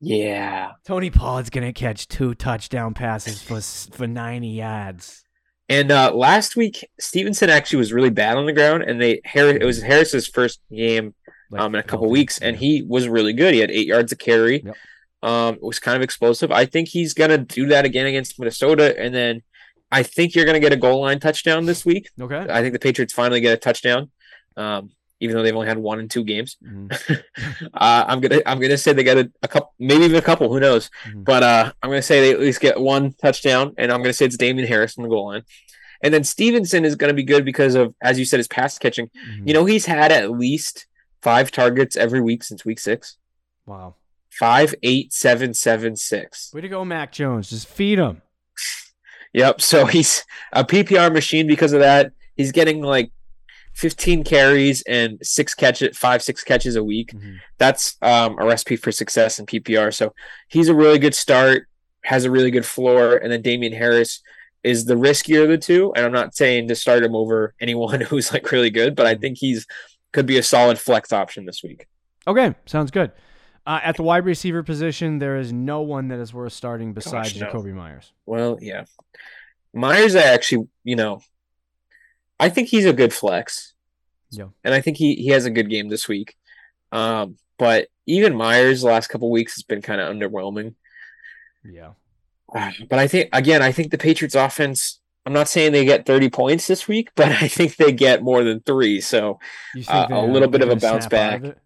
Yeah, 0.00 0.72
Tony 0.86 1.10
Pollard's 1.10 1.50
gonna 1.50 1.72
catch 1.72 2.08
two 2.08 2.34
touchdown 2.34 2.94
passes 2.94 3.42
for 3.42 3.60
for 3.96 4.06
90 4.06 4.48
yards. 4.48 5.22
And 5.68 5.90
uh, 5.90 6.12
last 6.14 6.54
week, 6.54 6.88
Stevenson 7.00 7.50
actually 7.50 7.78
was 7.78 7.92
really 7.92 8.10
bad 8.10 8.36
on 8.36 8.46
the 8.46 8.52
ground, 8.52 8.84
and 8.84 9.00
they 9.00 9.20
Harris, 9.24 9.58
it 9.60 9.64
was 9.64 9.82
Harris's 9.82 10.28
first 10.28 10.60
game 10.70 11.14
Like, 11.50 11.60
um, 11.60 11.74
in 11.74 11.80
a 11.80 11.82
couple 11.82 12.08
weeks, 12.08 12.38
and 12.38 12.56
he 12.56 12.82
was 12.86 13.08
really 13.08 13.32
good. 13.32 13.52
He 13.54 13.60
had 13.60 13.70
eight 13.70 13.86
yards 13.86 14.12
of 14.12 14.18
carry. 14.18 14.62
Yep. 14.64 14.76
Um, 15.22 15.58
was 15.60 15.80
kind 15.80 15.96
of 15.96 16.02
explosive. 16.02 16.52
I 16.52 16.66
think 16.66 16.88
he's 16.88 17.14
gonna 17.14 17.38
do 17.38 17.66
that 17.66 17.84
again 17.84 18.06
against 18.06 18.38
Minnesota, 18.38 18.94
and 18.96 19.12
then 19.12 19.42
I 19.90 20.02
think 20.04 20.34
you're 20.34 20.44
gonna 20.44 20.60
get 20.60 20.72
a 20.72 20.76
goal 20.76 21.00
line 21.00 21.18
touchdown 21.18 21.64
this 21.64 21.84
week. 21.84 22.10
okay. 22.20 22.46
I 22.48 22.60
think 22.60 22.72
the 22.72 22.78
Patriots 22.78 23.12
finally 23.12 23.40
get 23.40 23.54
a 23.54 23.56
touchdown, 23.56 24.10
um, 24.56 24.90
even 25.20 25.34
though 25.36 25.42
they've 25.42 25.54
only 25.54 25.66
had 25.68 25.78
one 25.78 25.98
in 26.00 26.08
two 26.08 26.24
games. 26.24 26.56
Mhm, 26.64 26.90
uh, 27.74 28.04
I'm 28.08 28.20
gonna 28.20 28.40
I'm 28.46 28.60
gonna 28.60 28.76
say 28.78 28.92
they 28.92 29.04
get 29.04 29.18
a, 29.18 29.30
a 29.42 29.48
couple, 29.48 29.72
maybe 29.78 30.04
even 30.04 30.16
a 30.16 30.22
couple. 30.22 30.52
Who 30.52 30.60
knows? 30.60 30.90
mhm. 31.08 31.24
But 31.24 31.42
uh, 31.42 31.72
I'm 31.82 31.90
going 31.90 31.98
to 32.00 32.06
say 32.06 32.20
they 32.20 32.32
at 32.32 32.40
least 32.40 32.60
get 32.60 32.80
one 32.80 33.12
touchdown, 33.14 33.74
and 33.78 33.90
I'm 33.92 34.00
going 34.00 34.10
to 34.10 34.14
say 34.14 34.26
it's 34.26 34.36
Damien 34.36 34.68
Harris 34.68 34.96
on 34.98 35.02
the 35.04 35.08
goal 35.10 35.26
line. 35.28 35.42
And 36.02 36.12
then 36.12 36.24
Stevenson 36.24 36.84
is 36.84 36.94
going 36.94 37.08
to 37.08 37.14
be 37.14 37.22
good 37.22 37.44
because 37.44 37.74
of, 37.74 37.94
as 38.02 38.18
you 38.18 38.24
said, 38.26 38.36
his 38.38 38.48
pass 38.48 38.78
catching. 38.78 39.06
Mhm. 39.06 39.48
You 39.48 39.54
know, 39.54 39.64
he's 39.64 39.86
had 39.86 40.12
at 40.12 40.30
least 40.30 40.86
five 41.22 41.50
targets 41.50 41.96
every 41.96 42.20
week 42.20 42.44
since 42.44 42.64
week 42.64 42.78
six. 42.78 43.16
Wow. 43.64 43.94
Five, 44.30 44.74
eight, 44.82 45.14
seven, 45.14 45.54
seven, 45.54 45.96
six. 45.96 46.50
Way 46.52 46.60
to 46.60 46.68
go, 46.68 46.84
Mac 46.84 47.10
Jones. 47.12 47.48
Just 47.48 47.66
feed 47.66 47.98
him. 47.98 48.20
Yep. 49.32 49.60
So 49.60 49.86
he's 49.86 50.24
a 50.52 50.64
PPR 50.64 51.12
machine 51.12 51.46
because 51.46 51.72
of 51.72 51.80
that. 51.80 52.12
He's 52.36 52.52
getting 52.52 52.82
like 52.82 53.10
15 53.76 54.24
carries 54.24 54.82
and 54.82 55.18
six 55.22 55.54
catches, 55.54 55.96
five, 55.96 56.22
six 56.22 56.42
catches 56.42 56.76
a 56.76 56.82
week. 56.82 57.12
Mhm. 57.12 57.36
that's 57.58 57.96
um, 58.02 58.38
a 58.38 58.44
recipe 58.44 58.76
for 58.76 58.90
success 58.90 59.38
in 59.38 59.46
PPR. 59.46 59.92
So 59.92 60.14
he's 60.48 60.68
a 60.68 60.74
really 60.74 60.98
good 60.98 61.14
start, 61.14 61.68
has 62.02 62.24
a 62.24 62.30
really 62.30 62.50
good 62.50 62.64
floor, 62.66 63.16
and 63.16 63.30
then 63.30 63.42
Damien 63.42 63.72
Harris 63.74 64.22
is 64.62 64.86
the 64.86 64.94
riskier 64.94 65.42
of 65.44 65.48
the 65.50 65.58
two. 65.58 65.92
And 65.94 66.04
I'm 66.04 66.12
not 66.12 66.34
saying 66.34 66.68
to 66.68 66.74
start 66.74 67.04
him 67.04 67.14
over 67.14 67.54
anyone 67.60 68.00
who's 68.00 68.32
like 68.32 68.50
really 68.50 68.70
good, 68.70 68.96
but 68.96 69.06
I 69.06 69.14
think 69.14 69.38
he's 69.38 69.66
could 70.12 70.26
be 70.26 70.38
a 70.38 70.42
solid 70.42 70.78
flex 70.78 71.12
option 71.12 71.44
this 71.44 71.62
week. 71.62 71.86
Okay, 72.26 72.54
sounds 72.64 72.90
good. 72.90 73.12
Uh, 73.66 73.80
at 73.82 73.96
the 73.96 74.02
wide 74.02 74.24
receiver 74.24 74.62
position, 74.62 75.18
there 75.18 75.36
is 75.36 75.52
no 75.52 75.82
one 75.82 76.08
that 76.08 76.18
is 76.18 76.32
worth 76.32 76.52
starting 76.54 76.94
besides 76.94 77.32
Gosh, 77.32 77.40
no. 77.40 77.46
Jakobi 77.48 77.74
Meyers. 77.74 78.12
Well, 78.24 78.58
yeah. 78.62 78.84
Meyers, 79.74 80.14
I 80.16 80.22
actually, 80.22 80.68
you 80.84 80.96
know, 80.96 81.20
I 82.38 82.48
think 82.48 82.68
he's 82.68 82.84
a 82.86 82.92
good 82.92 83.12
flex. 83.12 83.74
Yeah. 84.30 84.48
And 84.64 84.74
I 84.74 84.80
think 84.80 84.96
he, 84.96 85.14
he 85.16 85.28
has 85.28 85.46
a 85.46 85.50
good 85.50 85.70
game 85.70 85.88
this 85.88 86.08
week. 86.08 86.36
Um, 86.92 87.36
but 87.58 87.88
even 88.06 88.34
Meyers 88.36 88.82
the 88.82 88.88
last 88.88 89.08
couple 89.08 89.30
weeks 89.30 89.54
has 89.54 89.62
been 89.62 89.82
kind 89.82 90.00
of 90.00 90.14
underwhelming. 90.14 90.74
Yeah. 91.64 91.90
But 92.88 92.98
I 92.98 93.08
think 93.08 93.28
again, 93.32 93.62
I 93.62 93.72
think 93.72 93.90
the 93.90 93.98
Patriots 93.98 94.34
offense, 94.34 95.00
I'm 95.24 95.32
not 95.32 95.48
saying 95.48 95.72
they 95.72 95.84
get 95.84 96.06
30 96.06 96.30
points 96.30 96.66
this 96.68 96.86
week, 96.86 97.10
but 97.16 97.28
I 97.32 97.48
think 97.48 97.76
they 97.76 97.90
get 97.92 98.22
more 98.22 98.44
than 98.44 98.60
3. 98.60 99.00
So, 99.00 99.38
Uh, 99.88 100.06
a 100.10 100.22
little 100.22 100.48
bit 100.48 100.62
of 100.62 100.68
a 100.68 100.76
bounce 100.76 101.06
snap 101.06 101.12
out 101.14 101.34
of 101.36 101.42
back. 101.42 101.56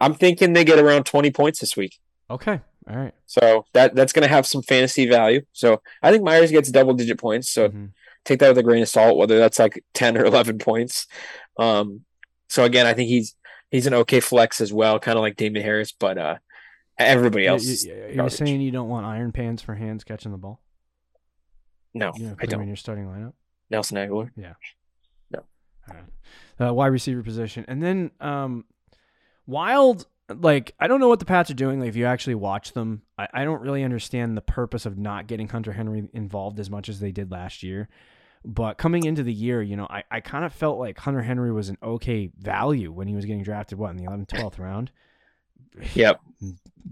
I'm 0.00 0.14
thinking 0.14 0.52
they 0.52 0.64
get 0.64 0.78
around 0.78 1.04
20 1.04 1.30
points 1.32 1.58
this 1.60 1.76
week. 1.76 1.98
Okay. 2.30 2.60
All 2.88 2.96
right. 2.96 3.14
So, 3.26 3.66
that 3.74 3.94
that's 3.94 4.12
going 4.12 4.22
to 4.26 4.28
have 4.34 4.46
some 4.46 4.62
fantasy 4.62 5.06
value. 5.06 5.42
So, 5.52 5.82
I 6.02 6.10
think 6.12 6.22
Meyers 6.24 6.50
gets 6.50 6.70
double 6.70 6.94
digit 6.94 7.18
points. 7.18 7.50
So, 7.50 7.68
Mhm. 7.68 7.90
Take 8.26 8.40
that 8.40 8.48
with 8.48 8.58
a 8.58 8.62
grain 8.62 8.82
of 8.82 8.88
salt, 8.90 9.16
whether 9.16 9.38
that's 9.38 9.58
like 9.58 9.82
10 9.94 10.18
or 10.18 10.24
11 10.26 10.58
points. 10.58 11.06
Um, 11.58 12.02
so 12.50 12.64
again, 12.64 12.84
I 12.86 12.92
think 12.92 13.08
he's 13.08 13.34
he's 13.70 13.86
an 13.86 13.94
okay 13.94 14.20
flex 14.20 14.60
as 14.60 14.72
well, 14.72 14.98
kind 15.00 15.16
of 15.16 15.22
like 15.22 15.36
Damon 15.36 15.62
Harris, 15.62 15.92
but 15.98 16.18
uh, 16.18 16.36
everybody 16.98 17.46
else, 17.46 17.64
you- 17.64 17.72
is 17.72 17.84
You're 18.14 18.28
saying 18.28 18.60
you 18.60 18.70
don't 18.70 18.88
want 18.90 19.06
iron 19.06 19.32
pans 19.32 19.62
for 19.62 19.74
hands 19.74 20.04
catching 20.04 20.32
the 20.32 20.38
ball? 20.38 20.60
no, 21.94 22.12
You 22.16 22.26
I 22.26 22.28
him 22.30 22.36
in 22.42 22.48
don't. 22.50 22.66
your 22.66 22.76
starting 22.76 23.06
lineup. 23.06 23.32
Nelson 23.70 23.96
Agholor. 23.96 24.30
All 25.88 25.94
right. 25.94 26.68
Uh, 26.68 26.74
wide 26.74 26.88
receiver 26.88 27.22
position, 27.22 27.64
and 27.68 27.80
then 27.82 28.10
um, 28.20 28.64
Wild. 29.46 30.06
Like 30.28 30.74
I 30.80 30.88
don't 30.88 30.98
know 30.98 31.06
what 31.06 31.20
the 31.20 31.24
Pats 31.24 31.48
are 31.52 31.54
doing. 31.54 31.78
Like 31.78 31.90
if 31.90 31.94
you 31.94 32.06
actually 32.06 32.34
watch 32.34 32.72
them, 32.72 33.02
I, 33.16 33.28
I 33.32 33.44
don't 33.44 33.60
really 33.62 33.84
understand 33.84 34.36
the 34.36 34.40
purpose 34.40 34.84
of 34.84 34.98
not 34.98 35.28
getting 35.28 35.48
Hunter 35.48 35.72
Henry 35.72 36.08
involved 36.12 36.58
as 36.58 36.68
much 36.68 36.88
as 36.88 36.98
they 36.98 37.12
did 37.12 37.30
last 37.30 37.62
year. 37.62 37.88
But 38.44 38.78
coming 38.78 39.04
into 39.04 39.22
the 39.22 39.32
year, 39.32 39.60
you 39.62 39.76
know, 39.76 39.86
I, 39.90 40.04
I 40.10 40.20
kind 40.20 40.44
of 40.44 40.52
felt 40.52 40.78
like 40.78 40.98
Hunter 40.98 41.22
Henry 41.22 41.50
was 41.52 41.68
an 41.68 41.78
okay 41.82 42.30
value 42.38 42.92
when 42.92 43.08
he 43.08 43.14
was 43.14 43.24
getting 43.24 43.42
drafted. 43.42 43.78
What 43.78 43.90
in 43.90 43.96
the 43.96 44.04
11th, 44.04 44.28
12th 44.28 44.58
round? 44.58 44.90
Yep. 45.94 46.20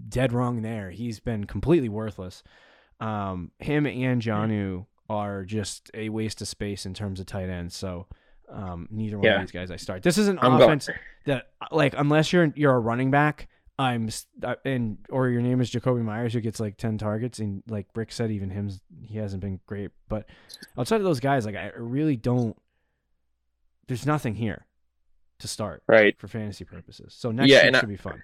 dead 0.09 0.31
wrong 0.31 0.61
there. 0.61 0.91
He's 0.91 1.19
been 1.19 1.45
completely 1.45 1.89
worthless. 1.89 2.43
Um, 2.99 3.51
him 3.59 3.87
and 3.87 4.21
Jonnu 4.21 4.85
are 5.09 5.43
just 5.43 5.89
a 5.95 6.09
waste 6.09 6.41
of 6.41 6.47
space 6.47 6.85
in 6.85 6.93
terms 6.93 7.19
of 7.19 7.25
tight 7.25 7.49
ends. 7.49 7.75
So 7.75 8.05
um, 8.49 8.87
neither 8.91 9.17
one 9.17 9.25
Yeah. 9.25 9.35
of 9.35 9.41
these 9.41 9.51
guys 9.51 9.71
I 9.71 9.77
start. 9.77 10.03
This 10.03 10.17
is 10.19 10.27
an 10.27 10.37
I'm 10.41 10.61
offense 10.61 10.87
that 11.25 11.47
like 11.71 11.95
unless 11.97 12.31
you're 12.31 12.51
you're 12.55 12.75
a 12.75 12.79
running 12.79 13.09
back, 13.09 13.47
I'm 13.77 14.09
and 14.63 14.97
or 15.09 15.27
your 15.29 15.41
name 15.41 15.59
is 15.59 15.69
Jakobi 15.69 16.01
Meyers 16.03 16.31
who 16.33 16.39
gets 16.39 16.59
like 16.61 16.77
ten 16.77 16.97
targets 16.97 17.39
and 17.39 17.61
like 17.67 17.87
Rick 17.93 18.11
said, 18.13 18.31
even 18.31 18.49
him 18.49 18.71
he 19.01 19.17
hasn't 19.17 19.41
been 19.41 19.59
great. 19.65 19.91
But 20.07 20.27
outside 20.77 20.97
of 20.97 21.03
those 21.03 21.19
guys, 21.19 21.45
like 21.45 21.55
I 21.55 21.71
really 21.75 22.15
don't. 22.15 22.55
There's 23.87 24.05
nothing 24.05 24.35
here 24.35 24.65
to 25.39 25.47
start 25.47 25.83
Right. 25.87 26.17
for 26.17 26.27
fantasy 26.27 26.63
purposes. 26.63 27.13
So 27.17 27.31
next 27.31 27.51
Yeah, 27.51 27.65
and 27.67 27.75
I- 27.75 27.79
should 27.81 27.89
be 27.89 27.97
fun. 27.97 28.23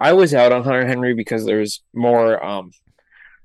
I 0.00 0.12
was 0.14 0.34
out 0.34 0.50
on 0.50 0.64
Hunter 0.64 0.84
Henry 0.84 1.14
because 1.14 1.44
there's 1.46 1.84
more, 1.94 2.44
um, 2.44 2.72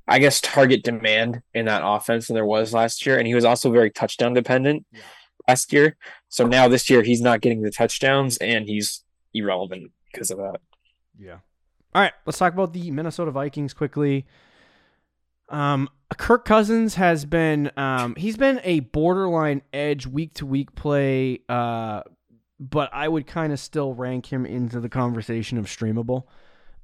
I 0.08 0.18
guess, 0.18 0.42
target 0.42 0.84
demand 0.84 1.44
in 1.54 1.66
that 1.66 1.84
offense 1.86 2.28
than 2.28 2.34
there 2.34 2.46
was 2.46 2.74
last 2.74 3.06
year, 3.06 3.20
and 3.20 3.28
he 3.28 3.36
was 3.36 3.46
also 3.46 3.72
very 3.72 3.92
touchdown 3.92 4.34
dependent 4.34 4.88
Yeah. 4.92 5.02
last 5.48 5.72
year. 5.72 5.98
So 6.30 6.48
now 6.48 6.68
this 6.68 6.90
year 6.90 7.04
he's 7.04 7.22
not 7.22 7.42
getting 7.42 7.62
the 7.62 7.70
touchdowns, 7.70 8.38
and 8.38 8.66
he's 8.68 9.04
irrelevant 9.36 9.92
because 10.12 10.32
of 10.32 10.40
that. 10.40 10.60
Yeah. 11.20 11.40
All 11.96 12.02
right, 12.02 12.14
let's 12.26 12.38
talk 12.38 12.54
about 12.54 12.74
the 12.74 12.92
Minnesota 12.92 13.32
Vikings 13.32 13.74
quickly. 13.74 14.26
Um, 15.50 15.90
Kirk 16.18 16.46
Cousins 16.46 16.96
has 16.96 17.26
been 17.26 17.72
um, 17.78 18.16
he's 18.16 18.38
been 18.38 18.60
a 18.64 18.82
borderline 18.82 19.62
edge 19.74 20.06
week 20.06 20.34
to 20.36 20.46
week 20.46 20.76
play, 20.76 21.42
uh, 21.50 22.04
but 22.60 22.90
I 22.94 23.08
would 23.08 23.28
kind 23.28 23.54
of 23.54 23.60
still 23.60 23.94
rank 23.94 24.32
him 24.32 24.46
into 24.46 24.80
the 24.80 24.90
conversation 24.90 25.58
of 25.58 25.66
streamable. 25.66 26.26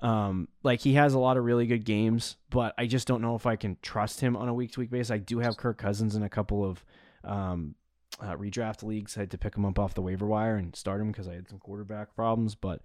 Um, 0.02 0.50
like 0.64 0.82
he 0.82 0.94
has 0.96 1.14
a 1.14 1.20
lot 1.20 1.38
of 1.38 1.46
really 1.46 1.66
good 1.66 1.86
games, 1.86 2.36
but 2.50 2.74
I 2.78 2.88
just 2.88 3.08
don't 3.08 3.22
know 3.22 3.36
if 3.36 3.46
I 3.46 3.56
can 3.56 3.78
trust 3.82 4.20
him 4.20 4.36
on 4.36 4.50
a 4.50 4.54
week 4.54 4.74
to 4.74 4.82
week 4.82 4.90
basis. 4.90 5.12
I 5.12 5.18
do 5.18 5.40
have 5.40 5.56
Kirk 5.56 5.78
Cousins 5.78 6.16
in 6.16 6.24
a 6.24 6.30
couple 6.30 6.66
of 6.66 6.84
um, 7.24 7.76
uh, 8.20 8.36
redraft 8.36 8.84
leagues. 8.84 9.16
I 9.16 9.22
had 9.22 9.32
to 9.32 9.38
pick 9.38 9.56
him 9.56 9.66
up 9.66 9.80
off 9.80 9.94
the 9.94 10.02
waiver 10.02 10.26
wire 10.26 10.58
and 10.58 10.76
start 10.76 11.00
him 11.00 11.12
because 11.12 11.28
I 11.28 11.36
had 11.36 11.48
some 11.48 11.60
quarterback 11.60 12.16
problems, 12.16 12.56
but 12.56 12.82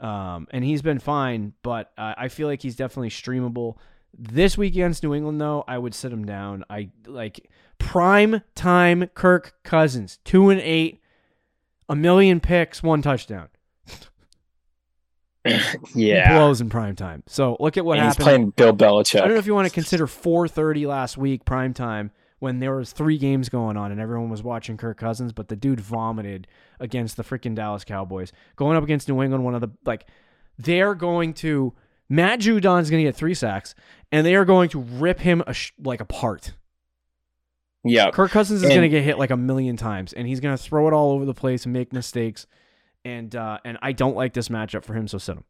um, 0.00 0.48
and 0.50 0.64
he's 0.64 0.82
been 0.82 0.98
fine. 0.98 1.52
But 1.62 1.92
uh, 1.96 2.14
I 2.16 2.28
feel 2.28 2.48
like 2.48 2.62
he's 2.62 2.76
definitely 2.76 3.10
streamable. 3.10 3.76
This 4.18 4.58
week 4.58 4.72
against 4.72 5.02
New 5.02 5.14
England, 5.14 5.40
though, 5.40 5.64
I 5.68 5.78
would 5.78 5.94
sit 5.94 6.12
him 6.12 6.24
down. 6.24 6.64
I 6.68 6.90
like 7.06 7.48
prime 7.78 8.42
time 8.54 9.06
Kirk 9.14 9.54
Cousins, 9.62 10.18
two 10.24 10.50
and 10.50 10.60
eight, 10.60 11.00
a 11.88 11.94
million 11.94 12.40
picks, 12.40 12.82
one 12.82 13.02
touchdown. 13.02 13.48
He 15.94 16.08
yeah, 16.08 16.34
blows 16.34 16.60
in 16.60 16.68
prime 16.68 16.96
time. 16.96 17.22
So 17.26 17.56
look 17.60 17.78
at 17.78 17.84
what 17.84 17.96
and 17.98 18.06
he's 18.06 18.12
happened. 18.12 18.24
playing 18.24 18.50
Bill 18.50 18.76
Belichick. 18.76 19.16
I 19.16 19.20
don't 19.20 19.30
know 19.30 19.38
if 19.38 19.46
you 19.46 19.54
want 19.54 19.66
to 19.68 19.72
consider 19.72 20.06
4:30 20.06 20.86
last 20.86 21.16
week 21.16 21.46
prime 21.46 21.72
time 21.72 22.10
when 22.40 22.58
there 22.58 22.74
was 22.74 22.92
three 22.92 23.18
games 23.18 23.48
going 23.48 23.76
on 23.76 23.92
and 23.92 24.00
everyone 24.00 24.30
was 24.30 24.42
watching 24.42 24.76
Kirk 24.76 24.98
Cousins, 24.98 25.32
but 25.32 25.48
the 25.48 25.56
dude 25.56 25.80
vomited 25.80 26.48
against 26.80 27.16
the 27.16 27.22
freaking 27.22 27.54
Dallas 27.54 27.84
Cowboys. 27.84 28.32
Going 28.56 28.76
up 28.76 28.82
against 28.82 29.08
New 29.08 29.22
England, 29.22 29.44
one 29.44 29.54
of 29.54 29.60
the 29.60 29.70
like 29.84 30.06
they're 30.58 30.94
going 30.94 31.34
to 31.34 31.74
Matt 32.08 32.40
Judon's 32.40 32.90
going 32.90 33.04
to 33.04 33.08
get 33.08 33.14
three 33.14 33.34
sacks 33.34 33.74
and 34.10 34.26
they 34.26 34.34
are 34.34 34.44
going 34.44 34.70
to 34.70 34.80
rip 34.80 35.20
him 35.20 35.42
a 35.46 35.54
sh- 35.54 35.72
like 35.82 36.00
apart. 36.00 36.54
yeah, 37.84 38.10
Kirk 38.10 38.30
Cousins 38.30 38.62
is 38.62 38.68
going 38.68 38.82
to 38.82 38.88
get 38.88 39.04
hit 39.04 39.18
like 39.18 39.30
a 39.30 39.36
million 39.36 39.76
times 39.76 40.12
and 40.12 40.26
he's 40.26 40.40
going 40.40 40.56
to 40.56 40.62
throw 40.62 40.88
it 40.88 40.92
all 40.94 41.12
over 41.12 41.24
the 41.24 41.34
place 41.34 41.64
and 41.64 41.72
make 41.72 41.92
mistakes. 41.92 42.46
And 43.04 43.34
uh, 43.36 43.58
and 43.64 43.78
I 43.80 43.92
don't 43.92 44.16
like 44.16 44.34
this 44.34 44.48
matchup 44.48 44.84
for 44.84 44.94
him, 44.94 45.08
so 45.08 45.18
sit 45.18 45.36
him. 45.36 45.44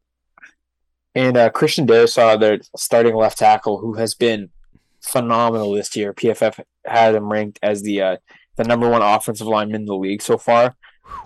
And 1.15 1.35
uh, 1.35 1.49
Christian 1.49 1.85
Darrisaw, 1.85 2.39
their 2.39 2.59
starting 2.77 3.15
left 3.15 3.37
tackle, 3.37 3.77
who 3.79 3.95
has 3.95 4.13
been 4.13 4.49
phenomenal 5.01 5.71
this 5.73 5.95
year. 5.95 6.13
PFF 6.13 6.59
had 6.85 7.15
him 7.15 7.31
ranked 7.31 7.59
as 7.61 7.81
the 7.83 8.01
uh, 8.01 8.17
the 8.57 8.63
number 8.63 8.89
one 8.89 9.01
offensive 9.01 9.47
lineman 9.47 9.81
in 9.81 9.85
the 9.85 9.95
league 9.95 10.21
so 10.21 10.37
far. 10.37 10.75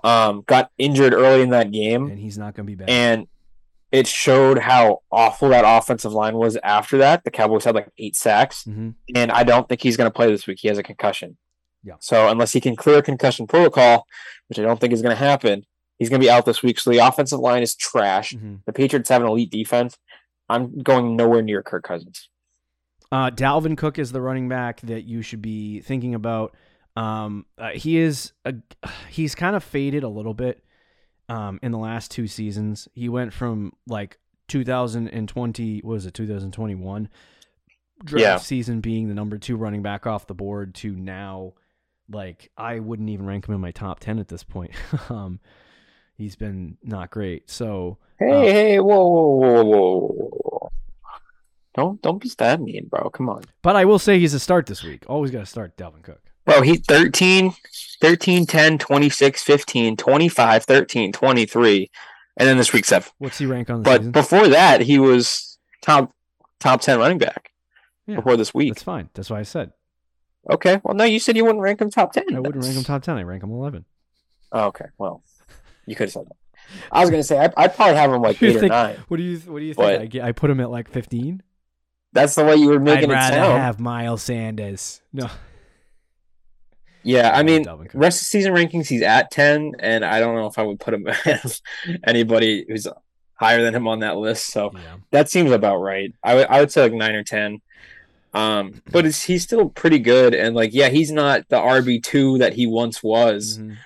Um, 0.04 0.44
got 0.48 0.72
injured 0.78 1.14
early 1.14 1.42
in 1.42 1.50
that 1.52 1.72
game, 1.72 2.08
And 2.08 2.18
he's 2.20 2.38
not 2.38 2.56
going 2.56 2.66
to 2.66 2.72
be 2.72 2.76
back. 2.76 2.90
and 2.90 3.28
it 3.92 4.08
showed 4.08 4.58
how 4.58 5.04
awful 5.12 5.50
that 5.50 5.64
offensive 5.66 6.12
line 6.12 6.36
was. 6.36 6.58
After 6.64 6.98
that, 6.98 7.24
the 7.24 7.32
Cowboys 7.32 7.64
had 7.66 7.76
like 7.76 7.90
eight 7.98 8.16
sacks, 8.16 8.64
hmm 8.64 8.90
and 9.16 9.32
I 9.32 9.44
don't 9.44 9.70
think 9.70 9.82
he's 9.82 9.96
going 9.98 10.10
to 10.10 10.14
play 10.16 10.28
this 10.32 10.48
week. 10.48 10.58
He 10.62 10.68
has 10.70 10.78
a 10.78 10.84
concussion. 10.84 11.38
Yeah. 11.84 11.94
So 12.00 12.28
unless 12.30 12.52
he 12.52 12.60
can 12.62 12.76
clear 12.76 13.02
concussion 13.04 13.46
protocol, 13.48 14.08
which 14.48 14.58
I 14.58 14.64
don't 14.64 14.80
think 14.82 14.92
is 14.92 15.02
going 15.04 15.16
to 15.16 15.24
happen, 15.24 15.66
he's 16.00 16.10
going 16.10 16.20
to 16.20 16.26
be 16.26 16.32
out 16.32 16.46
this 16.46 16.64
week. 16.64 16.80
So 16.80 16.90
the 16.90 16.98
offensive 16.98 17.40
line 17.40 17.62
is 17.62 17.76
trash. 17.76 18.32
hmm 18.34 18.56
The 18.66 18.74
Patriots 18.74 19.10
have 19.10 19.22
an 19.22 19.28
elite 19.28 19.52
defense. 19.52 19.98
I'm 20.50 20.80
going 20.82 21.16
nowhere 21.16 21.42
near 21.44 21.62
Kirk 21.62 21.84
Cousins. 21.84 22.28
Uh, 23.12 23.30
Dalvin 23.32 23.78
Cook 23.78 24.00
is 24.00 24.12
the 24.12 24.22
running 24.22 24.50
back 24.50 24.82
that 24.82 25.04
you 25.04 25.22
should 25.22 25.42
be 25.42 25.80
thinking 25.82 26.16
about. 26.16 26.56
Um, 26.98 27.46
uh, 27.58 27.70
he 27.72 27.98
is 27.98 28.32
a, 28.46 28.54
he's 29.10 29.36
kind 29.36 29.56
of 29.56 29.64
faded 29.64 30.04
a 30.04 30.10
little 30.10 30.34
bit 30.34 30.64
um, 31.30 31.60
in 31.62 31.72
the 31.72 31.78
last 31.78 32.12
two 32.12 32.28
seasons. 32.28 32.88
He 32.94 33.10
went 33.10 33.34
from 33.34 33.74
like 33.88 34.18
2020, 34.48 35.80
what 35.82 35.92
was 35.94 36.06
it, 36.06 36.14
2021 36.14 37.10
draft 38.04 38.22
Yeah. 38.22 38.38
season 38.38 38.82
being 38.82 39.08
the 39.08 39.14
number 39.14 39.38
two 39.38 39.56
running 39.56 39.82
back 39.82 40.06
off 40.06 40.28
the 40.28 40.34
board 40.34 40.76
to 40.76 40.96
now, 40.96 41.54
like 42.10 42.52
I 42.58 42.80
wouldn't 42.80 43.10
even 43.10 43.26
rank 43.26 43.48
him 43.48 43.56
in 43.56 43.62
my 43.62 43.72
top 43.72 44.00
10 44.00 44.20
at 44.20 44.28
this 44.28 44.44
point. 44.44 44.72
um, 45.10 45.40
he's 46.18 46.36
been 46.36 46.78
not 46.84 47.10
great. 47.12 47.50
So 47.50 47.98
Hey, 48.20 48.32
Uh, 48.32 48.42
hey, 48.42 48.80
whoa, 48.80 49.06
whoa, 49.08 49.38
whoa, 49.40 49.64
whoa, 49.64 50.30
whoa. 50.44 50.55
Don't 51.76 52.02
don't 52.02 52.22
be 52.22 52.32
that 52.38 52.62
mean, 52.62 52.88
bro. 52.90 53.10
Come 53.10 53.30
on. 53.30 53.44
But 53.62 53.76
I 53.76 53.86
will 53.86 54.00
say 54.00 54.20
he's 54.20 54.34
a 54.34 54.40
start 54.40 54.66
this 54.66 54.84
week. 54.84 55.04
Always 55.08 55.32
got 55.32 55.40
to 55.42 55.46
start 55.46 55.76
Dalvin 55.78 56.04
Cook. 56.04 56.22
Bro, 56.46 56.62
he's 56.62 56.80
13, 56.82 57.54
13, 58.02 58.46
10, 58.46 58.78
26, 58.78 59.44
15, 59.44 59.98
25, 59.98 60.64
13, 60.64 61.12
23, 61.12 61.92
and 62.38 62.48
then 62.48 62.58
this 62.58 62.72
week 62.72 62.86
7. 62.86 63.10
What's 63.18 63.40
he 63.40 63.46
rank 63.48 63.70
on 63.70 63.80
the 63.82 63.84
But 63.84 63.98
season? 64.02 64.12
before 64.12 64.48
that, 64.50 64.82
he 64.82 65.00
was 65.00 65.58
top 65.82 66.14
top 66.60 66.82
10 66.82 67.00
running 67.00 67.18
back 67.18 67.52
Yeah, 68.08 68.18
before 68.18 68.38
this 68.38 68.54
week. 68.54 68.70
That's 68.74 68.84
fine. 68.84 69.10
That's 69.14 69.30
why 69.30 69.40
I 69.40 69.44
said 69.44 69.72
Okay. 70.50 70.80
Well, 70.84 70.94
no, 70.94 71.04
you 71.04 71.20
said 71.20 71.36
you 71.36 71.44
wouldn't 71.44 71.64
rank 71.64 71.82
him 71.82 71.90
top 71.90 72.14
10. 72.14 72.26
I 72.36 72.40
wouldn't 72.40 72.64
rank 72.64 72.78
him 72.78 72.84
top 72.84 73.02
ten. 73.02 73.18
I 73.18 73.24
rank 73.24 73.42
him 73.44 73.50
eleven. 73.52 73.84
Oh, 74.52 74.66
okay. 74.68 74.86
Well, 75.00 75.24
you 75.88 75.96
could 75.96 76.06
have 76.06 76.12
said 76.14 76.26
that. 76.28 76.36
I 76.92 77.02
was 77.02 77.10
going 77.10 77.20
to 77.22 77.28
say, 77.28 77.38
I'd, 77.40 77.54
I'd 77.58 77.76
probably 77.76 77.96
have 77.96 78.12
him 78.14 78.22
like 78.22 78.40
You 78.42 78.50
8 78.50 78.56
or 78.56 78.60
think- 78.60 78.72
9. 78.72 78.96
What 79.08 79.18
do 79.18 79.24
you 79.24 79.38
What 79.40 79.60
do 79.60 79.66
you 79.66 79.74
But- 79.74 80.00
think? 80.12 80.16
I, 80.24 80.28
I 80.28 80.32
put 80.32 80.52
him 80.52 80.60
at 80.60 80.70
like 80.70 80.88
fifteen. 80.90 81.42
That's 82.16 82.34
the 82.34 82.44
way 82.44 82.56
you 82.56 82.70
were 82.70 82.80
making 82.80 83.04
I'd 83.06 83.10
making 83.10 83.12
it 83.12 83.14
rather 83.14 83.36
sound. 83.36 83.62
have 83.62 83.80
Miles 83.80 84.24
Sanders. 84.24 85.02
No, 85.14 85.30
Yeah, 87.04 87.32
I 87.36 87.44
mean, 87.44 87.66
rest 87.94 88.22
of 88.22 88.28
season 88.28 88.52
rankings, 88.54 88.88
he's 88.88 89.04
at 89.04 89.30
10, 89.30 89.74
and 89.80 90.04
I 90.04 90.20
don't 90.20 90.34
know 90.36 90.48
if 90.48 90.58
I 90.58 90.64
would 90.64 90.80
put 90.80 90.94
him 90.96 91.08
as 91.26 91.62
anybody 92.04 92.66
who's 92.68 92.88
higher 93.36 93.62
than 93.62 93.76
him 93.76 93.88
on 93.88 94.00
that 94.00 94.18
list. 94.18 94.48
So 94.48 94.72
Yeah. 94.74 94.96
that 95.12 95.30
seems 95.30 95.52
about 95.52 95.78
right. 95.78 96.14
I 96.24 96.36
would 96.36 96.48
I 96.48 96.60
would 96.62 96.72
say 96.72 96.82
like 96.84 96.94
nine 96.94 97.14
or 97.16 97.24
ten. 97.24 97.62
Um, 98.34 98.82
but 98.92 99.06
it's, 99.06 99.24
he's 99.24 99.44
still 99.44 99.70
pretty 99.70 100.00
good, 100.00 100.34
and 100.34 100.56
like 100.56 100.74
yeah, 100.74 100.90
he's 100.90 101.12
not 101.12 101.48
the 101.50 101.58
RB 101.58 102.02
two 102.02 102.38
that 102.40 102.54
he 102.54 102.66
once 102.66 103.04
was, 103.04 103.60
Mhm. 103.60 103.78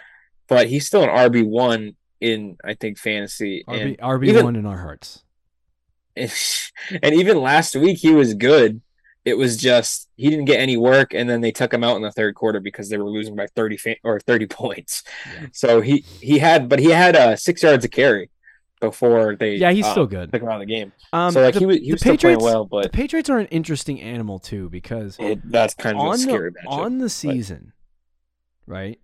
but 0.48 0.68
he's 0.68 0.88
still 0.88 1.04
an 1.04 1.10
RB 1.10 1.44
one 1.46 1.96
in 2.22 2.58
I 2.64 2.74
think 2.76 2.98
fantasy. 2.98 3.64
RB 3.68 3.82
and 3.82 3.98
RB 4.00 4.28
even- 4.30 4.46
one 4.46 4.56
in 4.56 4.66
our 4.66 4.78
hearts. 4.78 5.24
and 6.16 7.14
even 7.16 7.42
last 7.42 7.76
week 7.76 7.98
he 8.00 8.14
was 8.14 8.34
good. 8.34 8.82
It 9.26 9.38
was 9.38 9.58
just 9.58 10.10
he 10.16 10.30
didn't 10.30 10.46
get 10.46 10.60
any 10.60 10.78
work, 10.78 11.14
and 11.14 11.30
then 11.30 11.42
they 11.42 11.52
took 11.52 11.74
him 11.74 11.84
out 11.84 11.98
in 11.98 12.02
the 12.02 12.12
third 12.12 12.36
quarter 12.36 12.60
because 12.60 12.90
they 12.90 12.98
were 12.98 13.10
losing 13.10 13.36
by 13.36 13.48
thirty 13.48 13.78
fa- 13.78 13.98
or 14.04 14.20
thirty 14.20 14.46
points. 14.48 15.04
Yeah. 15.26 15.48
So 15.54 15.82
he 15.82 16.00
he 16.22 16.40
had, 16.40 16.70
but 16.70 16.80
he 16.80 16.90
had 16.90 17.16
uh, 17.16 17.36
six 17.36 17.62
yards 17.62 17.84
of 17.86 17.92
carry 17.92 18.30
before 18.80 19.36
they 19.36 19.56
Yeah, 19.56 19.72
he's 19.72 19.86
uh, 19.86 19.92
still 19.92 20.08
good. 20.08 20.32
took 20.32 20.42
him 20.42 20.48
out 20.48 20.56
of 20.56 20.60
the 20.62 20.74
game. 20.74 20.94
Um, 21.12 21.32
so 21.34 21.42
like 21.44 21.54
the, 21.54 21.60
he 21.60 21.66
was 21.66 21.78
he 21.78 21.92
was 21.92 22.00
still 22.02 22.18
playing 22.18 22.38
Patriots- 22.38 22.44
well, 22.44 22.66
but 22.66 22.84
the 22.84 22.90
Patriots 22.90 23.30
are 23.30 23.38
an 23.40 23.48
interesting 23.48 24.00
animal 24.02 24.40
too 24.40 24.70
because 24.70 25.18
it, 25.20 25.40
that's 25.52 25.74
kind 25.74 25.98
of 25.98 26.06
a 26.06 26.08
on 26.10 26.18
scary 26.18 26.52
the, 26.52 26.60
matchup. 26.68 26.72
on 26.72 26.98
the 27.00 27.10
season, 27.10 27.74
right? 28.66 29.00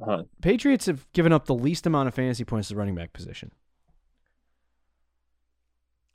Uh-huh. 0.00 0.22
Patriots 0.40 0.86
have 0.86 1.06
given 1.12 1.32
up 1.32 1.46
the 1.46 1.54
least 1.54 1.84
amount 1.86 2.08
of 2.08 2.14
fantasy 2.14 2.44
points 2.44 2.68
to 2.68 2.74
the 2.74 2.78
running 2.78 2.94
back 2.94 3.12
position. 3.12 3.50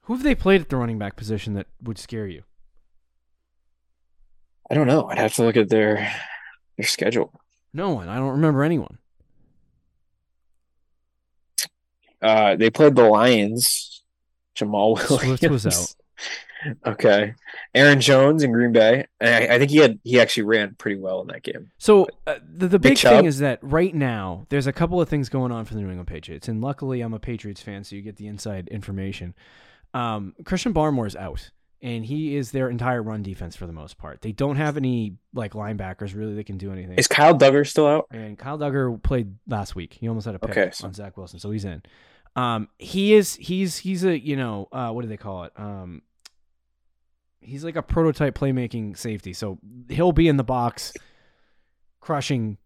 Who 0.06 0.14
have 0.14 0.24
they 0.24 0.36
played 0.36 0.62
at 0.62 0.70
the 0.70 0.78
running 0.78 1.00
back 1.00 1.16
position 1.16 1.54
that 1.56 1.68
would 1.82 1.98
scare 1.98 2.28
you? 2.28 2.44
I 4.70 4.76
don't 4.76 4.88
know. 4.88 5.08
I'd 5.10 5.18
have 5.18 5.34
to 5.36 5.44
look 5.44 5.58
at 5.58 5.70
their 5.70 6.12
their 6.78 6.88
schedule. 6.88 7.40
No 7.74 7.92
one. 7.92 8.08
I 8.08 8.16
don't 8.16 8.32
remember 8.32 8.64
anyone. 8.64 9.00
Uh, 12.22 12.56
they 12.56 12.70
played 12.70 12.96
the 12.96 13.04
Lions. 13.04 14.04
Jamaal 14.56 14.96
Williams 15.10 15.40
Swift 15.40 15.52
was 15.52 15.66
out. 15.68 15.96
Okay, 16.84 17.36
Aaron 17.76 18.02
Jones 18.02 18.42
in 18.42 18.52
Green 18.52 18.72
Bay. 18.72 19.06
And 19.20 19.52
I, 19.52 19.56
I 19.56 19.60
think 19.60 19.70
he 19.70 19.78
had 19.78 20.00
he 20.04 20.20
actually 20.20 20.44
ran 20.44 20.74
pretty 20.80 21.00
well 21.00 21.22
in 21.22 21.28
that 21.28 21.44
game. 21.44 21.70
So 21.78 22.08
uh, 22.26 22.40
the 22.44 22.68
the 22.68 22.80
big 22.80 22.98
thing 22.98 23.26
is 23.26 23.38
that 23.38 23.60
right 23.62 23.94
now 23.94 24.48
there's 24.50 24.66
a 24.66 24.74
couple 24.74 25.00
of 25.00 25.08
things 25.08 25.30
going 25.30 25.52
on 25.52 25.66
for 25.66 25.76
the 25.76 25.82
New 25.82 25.90
England 25.90 26.08
Patriots, 26.08 26.48
and 26.48 26.62
luckily 26.62 27.02
I'm 27.02 27.14
a 27.14 27.20
Patriots 27.20 27.62
fan, 27.62 27.84
so 27.84 27.96
you 27.96 28.02
get 28.02 28.16
the 28.16 28.26
inside 28.26 28.68
information. 28.70 29.36
Um, 29.96 30.34
Christian 30.44 30.74
Barmore's 30.74 31.16
out, 31.16 31.52
and 31.82 32.06
he 32.06 32.36
is 32.36 32.52
their 32.52 32.70
entire 32.70 33.02
run 33.02 33.24
defense 33.24 33.56
for 33.56 33.66
the 33.66 33.74
most 33.74 33.98
part. 33.98 34.22
They 34.22 34.32
don't 34.34 34.58
have 34.58 34.76
any 34.78 35.16
like 35.34 35.54
linebackers 35.54 36.14
really 36.16 36.36
that 36.36 36.46
can 36.46 36.58
do 36.58 36.72
anything. 36.72 36.98
Is 36.98 37.08
Kyle 37.08 37.38
Dugger 37.38 37.66
still 37.68 37.88
out? 37.88 38.08
And 38.12 38.38
Kyle 38.38 38.58
Dugger 38.58 39.02
played 39.02 39.36
last 39.48 39.76
week. 39.76 39.94
He 39.94 40.08
almost 40.10 40.26
had 40.26 40.36
a 40.36 40.40
pick 40.40 40.52
Okay, 40.52 40.70
so- 40.72 40.88
on 40.88 40.94
Zach 40.94 41.16
Wilson, 41.18 41.40
so 41.40 41.50
he's 41.52 41.66
in. 41.66 41.82
Um, 42.36 42.68
he 42.78 43.14
is 43.14 43.36
he's 43.36 43.78
he's 43.78 44.04
a 44.04 44.20
you 44.20 44.36
know 44.36 44.68
uh, 44.74 44.92
what 44.92 45.04
do 45.04 45.08
they 45.08 45.16
call 45.18 45.46
it? 45.46 45.54
Um, 45.56 46.02
he's 47.40 47.64
like 47.64 47.78
a 47.78 47.82
prototype 47.82 48.38
playmaking 48.38 48.98
safety, 48.98 49.32
so 49.32 49.58
he'll 49.88 50.12
be 50.12 50.28
in 50.28 50.36
the 50.36 50.44
box, 50.44 50.92
crushing 52.02 52.58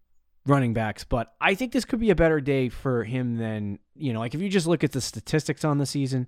running 0.46 0.72
backs. 0.74 1.04
But 1.04 1.32
I 1.40 1.54
think 1.54 1.70
this 1.72 1.84
could 1.84 2.00
be 2.00 2.10
a 2.10 2.14
better 2.16 2.40
day 2.40 2.68
for 2.68 3.04
him 3.04 3.36
than 3.36 3.78
you 3.94 4.12
know. 4.12 4.18
Like 4.18 4.34
if 4.34 4.40
you 4.40 4.48
just 4.48 4.66
look 4.66 4.82
at 4.82 4.90
the 4.90 5.00
statistics 5.00 5.64
on 5.64 5.78
the 5.78 5.86
season, 5.86 6.26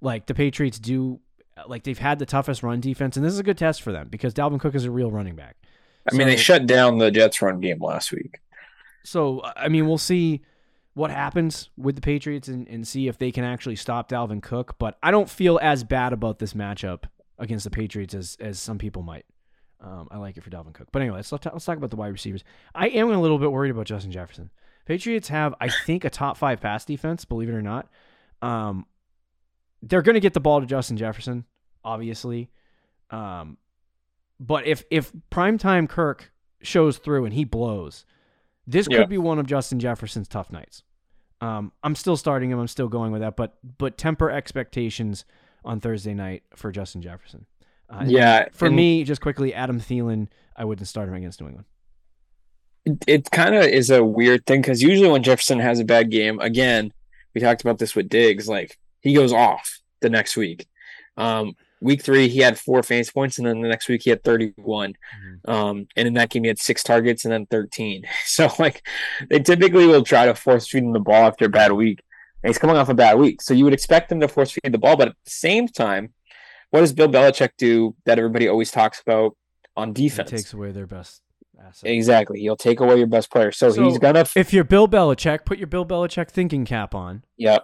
like 0.00 0.26
the 0.26 0.34
Patriots 0.34 0.78
do. 0.78 1.20
Like 1.66 1.84
they've 1.84 1.98
had 1.98 2.18
the 2.18 2.26
toughest 2.26 2.62
run 2.62 2.80
defense, 2.80 3.16
and 3.16 3.24
this 3.24 3.32
is 3.32 3.38
a 3.38 3.42
good 3.42 3.56
test 3.56 3.80
for 3.80 3.90
them 3.90 4.08
because 4.10 4.34
Dalvin 4.34 4.60
Cook 4.60 4.74
is 4.74 4.84
a 4.84 4.90
real 4.90 5.10
running 5.10 5.36
back. 5.36 5.56
I 6.10 6.14
mean, 6.14 6.26
they 6.26 6.36
shut 6.36 6.66
down 6.66 6.98
the 6.98 7.10
Jets 7.10 7.40
run 7.40 7.60
game 7.60 7.82
last 7.82 8.12
week. 8.12 8.40
So 9.04 9.42
I 9.56 9.68
mean, 9.68 9.86
we'll 9.86 9.96
see 9.96 10.42
what 10.94 11.10
happens 11.10 11.70
with 11.76 11.94
the 11.94 12.00
Patriots 12.00 12.48
and, 12.48 12.66
and 12.68 12.86
see 12.86 13.08
if 13.08 13.18
they 13.18 13.30
can 13.30 13.44
actually 13.44 13.76
stop 13.76 14.10
Dalvin 14.10 14.42
Cook. 14.42 14.76
But 14.78 14.98
I 15.02 15.10
don't 15.10 15.30
feel 15.30 15.58
as 15.62 15.84
bad 15.84 16.12
about 16.12 16.38
this 16.38 16.54
matchup 16.54 17.04
against 17.38 17.64
the 17.64 17.70
Patriots 17.70 18.14
as 18.14 18.36
as 18.40 18.58
some 18.58 18.78
people 18.78 19.02
might. 19.02 19.24
Um, 19.80 20.08
I 20.10 20.16
like 20.18 20.36
it 20.36 20.42
for 20.42 20.50
Dalvin 20.50 20.72
Cook. 20.72 20.88
But 20.92 21.02
anyway, 21.02 21.16
let's 21.16 21.32
let's 21.32 21.44
talk, 21.44 21.52
let's 21.52 21.64
talk 21.64 21.76
about 21.76 21.90
the 21.90 21.96
wide 21.96 22.12
receivers. 22.12 22.44
I 22.74 22.88
am 22.88 23.10
a 23.10 23.20
little 23.20 23.38
bit 23.38 23.52
worried 23.52 23.70
about 23.70 23.86
Justin 23.86 24.10
Jefferson. 24.10 24.50
Patriots 24.86 25.28
have, 25.28 25.54
I 25.60 25.68
think, 25.68 26.04
a 26.04 26.10
top 26.10 26.36
five 26.36 26.60
pass 26.60 26.84
defense. 26.84 27.24
Believe 27.24 27.48
it 27.48 27.54
or 27.54 27.62
not, 27.62 27.88
um, 28.40 28.86
they're 29.82 30.02
going 30.02 30.14
to 30.14 30.20
get 30.20 30.34
the 30.34 30.40
ball 30.40 30.60
to 30.60 30.66
Justin 30.66 30.96
Jefferson, 30.96 31.44
obviously. 31.84 32.50
Um, 33.10 33.58
but 34.40 34.66
if 34.66 34.84
if 34.90 35.12
primetime 35.30 35.88
Kirk 35.88 36.32
shows 36.62 36.98
through 36.98 37.24
and 37.24 37.34
he 37.34 37.44
blows, 37.44 38.04
this 38.66 38.88
Yeah. 38.90 38.98
could 38.98 39.08
be 39.08 39.18
one 39.18 39.38
of 39.38 39.46
Justin 39.46 39.78
Jefferson's 39.78 40.28
tough 40.28 40.50
nights. 40.50 40.82
Um, 41.40 41.72
I'm 41.82 41.94
still 41.94 42.16
starting 42.16 42.50
him. 42.50 42.58
I'm 42.58 42.66
still 42.68 42.88
going 42.88 43.12
with 43.12 43.20
that, 43.20 43.36
but 43.36 43.58
but 43.78 43.96
temper 43.98 44.30
expectations 44.30 45.24
on 45.64 45.80
Thursday 45.80 46.14
night 46.14 46.42
for 46.54 46.72
Justin 46.72 47.02
Jefferson. 47.02 47.46
Uh, 47.88 48.04
Yeah, 48.06 48.46
For 48.52 48.68
me, 48.70 49.04
just 49.04 49.20
quickly, 49.20 49.54
Adam 49.54 49.78
Thielen, 49.80 50.28
I 50.56 50.64
wouldn't 50.64 50.88
start 50.88 51.08
him 51.08 51.14
against 51.14 51.40
New 51.40 51.46
England. 51.48 51.66
it, 52.84 53.04
it 53.06 53.30
kind 53.30 53.54
of 53.54 53.64
is 53.64 53.90
a 53.90 54.02
weird 54.04 54.46
thing 54.46 54.60
because 54.60 54.82
usually 54.82 55.08
when 55.10 55.22
Jefferson 55.22 55.58
has 55.60 55.78
a 55.78 55.84
bad 55.84 56.10
game, 56.10 56.38
again, 56.40 56.92
we 57.34 57.40
talked 57.40 57.60
about 57.60 57.78
this 57.78 57.94
with 57.94 58.08
Diggs, 58.08 58.48
like 58.48 58.78
he 59.06 59.14
goes 59.14 59.32
off 59.32 59.80
the 60.00 60.10
next 60.10 60.36
week. 60.36 60.66
Um, 61.16 61.54
week 61.80 62.02
three, 62.02 62.28
he 62.28 62.40
had 62.40 62.58
four 62.58 62.82
fantasy 62.82 63.10
points, 63.12 63.38
and 63.38 63.46
then 63.46 63.60
the 63.60 63.68
next 63.68 63.88
week 63.88 64.02
he 64.02 64.10
had 64.10 64.22
31. 64.24 64.94
Um, 65.46 65.86
and 65.96 66.08
in 66.08 66.14
that 66.14 66.30
game, 66.30 66.44
he 66.44 66.48
had 66.48 66.58
six 66.58 66.82
targets 66.82 67.24
and 67.24 67.32
then 67.32 67.46
13. 67.46 68.04
So, 68.26 68.48
like, 68.58 68.86
they 69.30 69.38
typically 69.40 69.86
will 69.86 70.02
try 70.02 70.26
to 70.26 70.34
force 70.34 70.68
feed 70.68 70.82
him 70.82 70.92
the 70.92 71.00
ball 71.00 71.26
after 71.26 71.46
a 71.46 71.48
bad 71.48 71.72
week. 71.72 72.00
And 72.42 72.50
he's 72.50 72.58
coming 72.58 72.76
off 72.76 72.88
a 72.88 72.94
bad 72.94 73.18
week. 73.18 73.40
So, 73.40 73.54
you 73.54 73.64
would 73.64 73.72
expect 73.74 74.10
him 74.12 74.20
to 74.20 74.28
force 74.28 74.50
feed 74.50 74.72
the 74.72 74.78
ball. 74.78 74.96
But 74.96 75.08
at 75.08 75.14
the 75.24 75.30
same 75.30 75.68
time, 75.68 76.12
what 76.70 76.80
does 76.80 76.92
Bill 76.92 77.08
Belichick 77.08 77.50
do 77.56 77.94
that 78.04 78.18
everybody 78.18 78.48
always 78.48 78.70
talks 78.70 79.00
about 79.00 79.36
on 79.76 79.92
defense? 79.92 80.30
takes 80.30 80.52
away 80.52 80.72
their 80.72 80.86
best 80.86 81.22
asset. 81.64 81.88
Exactly. 81.90 82.40
He'll 82.40 82.56
take 82.56 82.80
away 82.80 82.98
your 82.98 83.06
best 83.06 83.30
player. 83.30 83.52
So, 83.52 83.70
So, 83.70 83.84
he's 83.88 83.98
gonna. 83.98 84.26
If 84.36 84.52
you're 84.52 84.64
Bill 84.64 84.88
Belichick, 84.88 85.44
put 85.46 85.56
your 85.58 85.66
Bill 85.68 85.86
Belichick 85.86 86.28
thinking 86.30 86.64
cap 86.66 86.94
on. 86.94 87.22
yeah. 87.38 87.60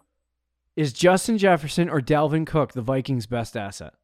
Is 0.76 0.92
Justin 0.92 1.36
Jefferson 1.38 1.88
or 1.90 2.00
Dalvin 2.00 2.46
Cook 2.46 2.72
the 2.72 2.80
Vikings' 2.82 3.26
best 3.26 3.56
asset? 3.56 3.94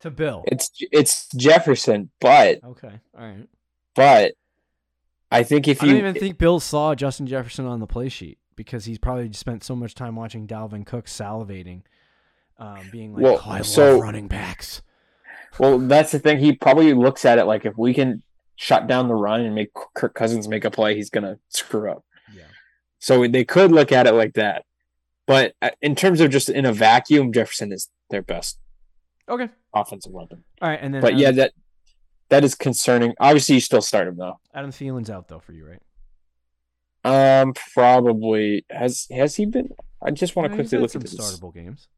To 0.00 0.10
Bill. 0.10 0.44
It's 0.46 0.70
it's 0.92 1.28
Jefferson, 1.36 2.10
but 2.20 2.62
Okay. 2.62 3.00
All 3.18 3.24
right. 3.26 3.48
but 3.94 4.32
I 5.32 5.42
think 5.42 5.66
if 5.66 5.82
I 5.82 5.86
you 5.86 5.92
don't 5.92 6.00
even 6.00 6.14
think 6.14 6.38
Bill 6.38 6.60
saw 6.60 6.94
Justin 6.94 7.26
Jefferson 7.26 7.66
on 7.66 7.80
the 7.80 7.86
play 7.86 8.08
sheet 8.08 8.38
because 8.56 8.84
he's 8.84 8.98
probably 8.98 9.32
spent 9.32 9.64
so 9.64 9.74
much 9.74 9.94
time 9.94 10.14
watching 10.14 10.46
Dalvin 10.46 10.84
Cook 10.86 11.06
salivating, 11.06 11.82
um, 12.58 12.88
being 12.92 13.14
like, 13.14 13.22
Well, 13.22 13.40
"Oh, 13.44 13.50
I 13.50 13.62
so- 13.62 13.92
love 13.94 14.02
running 14.02 14.28
backs." 14.28 14.82
well, 15.58 15.78
that's 15.78 16.12
the 16.12 16.18
thing. 16.18 16.38
He 16.38 16.52
probably 16.52 16.92
looks 16.92 17.24
at 17.24 17.38
it 17.38 17.44
like 17.46 17.64
if 17.64 17.76
we 17.78 17.94
can 17.94 18.22
shut 18.56 18.86
down 18.86 19.08
the 19.08 19.14
run 19.14 19.40
and 19.40 19.54
make 19.54 19.70
Kirk 19.94 20.14
Cousins 20.14 20.46
make 20.46 20.64
a 20.66 20.70
play, 20.70 20.94
he's 20.94 21.10
gonna 21.10 21.38
screw 21.48 21.90
up. 21.90 22.04
Yeah. 22.34 22.42
So 22.98 23.26
they 23.26 23.44
could 23.44 23.72
look 23.72 23.92
at 23.92 24.06
it 24.06 24.12
like 24.12 24.34
that. 24.34 24.64
But 25.26 25.54
uh, 25.60 25.70
in 25.82 25.94
terms 25.96 26.20
of 26.20 26.30
just 26.30 26.48
in 26.48 26.64
a 26.64 26.72
vacuum, 26.72 27.32
Jefferson 27.32 27.72
is 27.72 27.88
their 28.10 28.22
best 28.22 28.58
Okay. 29.28 29.48
offensive 29.74 30.12
weapon. 30.12 30.44
All 30.62 30.68
right, 30.68 30.78
and 30.80 30.94
then 30.94 31.00
But 31.00 31.12
Adam, 31.14 31.20
yeah, 31.20 31.30
that 31.32 31.52
that 32.28 32.44
is 32.44 32.54
concerning. 32.54 33.14
Obviously, 33.20 33.56
you 33.56 33.60
still 33.60 33.82
start 33.82 34.08
him 34.08 34.16
though. 34.16 34.38
Adam 34.54 34.70
Thielen's 34.70 35.10
out 35.10 35.28
though 35.28 35.40
for 35.40 35.52
you, 35.52 35.66
right? 35.66 35.80
Um, 37.04 37.54
probably 37.74 38.64
has 38.70 39.06
has 39.10 39.36
he 39.36 39.46
been? 39.46 39.70
I 40.02 40.10
just 40.10 40.34
want 40.36 40.50
to 40.50 40.54
quickly 40.56 40.78
look 40.78 40.90
some 40.90 41.02
at 41.02 41.08
this. 41.08 41.18
startable 41.18 41.52
games. 41.54 41.88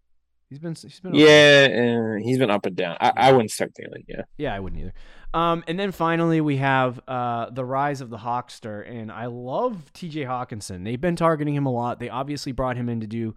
He's 0.48 0.58
been 0.58 0.74
he's 0.74 1.00
been. 1.00 1.14
Yeah, 1.14 1.68
uh, 1.70 2.22
he's 2.22 2.38
been 2.38 2.50
up 2.50 2.64
and 2.64 2.74
down. 2.74 2.96
I, 3.00 3.12
I 3.16 3.32
wouldn't 3.32 3.50
start 3.50 3.74
Thielen. 3.74 4.04
Yeah. 4.08 4.22
Yeah, 4.38 4.54
I 4.54 4.60
wouldn't 4.60 4.80
either. 4.80 4.94
Um, 5.34 5.62
and 5.68 5.78
then 5.78 5.92
finally 5.92 6.40
we 6.40 6.56
have 6.56 7.00
uh, 7.06 7.50
the 7.50 7.64
rise 7.64 8.00
of 8.00 8.08
the 8.08 8.16
Hawkster, 8.16 8.88
and 8.90 9.12
I 9.12 9.26
love 9.26 9.92
T.J. 9.92 10.22
Hockenson. 10.22 10.84
They've 10.84 11.00
been 11.00 11.16
targeting 11.16 11.54
him 11.54 11.66
a 11.66 11.70
lot. 11.70 11.98
They 12.00 12.08
obviously 12.08 12.52
brought 12.52 12.76
him 12.76 12.88
in 12.88 13.00
to 13.00 13.06
do 13.06 13.34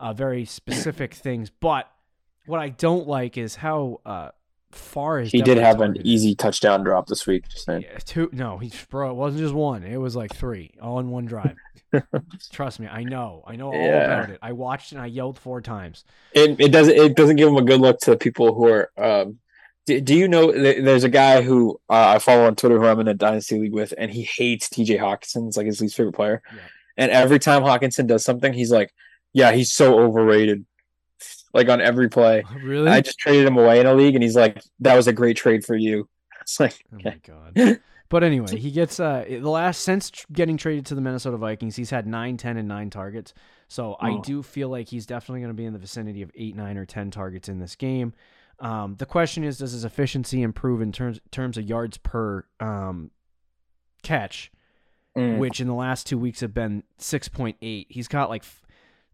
uh, 0.00 0.12
very 0.12 0.44
specific 0.44 1.14
things, 1.14 1.50
but 1.60 1.88
what 2.46 2.60
I 2.60 2.70
don't 2.70 3.06
like 3.06 3.36
is 3.36 3.56
how 3.56 4.00
uh, 4.04 4.30
far 4.70 5.18
his 5.18 5.30
He 5.32 5.42
did 5.42 5.58
have 5.58 5.80
an 5.80 5.96
easy 6.04 6.34
touchdown 6.34 6.84
drop 6.84 7.06
this 7.06 7.26
week. 7.26 7.48
Just 7.48 7.64
saying. 7.64 7.82
Yeah, 7.82 7.98
two. 8.04 8.28
No, 8.32 8.58
he 8.58 8.72
bro, 8.90 9.10
it 9.10 9.14
wasn't 9.14 9.42
just 9.42 9.54
one. 9.54 9.82
It 9.84 9.96
was 9.96 10.14
like 10.16 10.34
three, 10.34 10.72
all 10.82 10.98
in 11.00 11.10
one 11.10 11.24
drive. 11.26 11.56
Trust 12.52 12.80
me, 12.80 12.86
I 12.86 13.02
know. 13.04 13.42
I 13.46 13.56
know 13.56 13.68
all 13.68 13.74
Yeah. 13.74 14.04
about 14.04 14.30
it. 14.30 14.38
I 14.42 14.52
watched 14.52 14.92
and 14.92 15.00
I 15.00 15.06
yelled 15.06 15.38
four 15.38 15.60
times. 15.60 16.04
It 16.32 16.60
it 16.60 16.68
doesn't 16.72 16.94
it 16.96 17.16
doesn't 17.16 17.36
give 17.36 17.48
him 17.48 17.56
a 17.56 17.62
good 17.62 17.80
look 17.80 17.98
to 18.00 18.10
the 18.10 18.16
people 18.16 18.54
who 18.54 18.66
are. 18.68 18.90
Um, 18.96 19.38
do, 19.86 20.00
do 20.02 20.14
you 20.14 20.28
know 20.28 20.52
there's 20.52 21.04
a 21.04 21.08
guy 21.08 21.40
who 21.40 21.80
uh, 21.88 22.12
I 22.14 22.18
follow 22.18 22.44
on 22.46 22.56
Twitter 22.56 22.78
who 22.78 22.86
I'm 22.86 23.00
in 23.00 23.08
a 23.08 23.14
dynasty 23.14 23.58
league 23.58 23.72
with, 23.72 23.94
and 23.96 24.10
he 24.10 24.22
hates 24.36 24.68
T.J. 24.68 24.98
Hockenson. 24.98 25.48
It's 25.48 25.56
like 25.56 25.66
his 25.66 25.80
least 25.80 25.96
favorite 25.96 26.12
player. 26.14 26.42
Yeah. 26.52 26.60
And 26.98 27.10
every 27.10 27.38
time 27.38 27.62
Hockenson 27.62 28.06
does 28.06 28.22
something, 28.24 28.52
he's 28.52 28.70
like, 28.70 28.92
"Yeah, 29.32 29.52
he's 29.52 29.72
so 29.72 29.98
overrated." 29.98 30.66
Like 31.54 31.68
on 31.68 31.80
every 31.80 32.08
play. 32.08 32.44
Really? 32.62 32.88
I 32.90 33.00
just 33.00 33.18
traded 33.18 33.46
him 33.46 33.56
away 33.56 33.80
in 33.80 33.86
a 33.86 33.94
league, 33.94 34.14
and 34.14 34.22
he's 34.22 34.36
like, 34.36 34.62
"That 34.80 34.94
was 34.96 35.06
a 35.08 35.12
great 35.12 35.36
trade 35.36 35.64
for 35.64 35.76
you." 35.76 36.08
It's 36.42 36.58
like, 36.60 36.82
oh 36.94 36.98
my 37.04 37.20
god. 37.26 37.80
But 38.10 38.24
anyway, 38.24 38.56
he 38.56 38.70
gets 38.70 38.98
uh 39.00 39.26
the 39.28 39.50
last 39.50 39.82
since 39.82 40.10
getting 40.32 40.56
traded 40.56 40.86
to 40.86 40.94
the 40.94 41.02
Minnesota 41.02 41.36
Vikings, 41.36 41.76
he's 41.76 41.90
had 41.90 42.06
9, 42.06 42.38
10 42.38 42.56
and 42.56 42.66
9 42.66 42.88
targets. 42.88 43.34
So 43.68 43.96
I 44.00 44.12
Oh. 44.12 44.22
do 44.22 44.42
feel 44.42 44.70
like 44.70 44.88
he's 44.88 45.04
definitely 45.04 45.40
going 45.40 45.50
to 45.50 45.54
be 45.54 45.66
in 45.66 45.74
the 45.74 45.78
vicinity 45.78 46.22
of 46.22 46.30
8, 46.34 46.56
9 46.56 46.78
or 46.78 46.86
10 46.86 47.10
targets 47.10 47.50
in 47.50 47.58
this 47.58 47.76
game. 47.76 48.14
Um, 48.60 48.94
the 48.96 49.04
question 49.04 49.44
is 49.44 49.58
does 49.58 49.72
his 49.72 49.84
efficiency 49.84 50.40
improve 50.40 50.80
in 50.80 50.90
terms 50.90 51.20
terms 51.30 51.58
of 51.58 51.64
yards 51.64 51.98
per 51.98 52.44
um, 52.60 53.10
catch, 54.02 54.50
Mm. 55.16 55.38
which 55.38 55.60
in 55.60 55.66
the 55.66 55.74
last 55.74 56.06
2 56.06 56.16
weeks 56.16 56.40
have 56.40 56.54
been 56.54 56.84
6.8. 56.98 57.86
He's 57.90 58.08
got 58.08 58.30
like 58.30 58.44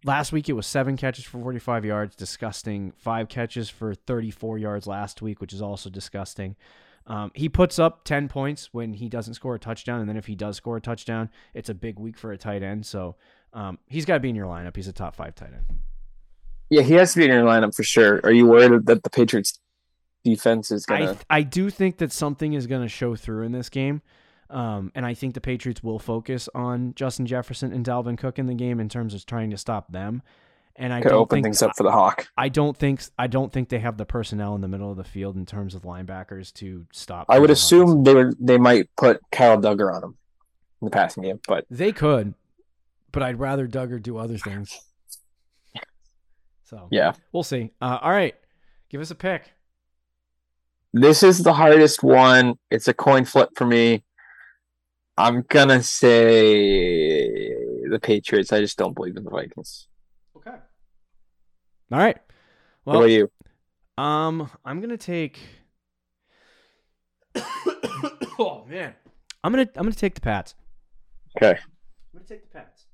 last 0.04 0.32
week 0.32 0.48
it 0.48 0.52
was 0.52 0.66
7 0.66 0.96
catches 0.96 1.24
for 1.24 1.38
45 1.38 1.84
yards, 1.84 2.14
disgusting. 2.14 2.92
5 2.98 3.28
catches 3.28 3.68
for 3.68 3.94
34 3.94 4.58
yards 4.58 4.86
last 4.86 5.22
week, 5.22 5.40
which 5.40 5.52
is 5.52 5.62
also 5.62 5.90
disgusting. 5.90 6.56
Um, 7.06 7.32
he 7.34 7.48
puts 7.48 7.78
up 7.78 8.04
10 8.04 8.28
points 8.28 8.70
when 8.72 8.94
he 8.94 9.08
doesn't 9.08 9.34
score 9.34 9.54
a 9.54 9.58
touchdown. 9.58 10.00
And 10.00 10.08
then 10.08 10.16
if 10.16 10.26
he 10.26 10.34
does 10.34 10.56
score 10.56 10.76
a 10.76 10.80
touchdown, 10.80 11.30
it's 11.52 11.68
a 11.68 11.74
big 11.74 11.98
week 11.98 12.16
for 12.16 12.32
a 12.32 12.38
tight 12.38 12.62
end. 12.62 12.86
So 12.86 13.16
um, 13.52 13.78
he's 13.86 14.04
got 14.04 14.14
to 14.14 14.20
be 14.20 14.30
in 14.30 14.36
your 14.36 14.46
lineup. 14.46 14.76
He's 14.76 14.88
a 14.88 14.92
top 14.92 15.14
five 15.14 15.34
tight 15.34 15.52
end. 15.52 15.78
Yeah, 16.70 16.82
he 16.82 16.94
has 16.94 17.12
to 17.12 17.18
be 17.18 17.26
in 17.26 17.30
your 17.30 17.44
lineup 17.44 17.74
for 17.74 17.82
sure. 17.82 18.20
Are 18.24 18.32
you 18.32 18.46
worried 18.46 18.86
that 18.86 19.02
the 19.02 19.10
Patriots 19.10 19.58
defense 20.24 20.70
is 20.70 20.86
gonna? 20.86 21.12
I, 21.28 21.38
I 21.38 21.42
do 21.42 21.68
think 21.68 21.98
that 21.98 22.10
something 22.10 22.54
is 22.54 22.66
going 22.66 22.82
to 22.82 22.88
show 22.88 23.16
through 23.16 23.42
in 23.42 23.52
this 23.52 23.68
game. 23.68 24.00
Um, 24.54 24.92
and 24.94 25.04
I 25.04 25.14
think 25.14 25.34
the 25.34 25.40
Patriots 25.40 25.82
will 25.82 25.98
focus 25.98 26.48
on 26.54 26.94
Justin 26.94 27.26
Jefferson 27.26 27.72
and 27.72 27.84
Dalvin 27.84 28.16
Cook 28.16 28.38
in 28.38 28.46
the 28.46 28.54
game 28.54 28.78
in 28.78 28.88
terms 28.88 29.12
of 29.12 29.26
trying 29.26 29.50
to 29.50 29.56
stop 29.58 29.90
them. 29.90 30.22
And 30.76 30.92
I 30.92 31.00
could 31.00 31.10
don't 31.10 31.18
open 31.20 31.36
think 31.36 31.46
things 31.46 31.62
up 31.62 31.76
for 31.76 31.82
the 31.82 31.90
Hawk. 31.92 32.28
I 32.36 32.48
don't 32.48 32.76
think 32.76 33.02
I 33.18 33.26
don't 33.26 33.52
think 33.52 33.68
they 33.68 33.78
have 33.80 33.96
the 33.96 34.04
personnel 34.04 34.54
in 34.54 34.60
the 34.60 34.68
middle 34.68 34.90
of 34.90 34.96
the 34.96 35.04
field 35.04 35.36
in 35.36 35.44
terms 35.44 35.74
of 35.74 35.82
linebackers 35.82 36.52
to 36.54 36.86
stop. 36.92 37.26
I 37.28 37.38
would 37.38 37.50
assume 37.50 38.04
they 38.04 38.14
would 38.14 38.34
they 38.40 38.58
might 38.58 38.88
put 38.96 39.20
Kyle 39.30 39.60
Dugger 39.60 39.92
on 39.92 40.02
him 40.02 40.16
in 40.80 40.86
the 40.86 40.90
passing 40.90 41.22
game, 41.24 41.40
but 41.46 41.64
They 41.70 41.92
could, 41.92 42.34
but 43.12 43.22
I'd 43.22 43.38
rather 43.38 43.68
Dugger 43.68 44.02
do 44.02 44.16
other 44.18 44.38
things. 44.38 44.80
So 46.64 46.88
yeah, 46.90 47.12
we'll 47.32 47.42
see. 47.44 47.70
Uh, 47.80 47.98
all 48.02 48.10
right, 48.10 48.34
give 48.88 49.00
us 49.00 49.10
a 49.10 49.14
pick. 49.14 49.52
this 50.92 51.22
is 51.22 51.42
the 51.42 51.52
hardest 51.52 52.02
one. 52.02 52.54
It's 52.70 52.88
a 52.88 52.94
coin 52.94 53.24
flip 53.24 53.50
for 53.56 53.66
me. 53.66 54.02
I'm 55.16 55.42
gonna 55.48 55.82
say 55.82 57.48
the 57.88 57.98
Patriots. 58.02 58.52
I 58.52 58.60
just 58.60 58.76
don't 58.76 58.94
believe 58.94 59.16
in 59.16 59.24
the 59.24 59.30
Vikings. 59.30 59.86
Okay. 60.36 60.50
All 61.92 61.98
right. 61.98 62.16
what 62.84 62.92
Well, 62.94 63.02
about 63.02 63.10
you? 63.10 63.30
um, 63.96 64.50
I'm 64.64 64.80
gonna 64.80 64.96
take. 64.96 65.38
oh 68.38 68.64
man, 68.68 68.94
I'm 69.42 69.52
gonna 69.52 69.68
I'm 69.76 69.84
gonna 69.84 69.92
take 69.92 70.14
the 70.14 70.20
Pats. 70.20 70.54
Okay, 71.36 71.50
I'm 71.58 71.58
gonna 72.12 72.26
take 72.26 72.42
the 72.50 72.58
Pats. 72.58 72.86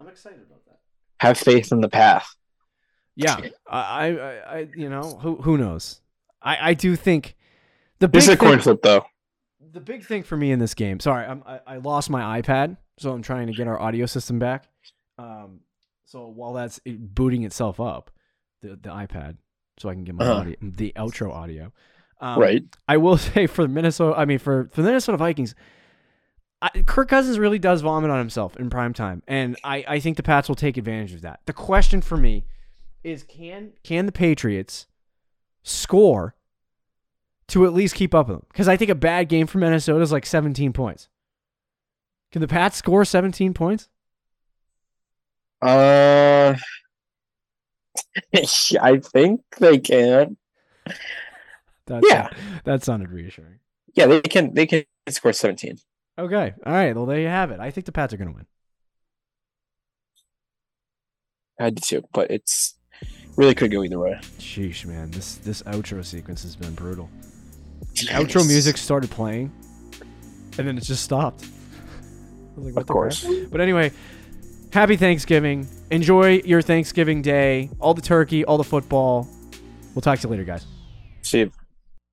I'm 0.00 0.08
excited 0.08 0.40
about 0.42 0.64
that. 0.66 0.78
have 1.20 1.38
faith 1.38 1.72
in 1.72 1.80
the 1.80 1.88
path. 1.88 2.34
Yeah, 3.16 3.40
I, 3.68 3.80
I, 4.06 4.58
I 4.58 4.68
you 4.76 4.88
know, 4.88 5.18
who, 5.20 5.36
who 5.36 5.58
knows? 5.58 6.00
I, 6.40 6.70
I 6.70 6.74
do 6.74 6.94
think 6.94 7.34
the 7.98 8.06
big 8.06 8.14
This 8.14 8.24
is 8.28 8.34
a 8.34 8.36
thing, 8.36 8.48
coin 8.48 8.60
flip, 8.60 8.80
though. 8.80 9.04
The 9.72 9.80
big 9.80 10.04
thing 10.04 10.22
for 10.22 10.36
me 10.36 10.50
in 10.52 10.58
this 10.58 10.74
game. 10.74 11.00
Sorry, 11.00 11.24
I'm, 11.26 11.42
I, 11.46 11.60
I 11.66 11.76
lost 11.76 12.10
my 12.10 12.40
iPad, 12.40 12.76
so 12.98 13.12
I'm 13.12 13.22
trying 13.22 13.46
to 13.48 13.52
get 13.52 13.66
our 13.68 13.80
audio 13.80 14.06
system 14.06 14.38
back. 14.38 14.64
Um, 15.18 15.60
so 16.04 16.26
while 16.28 16.52
that's 16.52 16.80
booting 16.86 17.42
itself 17.42 17.80
up, 17.80 18.10
the 18.62 18.68
the 18.70 18.90
iPad, 18.90 19.36
so 19.78 19.88
I 19.88 19.94
can 19.94 20.04
get 20.04 20.14
my 20.14 20.24
Uh-huh. 20.24 20.40
audio, 20.40 20.56
the 20.62 20.92
outro 20.96 21.32
audio. 21.32 21.72
Um, 22.20 22.40
right. 22.40 22.62
I 22.88 22.96
will 22.96 23.16
say 23.32 23.46
for 23.46 23.62
the 23.62 23.68
Minnesota, 23.68 24.18
I 24.18 24.24
mean 24.24 24.38
for 24.38 24.68
for 24.72 24.82
the 24.82 24.88
Minnesota 24.88 25.18
Vikings, 25.18 25.54
I, 26.60 26.70
Kirk 26.86 27.08
Cousins 27.08 27.38
really 27.38 27.58
does 27.60 27.82
vomit 27.82 28.10
on 28.10 28.18
himself 28.18 28.56
in 28.56 28.70
prime 28.70 28.92
time, 28.94 29.22
and 29.28 29.56
I 29.62 29.84
I 29.86 30.00
think 30.00 30.16
the 30.16 30.22
Pats 30.22 30.48
will 30.48 30.56
take 30.56 30.76
advantage 30.76 31.14
of 31.14 31.20
that. 31.22 31.40
The 31.46 31.52
question 31.52 32.00
for 32.00 32.16
me 32.16 32.44
is 33.04 33.22
can 33.22 33.72
can 33.84 34.06
the 34.06 34.12
Patriots 34.12 34.86
score 35.62 36.34
to 37.48 37.64
at 37.66 37.72
least 37.72 37.94
keep 37.94 38.14
up 38.14 38.28
with 38.28 38.38
them? 38.38 38.46
Because 38.52 38.68
I 38.68 38.76
think 38.76 38.90
a 38.90 38.94
bad 38.94 39.28
game 39.28 39.46
for 39.46 39.58
Minnesota 39.58 40.00
is 40.00 40.12
like 40.12 40.26
17 40.26 40.72
points. 40.72 41.08
Can 42.32 42.40
the 42.40 42.48
Pats 42.48 42.76
score 42.76 43.04
17 43.04 43.54
points? 43.54 43.88
Uh, 45.62 46.54
I 48.34 48.98
think 48.98 49.40
they 49.58 49.78
can. 49.78 50.36
That's, 51.86 52.06
Yeah. 52.08 52.28
that 52.64 52.84
sounded 52.84 53.10
reassuring. 53.10 53.58
Yeah, 53.94 54.06
they 54.06 54.20
can. 54.20 54.52
They 54.54 54.66
can 54.66 54.84
score 55.08 55.32
17. 55.32 55.78
Okay, 56.18 56.54
all 56.66 56.72
right. 56.72 56.94
Well, 56.94 57.06
there 57.06 57.18
you 57.20 57.28
have 57.28 57.50
it. 57.50 57.60
I 57.60 57.70
think 57.70 57.86
the 57.86 57.92
Pats 57.92 58.12
are 58.12 58.16
going 58.18 58.28
to 58.28 58.34
win. 58.34 58.46
I 61.60 61.70
did 61.70 61.82
too, 61.82 62.02
but 62.12 62.30
it's 62.30 62.74
really 63.36 63.54
could 63.54 63.70
go 63.72 63.82
either 63.82 63.98
way. 63.98 64.18
Sheesh, 64.38 64.84
man. 64.84 65.10
This 65.10 65.36
this 65.36 65.62
outro 65.62 66.04
sequence 66.04 66.42
has 66.42 66.54
been 66.54 66.74
brutal. 66.74 67.08
The 67.94 68.06
outro 68.12 68.46
music 68.46 68.76
started 68.76 69.10
playing, 69.10 69.52
and 70.58 70.66
then 70.68 70.78
it 70.78 70.84
just 70.84 71.02
stopped. 71.04 71.44
I 71.44 72.60
was 72.60 72.64
like, 72.66 72.74
what 72.74 72.80
Of 72.82 72.86
the 72.86 72.92
course. 72.92 73.24
crap? 73.24 73.50
But 73.50 73.60
anyway, 73.60 73.92
happy 74.72 74.96
Thanksgiving. 74.96 75.66
Enjoy 75.90 76.40
your 76.44 76.62
Thanksgiving 76.62 77.22
day. 77.22 77.70
All 77.80 77.94
the 77.94 78.02
turkey, 78.02 78.44
all 78.44 78.58
the 78.58 78.64
football. 78.64 79.28
We'll 79.94 80.02
talk 80.02 80.18
to 80.20 80.26
you 80.28 80.30
later, 80.30 80.44
guys. 80.44 80.66
See, 81.22 81.38
you. 81.40 81.52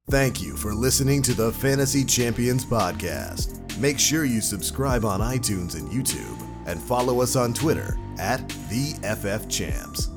Thank 0.10 0.42
you 0.42 0.56
for 0.56 0.74
listening 0.74 1.22
to 1.24 1.34
the 1.34 1.52
Fantasy 1.52 2.04
Champions 2.06 2.64
Podcast. 2.66 3.62
Make 3.80 4.00
sure 4.00 4.24
you 4.24 4.40
subscribe 4.42 5.04
on 5.04 5.20
iTunes 5.20 5.76
and 5.76 5.90
YouTube 5.90 6.42
and 6.68 6.80
follow 6.82 7.22
us 7.22 7.36
on 7.36 7.54
Twitter 7.54 7.98
at 8.20 8.48
the 8.70 8.94
FF 9.04 9.50
Champs. 9.50 10.10